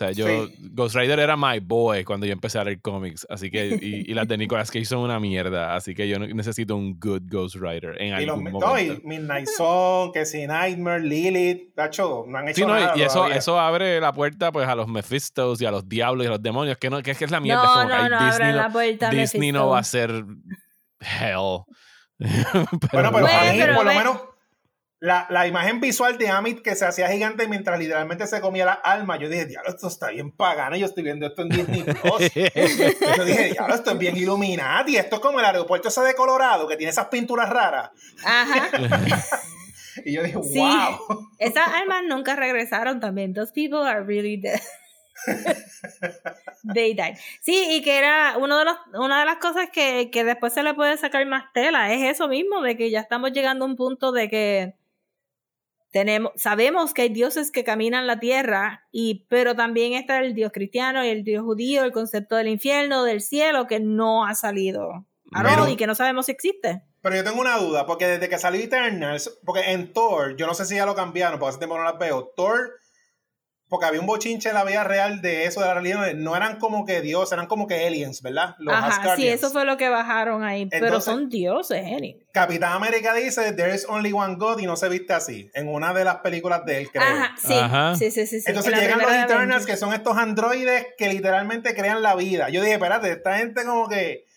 [0.00, 0.54] sea, yo, Sí.
[0.70, 4.14] Ghost Rider era my boy cuando yo empecé a leer cómics, así que, y, y
[4.14, 7.56] las de Nicolas Cage son una mierda, así que yo ne- necesito un good Ghost
[7.56, 8.94] Rider en Y, los, algún no, momento.
[8.94, 12.96] y Midnight Sun, que si Nightmare, Lilith, tacho, no han hecho Sí, no, y- nada.
[12.96, 13.36] y eso, todavía.
[13.36, 16.42] eso abre la puerta pues a los Mephistos y a los diablos y a los
[16.42, 17.62] demonios, que, no, que es que es la mierda.
[17.62, 19.10] es No, como que, no, no, Disney, no, la puerta.
[19.10, 20.10] Disney no va a ser
[21.00, 21.64] hell.
[22.92, 24.20] Bueno, pero Bueno, a mí, pero por lo menos,
[25.00, 28.72] la, la imagen visual de Amit que se hacía gigante mientras literalmente se comía la
[28.74, 32.34] alma, yo dije, diablo, esto está bien pagano, yo estoy viendo esto en Disney Plus.
[33.16, 36.68] yo dije, diablo, esto es bien Illuminati, esto es como el aeropuerto ese de Colorado,
[36.68, 37.90] que tiene esas pinturas raras.
[38.24, 38.68] Ajá.
[40.04, 40.58] Y yo dije, Sí.
[40.58, 41.28] wow.
[41.38, 43.34] Esas almas nunca regresaron también.
[43.34, 44.60] Those people are really dead.
[46.74, 47.16] They died.
[47.40, 50.62] Sí, y que era uno de los, una de las cosas que, que después se
[50.62, 51.92] le puede sacar más tela.
[51.92, 54.74] Es eso mismo, de que ya estamos llegando a un punto de que
[55.90, 60.52] tenemos, sabemos que hay dioses que caminan la tierra, y, pero también está el dios
[60.52, 65.06] cristiano y el dios judío, el concepto del infierno, del cielo, que no ha salido.
[65.32, 66.82] a Pero- y que no sabemos si existe.
[67.02, 70.52] Pero yo tengo una duda, porque desde que salió Eternals, porque en Thor, yo no
[70.52, 72.74] sé si ya lo cambiaron, porque hace tiempo no las veo, Thor,
[73.70, 76.58] porque había un bochinche en la vida real de eso, de la religión, no eran
[76.58, 78.56] como que dioses, eran como que aliens, ¿verdad?
[78.58, 80.66] Los Ajá, sí, eso fue lo que bajaron ahí.
[80.66, 82.20] pero son dioses, Jenny.
[82.32, 85.94] Capitán América dice, there is only one God, y no se viste así, en una
[85.94, 87.04] de las películas de él, creo.
[87.04, 87.94] Ajá, sí, Ajá.
[87.94, 88.44] sí, sí, sí, sí.
[88.48, 92.50] Entonces llegan los Eternals, que son estos androides que literalmente crean la vida.
[92.50, 94.28] Yo dije, espérate, esta gente como que...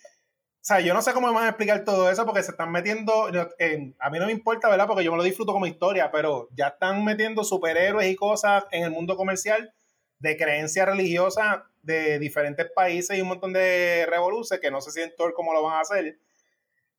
[0.63, 2.71] O sea, yo no sé cómo me van a explicar todo eso porque se están
[2.71, 3.27] metiendo...
[3.59, 4.87] en- a mí no me importa, ¿verdad?
[4.87, 8.83] Porque yo me lo disfruto como historia, pero ya están metiendo superhéroes y cosas en
[8.83, 9.73] el mundo comercial
[10.19, 15.01] de creencias religiosas de diferentes países y un montón de revoluciones que no sé si
[15.01, 16.17] en Thor cómo lo van a hacer.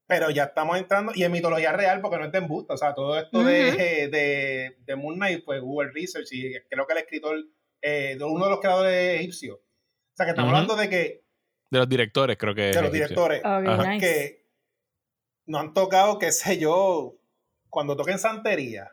[0.07, 2.93] Pero ya estamos entrando, y en mitología real, porque no es de embuste, o sea,
[2.93, 7.39] todo esto de, de, de Moon Knight, pues Google Research, y creo que el escritor,
[7.81, 9.57] eh, uno de los creadores egipcios.
[9.57, 11.23] O sea, que estamos hablando de que,
[11.74, 12.62] De los directores, creo que.
[12.70, 13.98] de los directores, nice.
[13.98, 14.46] que
[15.46, 17.16] no han tocado, qué sé yo,
[17.68, 18.90] cuando toquen santería.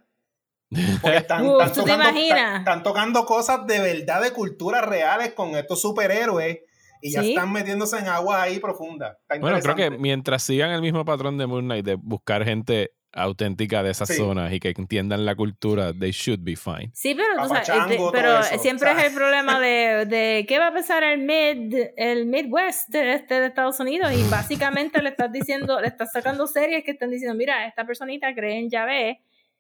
[1.02, 2.40] Porque están, Uf, están ¿tú te tocando, imaginas?
[2.40, 6.60] están- están tocando cosas de verdad, de culturas reales con estos superhéroes
[7.02, 7.30] y ya Sí.
[7.34, 9.18] están metiéndose en aguas ahí profundas.
[9.40, 13.84] Bueno, creo que mientras sigan el mismo patrón de Moon Knight de buscar gente auténtica
[13.84, 14.16] de esas Sí.
[14.16, 16.90] zonas y que entiendan la cultura, they should be fine.
[16.94, 19.02] Sí, pero, tú sabes, Papachango, eh, todo pero eso, siempre o sea.
[19.02, 23.40] es el problema de, de qué va a pensar el mid, el Midwest de, este
[23.42, 27.36] de Estados Unidos y básicamente le estás diciendo, le estás sacando series que están diciendo,
[27.38, 29.20] mira, esta personita cree en Yahvé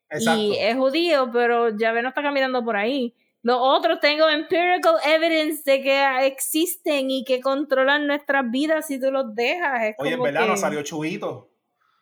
[0.09, 0.41] Exacto.
[0.41, 3.13] y es judío, pero Yahvé no está caminando por ahí.
[3.43, 9.11] Los otros tengo empirical evidence de que existen y que controlan nuestras vidas si tú
[9.11, 9.83] los dejas.
[9.83, 11.50] Es Oye, es como verdad, que- no salió Chubito.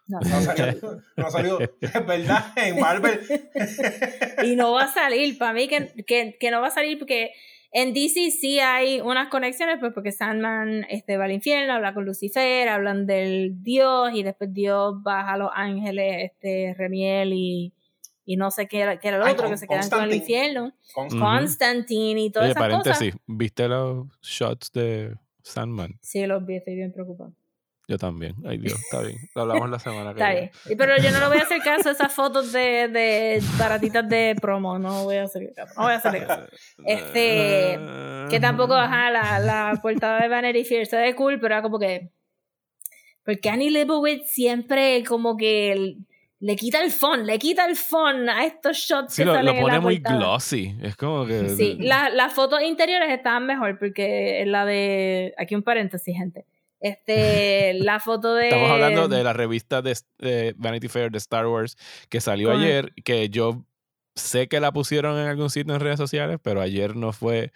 [0.09, 3.19] No, No salió, no salió, es verdad, en Marvel.
[4.43, 7.31] y no va a salir, para mí que, que, que no va a salir porque
[7.71, 12.03] En DC sí hay unas conexiones, pues porque Sandman este, va al infierno, habla con
[12.05, 17.71] Lucifer, hablan del Dios y después Dios baja a los ángeles, este, Remiel y,
[18.25, 20.01] y no sé qué era, qué era el Ay, otro, con- que se quedan con
[20.01, 20.73] el infierno.
[21.19, 22.83] Constantine y todas Oye, esas cosas.
[22.97, 25.99] paréntesis, ¿viste los shots de Sandman?
[26.01, 27.31] Sí, los vi, estoy bien preocupada.
[27.89, 28.35] Yo también.
[28.45, 29.17] Ay Dios, está bien.
[29.33, 30.51] Lo hablamos la semana que Está viene.
[30.65, 30.73] bien.
[30.73, 34.07] Y- Pero yo no le voy a hacer caso a esas fotos de, de baratitas
[34.07, 34.77] de promo.
[34.77, 35.73] No voy a hacer caso.
[35.75, 36.47] No voy a hacer caso.
[36.85, 37.79] Este,
[38.29, 41.79] Que tampoco, ajá, la, la portada de Vanity Fair se ve cool, pero era como
[41.79, 42.11] que.
[43.25, 45.95] Porque Annie Leibovitz siempre como que
[46.41, 49.45] le quita el fun, le quita el fun a estos shots Sí, que lo, salen
[49.47, 50.17] lo en pone la muy portada.
[50.19, 50.75] glossy.
[50.81, 51.49] Es como que.
[51.49, 55.33] Sí, la- las fotos interiores estaban mejor porque la de.
[55.37, 56.45] Aquí un paréntesis, gente.
[56.79, 58.49] Este, la foto de.
[58.49, 61.77] Estamos hablando de la revista de, de Vanity Fair de Star Wars
[62.09, 62.65] que salió Correcto.
[62.65, 63.65] ayer, que yo
[64.15, 67.51] sé que la pusieron en algún sitio en redes sociales, pero ayer no fue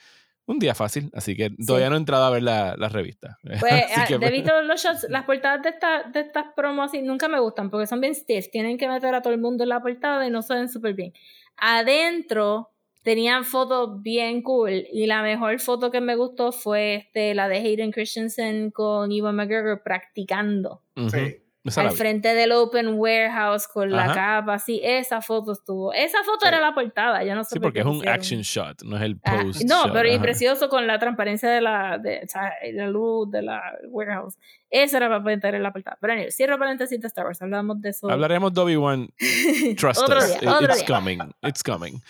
[0.45, 3.37] un día fácil, así que todavía no he entrado a ver la, la revista.
[3.59, 7.01] Pues, ah, que- de visto los shots, las portadas de, esta, de estas promos así
[7.01, 8.49] nunca me gustan porque son bien stiff.
[8.51, 10.93] Tienen que meter a todo el mundo en la portada y no se ven súper
[10.95, 11.13] bien.
[11.55, 12.72] Adentro
[13.03, 17.57] tenían fotos bien cool y la mejor foto que me gustó fue este, la de
[17.57, 20.81] Hayden Christensen con Ewan McGregor practicando.
[21.11, 21.37] Sí.
[21.77, 24.81] Al frente del Open Warehouse con la capa así.
[24.83, 25.93] Esa foto estuvo.
[25.93, 26.47] Esa foto Sí.
[26.49, 27.23] era la portada.
[27.23, 29.39] Yo no sé Sí, por porque qué es un action shot, no es el Ah,
[29.43, 29.63] post.
[29.63, 33.31] no, shot, pero y precioso con la transparencia de la, de, o sea, la luz
[33.31, 34.37] de la warehouse.
[34.69, 35.97] Eso era para meter en la portada.
[36.01, 37.41] Pero anyway, cierro paréntesis de Star Wars.
[37.41, 38.09] Hablamos de eso.
[38.11, 39.09] Hablaremos de Obi-Wan.
[39.77, 40.27] Trust Otro us.
[40.27, 40.95] día, It- otro it's día.
[40.97, 41.19] coming.
[41.43, 42.01] It's coming.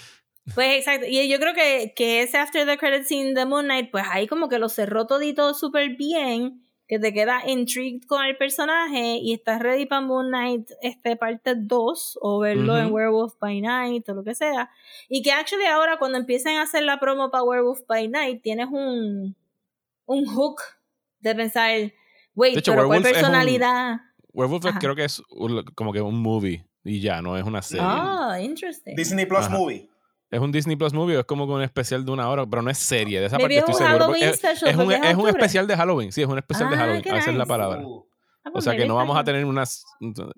[0.54, 1.06] Pues exacto.
[1.10, 4.28] Y yo creo que, que ese after the credit scene de Moon Knight, pues ahí
[4.28, 6.60] como que lo cerró todito súper bien.
[6.86, 11.54] Que te queda intrigued con el personaje y estás ready para Moon Knight este, parte
[11.56, 12.92] 2 o verlo en.
[12.92, 14.70] Werewolf by Night o lo que sea.
[15.08, 18.68] Y que actually ahora cuando empiecen a hacer la promo para Werewolf by Night tienes
[18.70, 19.34] un,
[20.06, 20.62] un hook
[21.22, 21.72] de pensar,
[22.36, 23.96] wait, De hecho, pero ¿cuál Werewolf es un- personalidad?
[24.34, 24.80] Werewolf Ajá.
[24.80, 27.86] creo que es un- como que un movie y ya, no es una serie.
[27.88, 28.94] Ah, interesting.
[28.98, 29.58] Disney Plus Ajá.
[29.58, 29.90] Movie.
[30.34, 32.78] Es un Disney Plus movie, es como un especial de una hora, pero no es
[32.80, 33.20] serie.
[33.20, 34.06] De esa parte es estoy un seguro.
[34.06, 37.02] Halloween Es, es un, es especial de Halloween, sí, es un especial de Ah, Halloween.
[37.04, 37.46] qué Esa es la nice.
[37.48, 37.82] palabra.
[38.46, 39.86] Ah, O pues sea que no vamos a tener unas.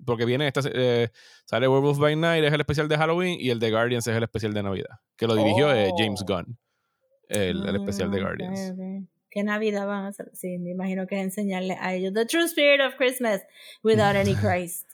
[0.04, 0.60] Porque viene esta.
[0.72, 1.08] eh,
[1.44, 4.22] sale Werewolf by Night, es el especial de Halloween, y el de Guardians es el
[4.22, 5.00] especial de Navidad.
[5.16, 6.26] Que lo dirigió eh, James Oh.
[6.26, 6.58] Gunn.
[7.28, 8.70] El, el especial de Ah, Guardians.
[8.72, 9.08] ok.
[9.30, 10.30] ¿Qué Navidad van a hacer?
[10.34, 13.42] Sí, me imagino que es enseñarle a ellos The True Spirit of Christmas
[13.82, 14.85] without any Christ.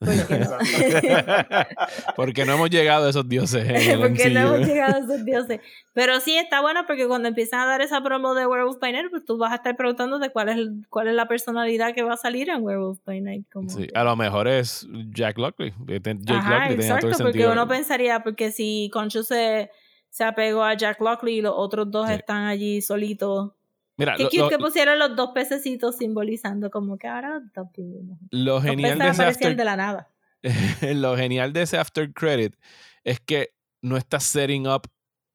[2.16, 3.64] Porque no hemos llegado a esos dioses
[3.98, 5.60] porque no hemos llegado a esos dioses.
[5.92, 9.06] Pero sí está bueno porque cuando empiezan a dar esa promo de Werewolf by Night,
[9.10, 12.02] pues tú vas a estar preguntando de cuál es, el- cuál es la personalidad que
[12.02, 13.46] va a salir en Werewolf by Night.
[13.52, 15.72] Como Sí, que- a lo mejor es Jack Lockley.
[15.86, 19.70] Jake Ajá, Lockley tenía todo el exacto, porque uno pensaría, porque si Concho se,
[20.08, 22.14] se apegó a Jack Lockley y los otros dos Sí.
[22.14, 23.52] están allí solitos.
[24.00, 28.18] Mira, Qué lo, lo- que pusieron los dos pececitos simbolizando como que ahora dos vivimos.
[28.30, 30.08] lo genial de after de la nada.
[30.94, 32.56] lo genial de ese after credit
[33.04, 33.50] es que
[33.82, 34.82] no está setting up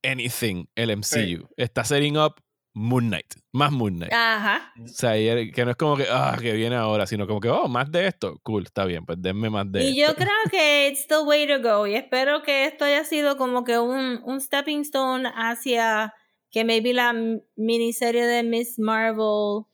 [0.03, 1.03] anything el MCU.
[1.03, 1.39] Sí.
[1.57, 2.35] Está setting up
[2.73, 3.35] Moon Knight.
[3.53, 4.11] Más Moon Knight.
[4.13, 4.73] Ajá.
[4.83, 7.47] O sea, y que no es como que, ah, que viene ahora, sino como que,
[7.49, 8.37] oh, más de esto.
[8.43, 10.11] Cool, está bien, pues denme más de Y esto.
[10.11, 11.87] yo creo que it's the way to go.
[11.87, 16.13] Y espero que esto haya sido como que un, un stepping stone hacia
[16.55, 17.13] que maybe la
[17.57, 19.65] miniserie de Miss Marvel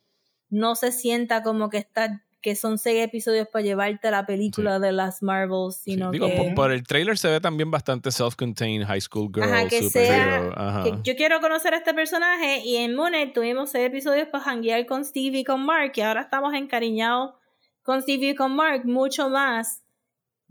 [0.49, 4.91] no se sienta como que está que son seis episodios para llevarte la película de
[4.91, 8.83] las Marvels, Sí, sino digo, que, por, por el trailer se ve también bastante self-contained
[8.87, 10.51] high school girl, Ajá, que superhero.
[10.51, 10.83] sea- Ajá.
[10.85, 14.43] que yo quiero conocer a este personaje y en Moon Knight tuvimos seis episodios para
[14.43, 17.35] janguear con Steve y con Mark y ahora estamos encariñados
[17.83, 19.80] con Steve y con Mark mucho más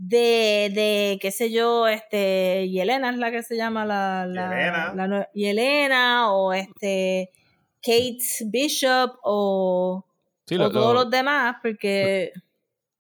[0.03, 4.95] de, de qué sé yo, este, Yelena es la que se llama la, la, Yelena.
[4.95, 7.31] la Yelena o este
[7.83, 10.07] Kate Bishop o,
[10.47, 12.33] Sí, o todos lo- los demás porque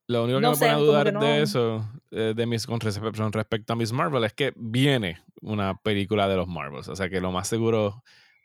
[0.08, 2.66] lo único que no me sé, pone a dudar no- de eso, eh, de mis,
[2.66, 6.88] con respecto a Miss Marvel, es que viene una película de los Marvels.
[6.88, 8.02] O sea que lo más seguro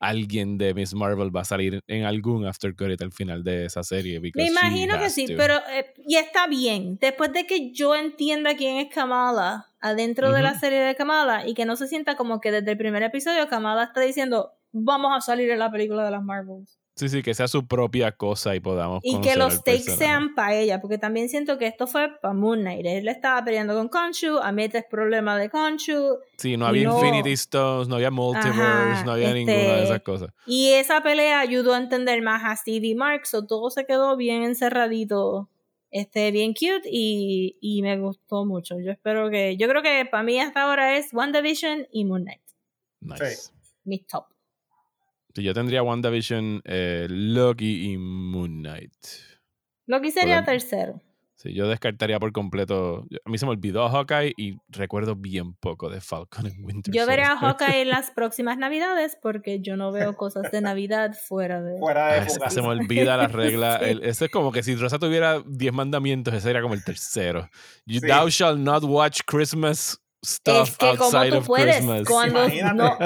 [0.08, 3.84] alguien de Miss Marvel va a salir en algún after credit al final de esa
[3.84, 4.20] serie.
[4.20, 5.34] Me imagino que sí, to.
[5.38, 6.98] pero eh, y está bien.
[7.00, 11.54] Después de que yo entienda quién es Kamala adentro de la serie de Kamala y
[11.54, 15.22] que no se sienta como que desde el primer episodio Kamala está diciendo vamos a
[15.22, 18.62] salir en la película de las Marvels Sí, sí, que sea su propia cosa y
[18.62, 22.34] podamos y que los takes sean para ella, porque también siento que esto fue para
[22.34, 22.86] Moon Knight.
[22.86, 27.34] Él estaba peleando con Khonshu, Amit es problema de Khonshu Sí, no había no- Infinity
[27.34, 30.30] Stones, no había Multiverse, Ajá, no había este, ninguna de esas cosas.
[30.46, 34.16] y esa pelea ayudó a entender más a Steve y Mark, so todo se quedó
[34.16, 35.50] bien encerradito.
[35.92, 38.78] Este, bien cute y, y me gustó mucho.
[38.82, 39.56] Yo espero que.
[39.56, 42.42] Yo creo que para mí hasta ahora es WandaVision y Moon Knight.
[43.00, 43.52] Nice.
[43.86, 44.26] Mi top.
[45.36, 48.94] Sí, yo tendría WandaVision, eh, Loki y Moon Knight.
[49.88, 51.02] Loki sería Porque- tercero.
[51.38, 53.06] Sí, yo descartaría por completo.
[53.26, 57.06] A mí se me olvidó Hawkeye y recuerdo bien poco de Falcon en Winter Yo
[57.06, 57.36] veré a.
[57.38, 61.78] Hawkeye en las próximas navidades porque yo no veo cosas de Navidad fuera de...
[61.78, 63.80] Fuera de Ah, se, me olvida la regla.
[63.84, 63.90] Sí.
[63.90, 67.50] el- ese es como que si Rosa tuviera 10 mandamientos, ese era como el tercero.
[67.86, 68.08] You, Sí.
[68.08, 72.04] Thou shall not watch Christmas stuff Es que como outside tú of puedes Christmas.
[72.08, 72.76] cuando Imagínate.
[72.76, 72.98] no...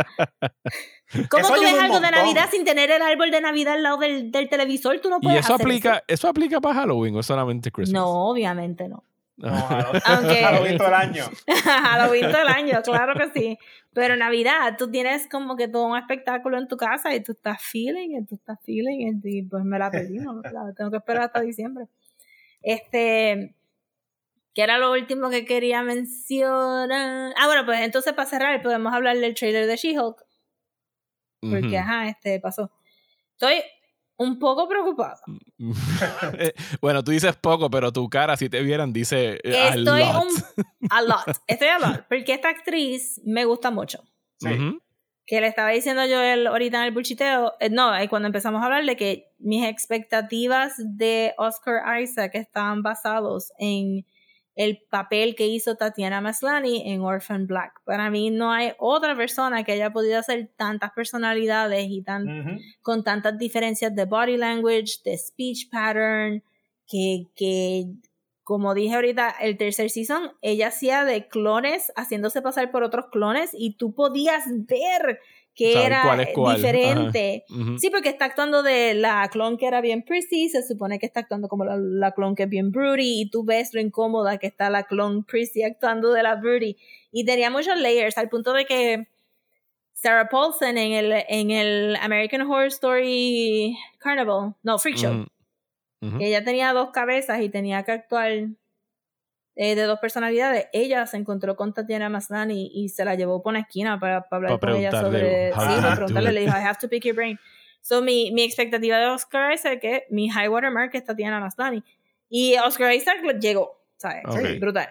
[1.29, 2.11] ¿Cómo Eso tú ves algo de.
[2.11, 4.99] Navidad sin tener el árbol de Navidad al lado del, del televisor?
[4.99, 7.99] Tú no ¿Y puedes eso hacer aplica, eso aplica para Halloween o solamente Christmas?
[8.01, 9.03] No, obviamente no.
[9.37, 11.23] No, Halloween- Aunque- Halloween todo el año.
[11.63, 13.57] Halloween todo el año, claro que sí.
[13.93, 17.59] Pero Navidad, tú tienes como que todo un espectáculo en tu casa y tú estás
[17.61, 21.23] feeling, y tú estás feeling, y pues me la perdí, no, la tengo que esperar
[21.23, 21.85] hasta diciembre.
[22.61, 23.55] Este,
[24.59, 27.31] que era lo último que quería mencionar.
[27.37, 30.17] Ah, bueno, pues entonces para cerrar podemos hablar del trailer de She-Hulk,
[31.39, 31.77] porque Ujú.
[31.77, 32.69] ajá, este pasó.
[33.31, 33.61] Estoy
[34.17, 35.21] un poco preocupada.
[36.37, 40.01] Eh, bueno, tú dices poco, pero tu cara, si te vieran, dice eh, a Estoy
[40.01, 40.25] lot.
[40.25, 44.03] un a lot, estoy a lot, porque esta actriz me gusta mucho.
[44.41, 44.49] Sí.
[44.49, 44.81] Ujú.
[45.25, 48.61] que le estaba diciendo yo el, ahorita en el bullshiteo, eh, no, eh, cuando empezamos
[48.61, 54.05] a hablar de que mis expectativas de Oscar Isaac estaban basados en
[54.59, 57.81] el papel que hizo Tatiana Maslany en Orphan Black.
[57.85, 63.05] Para mí no hay otra persona que haya podido hacer tantas personalidades y tan, con
[63.05, 66.43] tantas diferencias de body language, de speech pattern,
[66.85, 67.85] que, que
[68.43, 73.51] como dije ahorita, el tercer season, ella hacía de clones, haciéndose pasar por otros clones,
[73.53, 75.21] y tú podías ver
[75.59, 76.55] que era cuál es cuál.
[76.55, 77.43] diferente.
[77.79, 81.19] Sí, porque está actuando de la clon que era bien prissy, se supone que está
[81.19, 84.47] actuando como la, la clon que es bien broody, y tú ves lo incómoda que
[84.47, 86.77] está la clon prissy actuando de la broody.
[87.11, 89.07] Y tenía muchos layers, al punto de que
[89.91, 95.25] Sarah Paulson en el, en el American Horror Story Carnival, no, Freak Show,
[95.99, 98.31] que ella tenía dos cabezas y tenía que actuar
[99.61, 103.49] eh, de dos personalidades, ella se encontró con Tatiana Maslany y se la llevó por
[103.51, 105.51] una esquina para, para hablar con ella sobre...
[105.51, 107.37] Sí, para preguntarle, le dijo, I have to pick your brain.
[107.81, 111.83] So, mi, mi expectativa de Oscar Isaac es mi high watermark es Tatiana Maslany.
[112.29, 114.23] Y Oscar Isaac llegó, ¿sabes?
[114.61, 114.87] Brutal.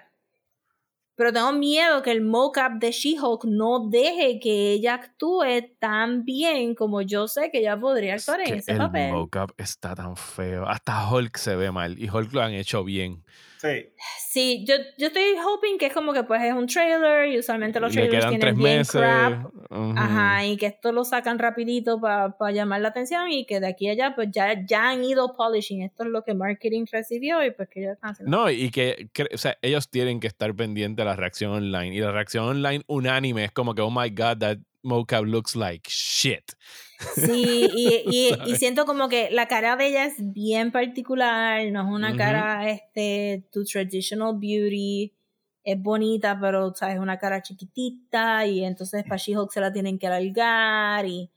[1.15, 6.75] Pero tengo miedo que el mocap de She-Hulk no deje que ella actúe tan bien
[6.75, 9.13] como yo sé que ella podría Es actuar en que ese el papel.
[9.13, 10.69] mocap está tan feo.
[10.69, 11.99] Hasta Hulk se ve mal.
[11.99, 13.25] Y Hulk lo han hecho bien.
[13.61, 13.89] Sí.
[14.31, 17.81] Sí, yo, yo estoy hoping que es como que pues es un trailer y usualmente
[17.81, 18.93] los Le trailers tienen tres bien meses.
[18.93, 19.45] crap.
[19.71, 19.95] Ujú.
[19.97, 23.89] Ajá, y que esto lo sacan rapidito para llamar la atención y que de aquí
[23.89, 25.83] a allá pues ya, ya han ido polishing.
[25.83, 28.37] Esto es lo que marketing recibió y pues que ya están haciendo.
[28.37, 31.95] No, y que, que- o sea, ellos tienen que estar pendientes de la reacción online.
[31.97, 35.89] Y la reacción online unánime es como que, oh my god, that mocap looks like
[35.91, 36.53] shit.
[37.15, 41.89] Sí, y, y, siento como que la cara de ella es bien particular, no es
[41.89, 45.13] una cara, este, tu traditional beauty,
[45.63, 46.97] es bonita, pero, ¿sabes?
[46.97, 51.31] Es una cara chiquitita y entonces para She-Hulk se la tienen que alargar y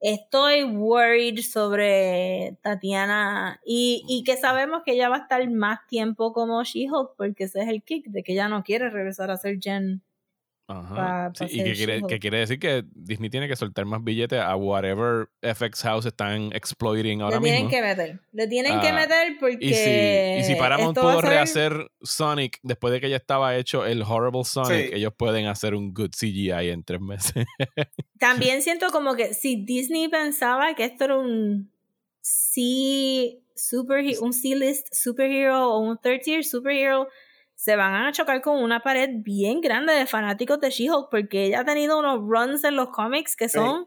[0.00, 6.32] estoy worried sobre Tatiana y, y que sabemos que ella va a estar más tiempo
[6.32, 9.58] como She-Hulk porque ese es el kick de que ella no quiere regresar a ser
[9.60, 10.02] Jen.
[10.68, 10.94] Ajá.
[10.94, 14.02] Pa- Sí, pa y que quiere, que quiere decir que Disney tiene que soltar más
[14.02, 17.70] billetes a whatever FX House están exploiting ahora le tienen mismo.
[17.70, 21.30] que meter, le tienen que Ah, meter porque Y si, y si Paramount pudo ser-
[21.30, 24.94] rehacer Sonic después de que ya estaba hecho el Horrible Sonic, Sí.
[24.94, 27.44] ellos pueden hacer un good CGI en tres meses.
[28.18, 31.70] También siento como que si Disney pensaba que esto era un
[32.20, 37.08] C superhero, un C-list superhero o un third tier superhero,
[37.62, 41.60] se van a chocar con una pared bien grande de fanáticos de She-Hulk porque ella
[41.60, 43.56] ha tenido unos runs en los cómics que Sí.
[43.56, 43.86] son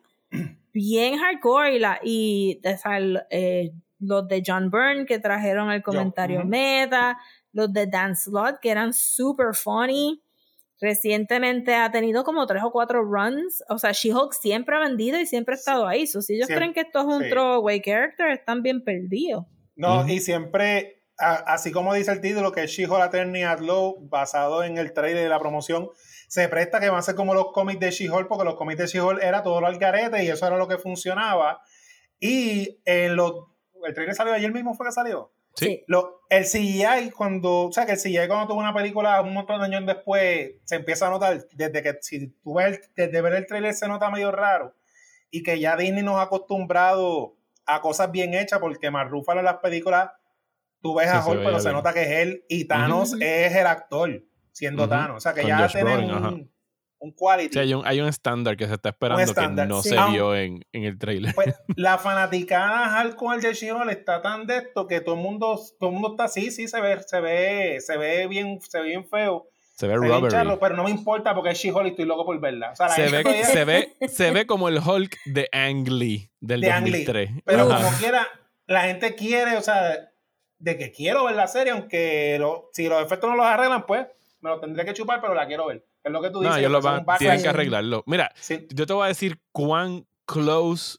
[0.71, 5.71] bien hardcore y, la, y o sea, el, eh, los de John Byrne que trajeron
[5.71, 7.17] el comentario meta,
[7.51, 10.21] los de Dan Slott que eran super funny.
[10.79, 13.61] Recientemente ha tenido como tres o cuatro runs.
[13.67, 16.07] O sea, She-Hulk siempre ha vendido y siempre ha estado ahí.
[16.07, 17.29] So, si ellos Siempre, creen que esto es un sí.
[17.29, 19.45] throwaway character, están bien perdidos.
[19.75, 24.63] No, y siempre, así como dice el título, que es She-Hulk Attorney at Law, basado
[24.63, 25.89] en el trailer de la promoción,
[26.27, 28.87] se presta que van a ser como los cómics de She-Hulk, porque los cómics de
[28.87, 31.61] She-Hulk era todo lo algarete y eso era lo que funcionaba.
[32.19, 33.33] Y en los,
[33.85, 35.31] el trailer salió ayer mismo, ¿fue que salió?
[35.55, 35.83] Sí.
[35.87, 39.59] Lo, el CGI, cuando, o sea, que el CGI cuando tuvo una película un montón
[39.59, 43.33] de años después, se empieza a notar, desde que si tú ves, el- desde ver
[43.35, 44.73] el trailer se nota medio raro,
[45.31, 49.45] y que ya Disney nos ha acostumbrado a cosas bien hechas, porque Mark Ruffalo en
[49.45, 50.09] las películas,
[50.81, 51.75] tú ves Sí, a se Hulk, pero se bien.
[51.75, 54.89] nota que es él, y Thanos es el actor, siendo Ujú.
[54.91, 56.51] Thanos, o sea, que Con ya Josh tienen un,
[56.99, 57.53] un quality.
[57.53, 59.89] Sí, hay un, hay un estándar que se está esperando que no sí.
[59.89, 60.07] se Ah.
[60.11, 61.35] vio en, en el trailer.
[61.35, 65.89] Pues, la fanaticada hardcore de She-Hulk está tan de esto que todo el mundo, todo
[65.89, 69.05] el mundo está así, sí, se ve, se ve, se ve bien, se ve bien
[69.07, 69.47] feo.
[69.75, 69.95] se ve
[70.29, 72.71] charro, pero no me importa porque es She-Hulk y estoy loco por verla.
[72.71, 75.87] O sea, la Se ve, todavía- se, ve, se ve como el Hulk de Ang
[75.89, 77.03] Lee del de Ang Lee.
[77.05, 77.29] 2003.
[77.45, 77.83] Pero Ajá.
[77.83, 78.27] como quiera,
[78.67, 80.09] la gente quiere, o sea,
[80.57, 84.07] de que quiero ver la serie, aunque lo- si los efectos no los arreglan, pues
[84.41, 85.85] me lo tendré que chupar, pero la quiero ver.
[86.03, 86.51] Es lo que tú dices.
[86.53, 88.03] No, ellos lo van, tienen que arreglarlo.
[88.05, 88.67] Mira, Sí.
[88.69, 90.97] yo te voy a decir cuán close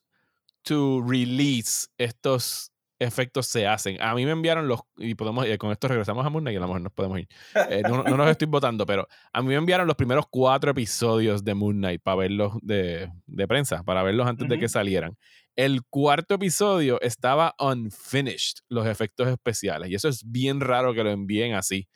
[0.62, 4.00] to release estos efectos se hacen.
[4.02, 6.56] A mí me enviaron los, y podemos, eh, con esto regresamos a Moon Knight y
[6.56, 7.28] a lo mejor nos podemos ir.
[7.70, 11.44] Eh, no, no nos estoy votando, pero a mí me enviaron los primeros cuatro episodios
[11.44, 15.16] de Moon Knight para verlos de, de prensa, para verlos antes de que salieran.
[15.56, 21.10] El cuarto episodio estaba unfinished, los efectos especiales, y eso es bien raro que lo
[21.10, 21.88] envíen así.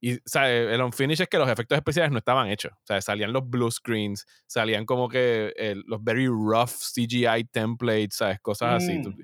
[0.00, 2.72] Y, sea, el unfinished es que los efectos especiales no estaban hechos.
[2.72, 8.16] O sea, salían los blue screens, salían como que eh, los very rough CGI templates,
[8.16, 8.38] ¿sabes?
[8.40, 8.98] Cosas así.
[8.98, 9.16] Mm.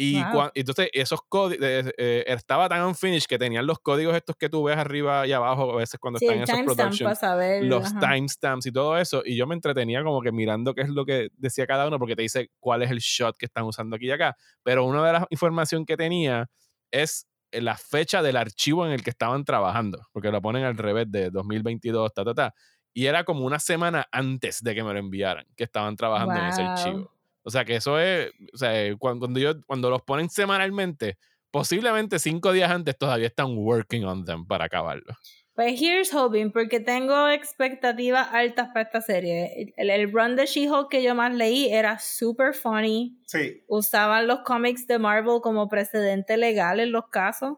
[0.00, 0.50] Y Wow.
[0.54, 1.66] entonces, esos códigos,
[1.98, 5.76] estaba tan unfinished que tenían los códigos estos que tú ves arriba y abajo, a
[5.76, 7.16] veces cuando Sí, están en esos productions
[7.58, 9.22] los timestamps y todo eso.
[9.24, 12.14] Y yo me entretenía como que mirando qué es lo que decía cada uno, porque
[12.14, 14.36] te dice cuál es el shot que están usando aquí y acá.
[14.62, 16.46] Pero una de las información que tenía
[16.92, 20.76] es eh, la fecha del archivo en el que estaban trabajando, porque lo ponen al
[20.78, 22.54] revés de 2022, ta, ta, ta.
[22.94, 26.46] Y era como una semana antes de que me lo enviaran, que estaban trabajando en
[26.46, 26.62] ese Wow.
[26.62, 27.17] archivo.
[27.48, 31.16] O sea que eso es, o sea, cuando, cuando, yo, cuando los ponen semanalmente,
[31.50, 35.14] posiblemente cinco días antes todavía están working on them para acabarlo.
[35.54, 39.72] Pues here's hoping, porque tengo expectativas altas para esta serie.
[39.76, 43.18] El, el run de She-Hulk que yo más leí era super funny.
[43.26, 43.64] Sí.
[43.66, 47.56] Usaban los cómics de Marvel como precedente legal en los casos.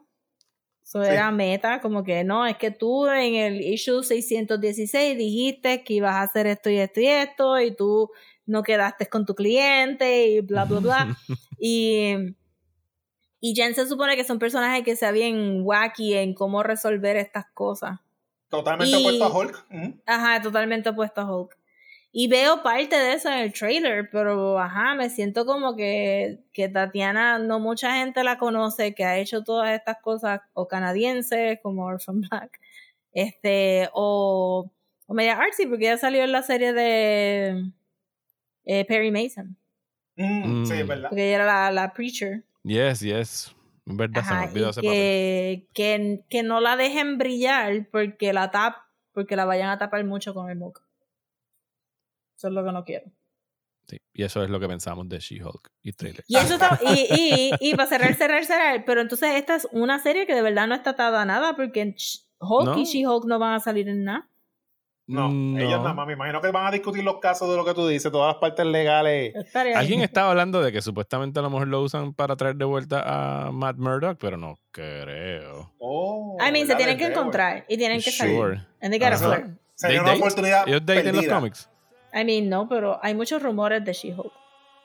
[0.83, 1.09] Eso Sí.
[1.11, 6.13] era meta, como que no, es que tú en el issue 616 dijiste que ibas
[6.15, 8.09] a hacer esto y esto y esto, y tú
[8.51, 11.17] no quedaste con tu cliente y bla, bla, bla.
[11.59, 12.35] y,
[13.39, 17.45] y Jen se supone que son personajes que se bien wacky en cómo resolver estas
[17.53, 17.99] cosas.
[18.49, 19.65] Totalmente Y- opuesto a Hulk.
[20.05, 21.57] Ajá, totalmente opuesto a Hulk.
[22.13, 26.67] Y veo parte de eso en el trailer, pero ajá, me siento como que, que
[26.67, 31.85] Tatiana, no mucha gente la conoce, que ha hecho todas estas cosas, o canadienses, como
[31.85, 32.59] Orphan Black,
[33.13, 34.69] este, o,
[35.07, 37.71] o media artsy, porque ya salió en la serie de
[38.65, 39.57] eh, Perry Mason,
[40.17, 40.77] Mm, Sí, Mm.
[40.81, 41.09] es verdad.
[41.09, 42.43] porque ella era la, la preacher.
[42.63, 43.55] Yes, yes.
[43.87, 44.91] En verdad se me Ajá, olvidó y ese papel.
[44.97, 48.75] que, que, que no la dejen brillar porque la tap,
[49.13, 50.81] porque la vayan a tapar mucho con el moco.
[52.37, 53.05] Eso es lo que no quiero.
[53.87, 56.23] Sí, y eso es lo que pensamos de She-Hulk y trailer.
[56.27, 57.07] Y eso está, y,
[57.59, 60.67] y, y para cerrar, cerrar, cerrar, pero entonces esta es una serie que de verdad
[60.67, 61.95] no está atada a nada porque
[62.39, 62.77] Hulk No.
[62.77, 64.27] y She-Hulk no van a salir en nada.
[65.11, 66.07] No, ellos nada más.
[66.07, 68.41] Me imagino que van a discutir los casos de lo que tú dices, todas las
[68.41, 69.35] partes legales.
[69.35, 72.65] Estaría Alguien estaba hablando de que supuestamente a lo mejor lo usan para traer de
[72.65, 73.03] vuelta
[73.47, 75.71] a Matt Murdock, pero no creo.
[75.79, 78.35] Oh, I mean, se tienen que encontrar y tienen que salir.
[78.35, 78.61] Sure.
[78.81, 79.57] And they gotta flirt.
[79.75, 80.19] Sería They una date?
[80.21, 81.69] oportunidad Ellos daten en los cómics.
[82.13, 84.31] I mean, no, pero hay muchos rumores de She-Hulk.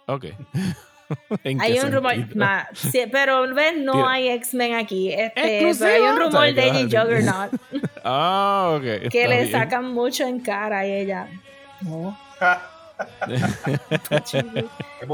[0.07, 0.24] Ok.
[1.45, 4.11] ¿En qué Hay un rumor, ma- sí, pero ves, no Tira.
[4.11, 5.12] hay X-Men aquí.
[5.12, 6.97] Este, pero hay un rumor ¿Sabes qué de a ella y?
[7.07, 7.51] Juggernaut
[8.05, 9.09] Ah, ok.
[9.11, 9.51] que le bien.
[9.53, 11.28] sacan mucho en cara y ella.
[11.83, 12.19] No.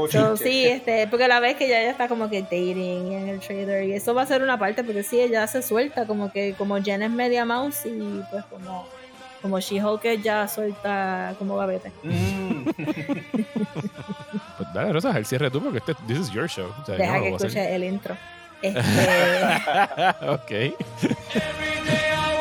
[0.09, 3.39] So, sí, este, porque la vez que ella ya está como que dating en el
[3.41, 6.53] trailer y eso va a ser una parte porque sí, ella se suelta como que
[6.57, 8.87] como Jen es media mouse y pues como
[9.41, 11.91] como She-Hulk ya suelta como gavete.
[12.03, 12.69] Mm.
[14.73, 16.73] Dale, Rosa, el cierre tú porque este, this is your show.
[16.81, 18.17] O sea, Deja no que escuche el intro.
[18.63, 18.79] Este,
[20.25, 20.51] ok.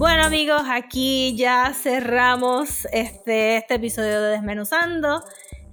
[0.00, 5.22] Bueno amigos, aquí ya cerramos este, este episodio de Desmenuzando.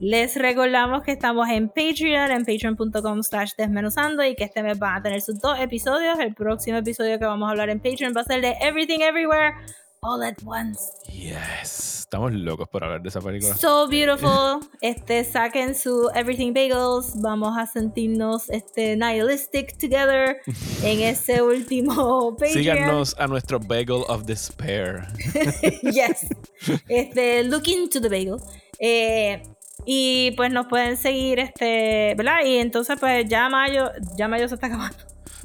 [0.02, 4.98] Les recordamos que estamos en Patreon, en patreon.com slash desmenuzando y que este mes van
[4.98, 6.20] a tener sus dos episodios.
[6.20, 9.56] El próximo episodio que vamos a hablar en Patreon va a ser de Everything Everywhere
[10.02, 10.82] All at Once.
[11.10, 11.97] Yes.
[12.08, 13.54] Estamos locos por hablar de esa película.
[13.56, 14.66] So beautiful.
[14.82, 17.22] Este, saquen su Everything Bagels.
[17.22, 20.38] Vamos a sentirnos este, nihilistic together
[20.84, 22.54] en ese último Patreon.
[22.54, 25.06] Síganos a nuestro Bagel of Despair.
[25.84, 26.28] yes.
[26.88, 28.38] Este, look into the bagel.
[28.80, 29.44] Eh,
[29.86, 32.38] y pues nos pueden seguir, este, ¿verdad?
[32.46, 34.98] Y entonces, pues ya mayo, ya mayo se está acabando.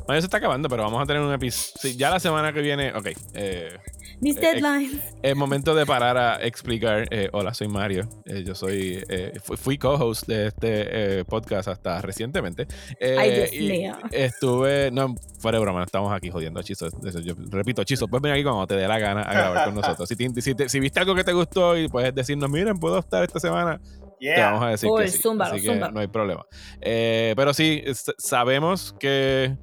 [0.06, 1.96] Mayo se está acabando, pero vamos a tener un episodio.
[1.96, 2.92] ya la semana que viene.
[2.94, 3.08] Ok.
[3.34, 3.78] Eh,
[4.22, 5.00] Mis Eh, deadlines.
[5.20, 7.08] es momento de parar a explicar.
[7.10, 8.08] eh, hola, soy Mario.
[8.24, 9.02] Eh, yo soy.
[9.08, 12.68] eh, fu- fui co-host de este eh, podcast hasta recientemente.
[13.00, 13.96] Eh, Ay, Dios y mío.
[14.12, 14.90] Estuve.
[14.92, 16.86] No, fuera de broma, no estamos aquí jodiendo, Chizo.
[16.86, 19.74] Eso, yo repito, Chizo, puedes venir aquí cuando te dé la gana a grabar con
[19.74, 20.08] nosotros.
[20.08, 23.00] Si, te- si te- si viste algo que te gustó y puedes decirnos, miren, puedo
[23.00, 23.80] estar esta semana,
[24.20, 24.52] te Yeah.
[24.52, 25.18] vamos a decir Uy, que sí.
[25.18, 25.92] zúmbalo, Así que zúmbalo.
[25.94, 26.46] no hay problema.
[26.80, 27.82] Eh, pero sí,
[28.18, 29.56] sabemos que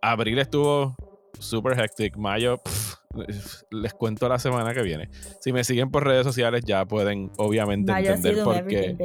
[0.00, 0.96] abril estuvo
[1.38, 2.16] super hectic.
[2.16, 2.94] Mayo, pff,
[3.70, 5.08] les cuento la semana que viene.
[5.40, 8.96] Si me siguen por redes sociales ya pueden obviamente entender por qué.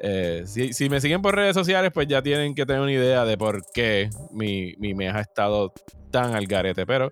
[0.00, 3.24] Eh, si, si me siguen por redes sociales, pues ya tienen que tener una idea
[3.24, 5.72] de por qué mi, mi mes ha estado
[6.10, 6.86] tan al garete.
[6.86, 7.10] Pero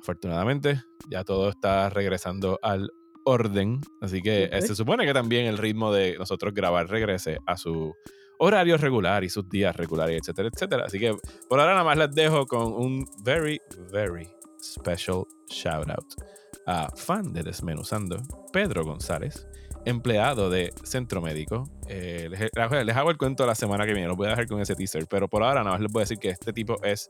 [0.00, 2.90] afortunadamente ya todo está regresando al
[3.24, 3.80] orden.
[4.00, 7.94] Así que eh, se supone que también el ritmo de nosotros grabar regrese a su
[8.38, 10.84] horario regular y sus días regulares, etcétera, etcétera.
[10.86, 11.14] Así que
[11.48, 13.60] por ahora nada más les dejo con un very,
[13.92, 14.28] very
[14.60, 16.14] special shout out
[16.66, 18.22] a fan de Desmenuzando,
[18.52, 19.46] Pedro González,
[19.84, 21.64] empleado de Centro Médico.
[21.88, 22.50] Eh, les,
[22.96, 25.28] hago el cuento la semana que viene, lo voy a dejar con ese teaser, pero
[25.28, 27.08] por ahora nada más les voy a decir que este tipo es,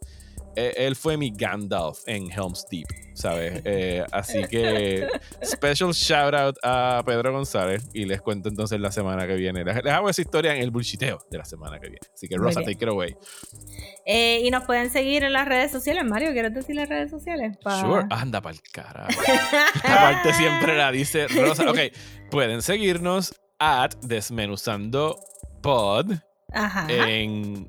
[0.76, 3.62] él fue mi Gandalf en Helm's Deep, ¿sabes?
[3.64, 5.06] Eh, así que
[5.42, 9.64] special shout out a Pedro González y les cuento entonces la semana que viene.
[9.64, 12.06] Les, les hago esa historia en el bullshiteo de la semana que viene.
[12.12, 13.14] Así que Rosa, take it away.
[14.06, 16.04] Eh, y nos pueden seguir en las redes sociales.
[16.04, 17.56] Mario, ¿quieres decir las redes sociales?
[17.62, 19.08] Pa- Sure, anda pa'l carajo.
[19.84, 21.70] Aparte siempre la dice Rosa.
[21.70, 21.78] Ok,
[22.30, 25.18] pueden seguirnos at Desmenuzando
[25.62, 26.12] Pod
[26.52, 26.86] Ajá.
[26.90, 27.68] en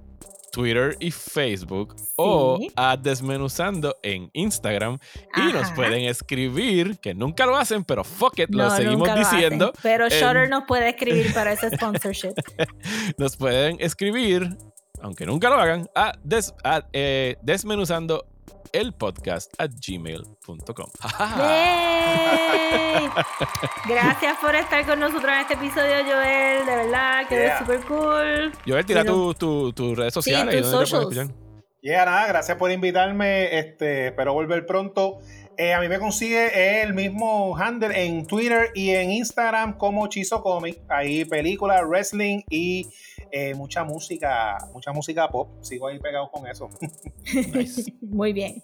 [0.51, 4.97] Twitter y Facebook o a Desmenuzando en Instagram
[5.35, 9.23] y nos pueden escribir, que nunca lo hacen, pero fuck it, lo seguimos hacen.
[9.23, 9.73] diciendo.
[9.81, 12.33] Pero en- Shutter nos puede escribir para ese sponsorship.
[13.17, 14.49] Nos pueden escribir,
[15.01, 18.25] aunque nunca lo hagan, a, des- a, eh, Desmenuzando
[18.71, 20.89] el podcast at gmail.com.
[21.37, 23.09] ¡Yay!
[23.87, 26.65] Gracias por estar con nosotros en este episodio, Joel.
[26.65, 27.59] De verdad, quedó Yeah.
[27.59, 28.51] súper cool.
[28.67, 30.55] Joel, tira Pero- tu- tu- tus redes sociales.
[30.55, 31.31] y tus socials.
[31.81, 33.57] Yeah, nada, gracias por invitarme.
[33.57, 35.19] Este, espero volver pronto.
[35.57, 40.41] Eh, a mí me consigue el mismo handle en Twitter y en Instagram como Chizo
[40.41, 40.79] Comic.
[40.89, 42.87] Ahí películas, wrestling y
[43.31, 45.63] eh, mucha música, mucha música pop.
[45.63, 46.69] Sigo ahí pegado con eso.
[47.53, 47.93] Nice.
[48.01, 48.63] Muy bien.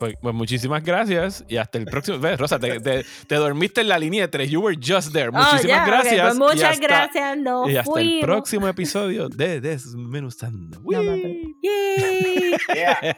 [0.00, 2.18] Pues, pues muchísimas gracias y hasta el próximo.
[2.18, 4.50] Ves, Rosa, te, te- te dormiste en la línea de tres.
[4.50, 5.28] You were just there.
[5.28, 6.20] Oh, Muchísimas gracias.
[6.20, 7.38] pues y muchas hasta- gracias.
[7.38, 10.80] Nos Y hasta el próximo episodio de Desmenuzando.
[10.80, 11.00] No.
[11.62, 13.16] Yeah.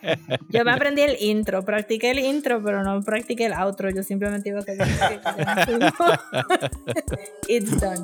[0.51, 3.89] Yo me aprendí el intro, practiqué el intro, pero no practiqué el outro.
[3.91, 4.77] Yo simplemente iba a hacer.
[7.49, 8.03] It's done.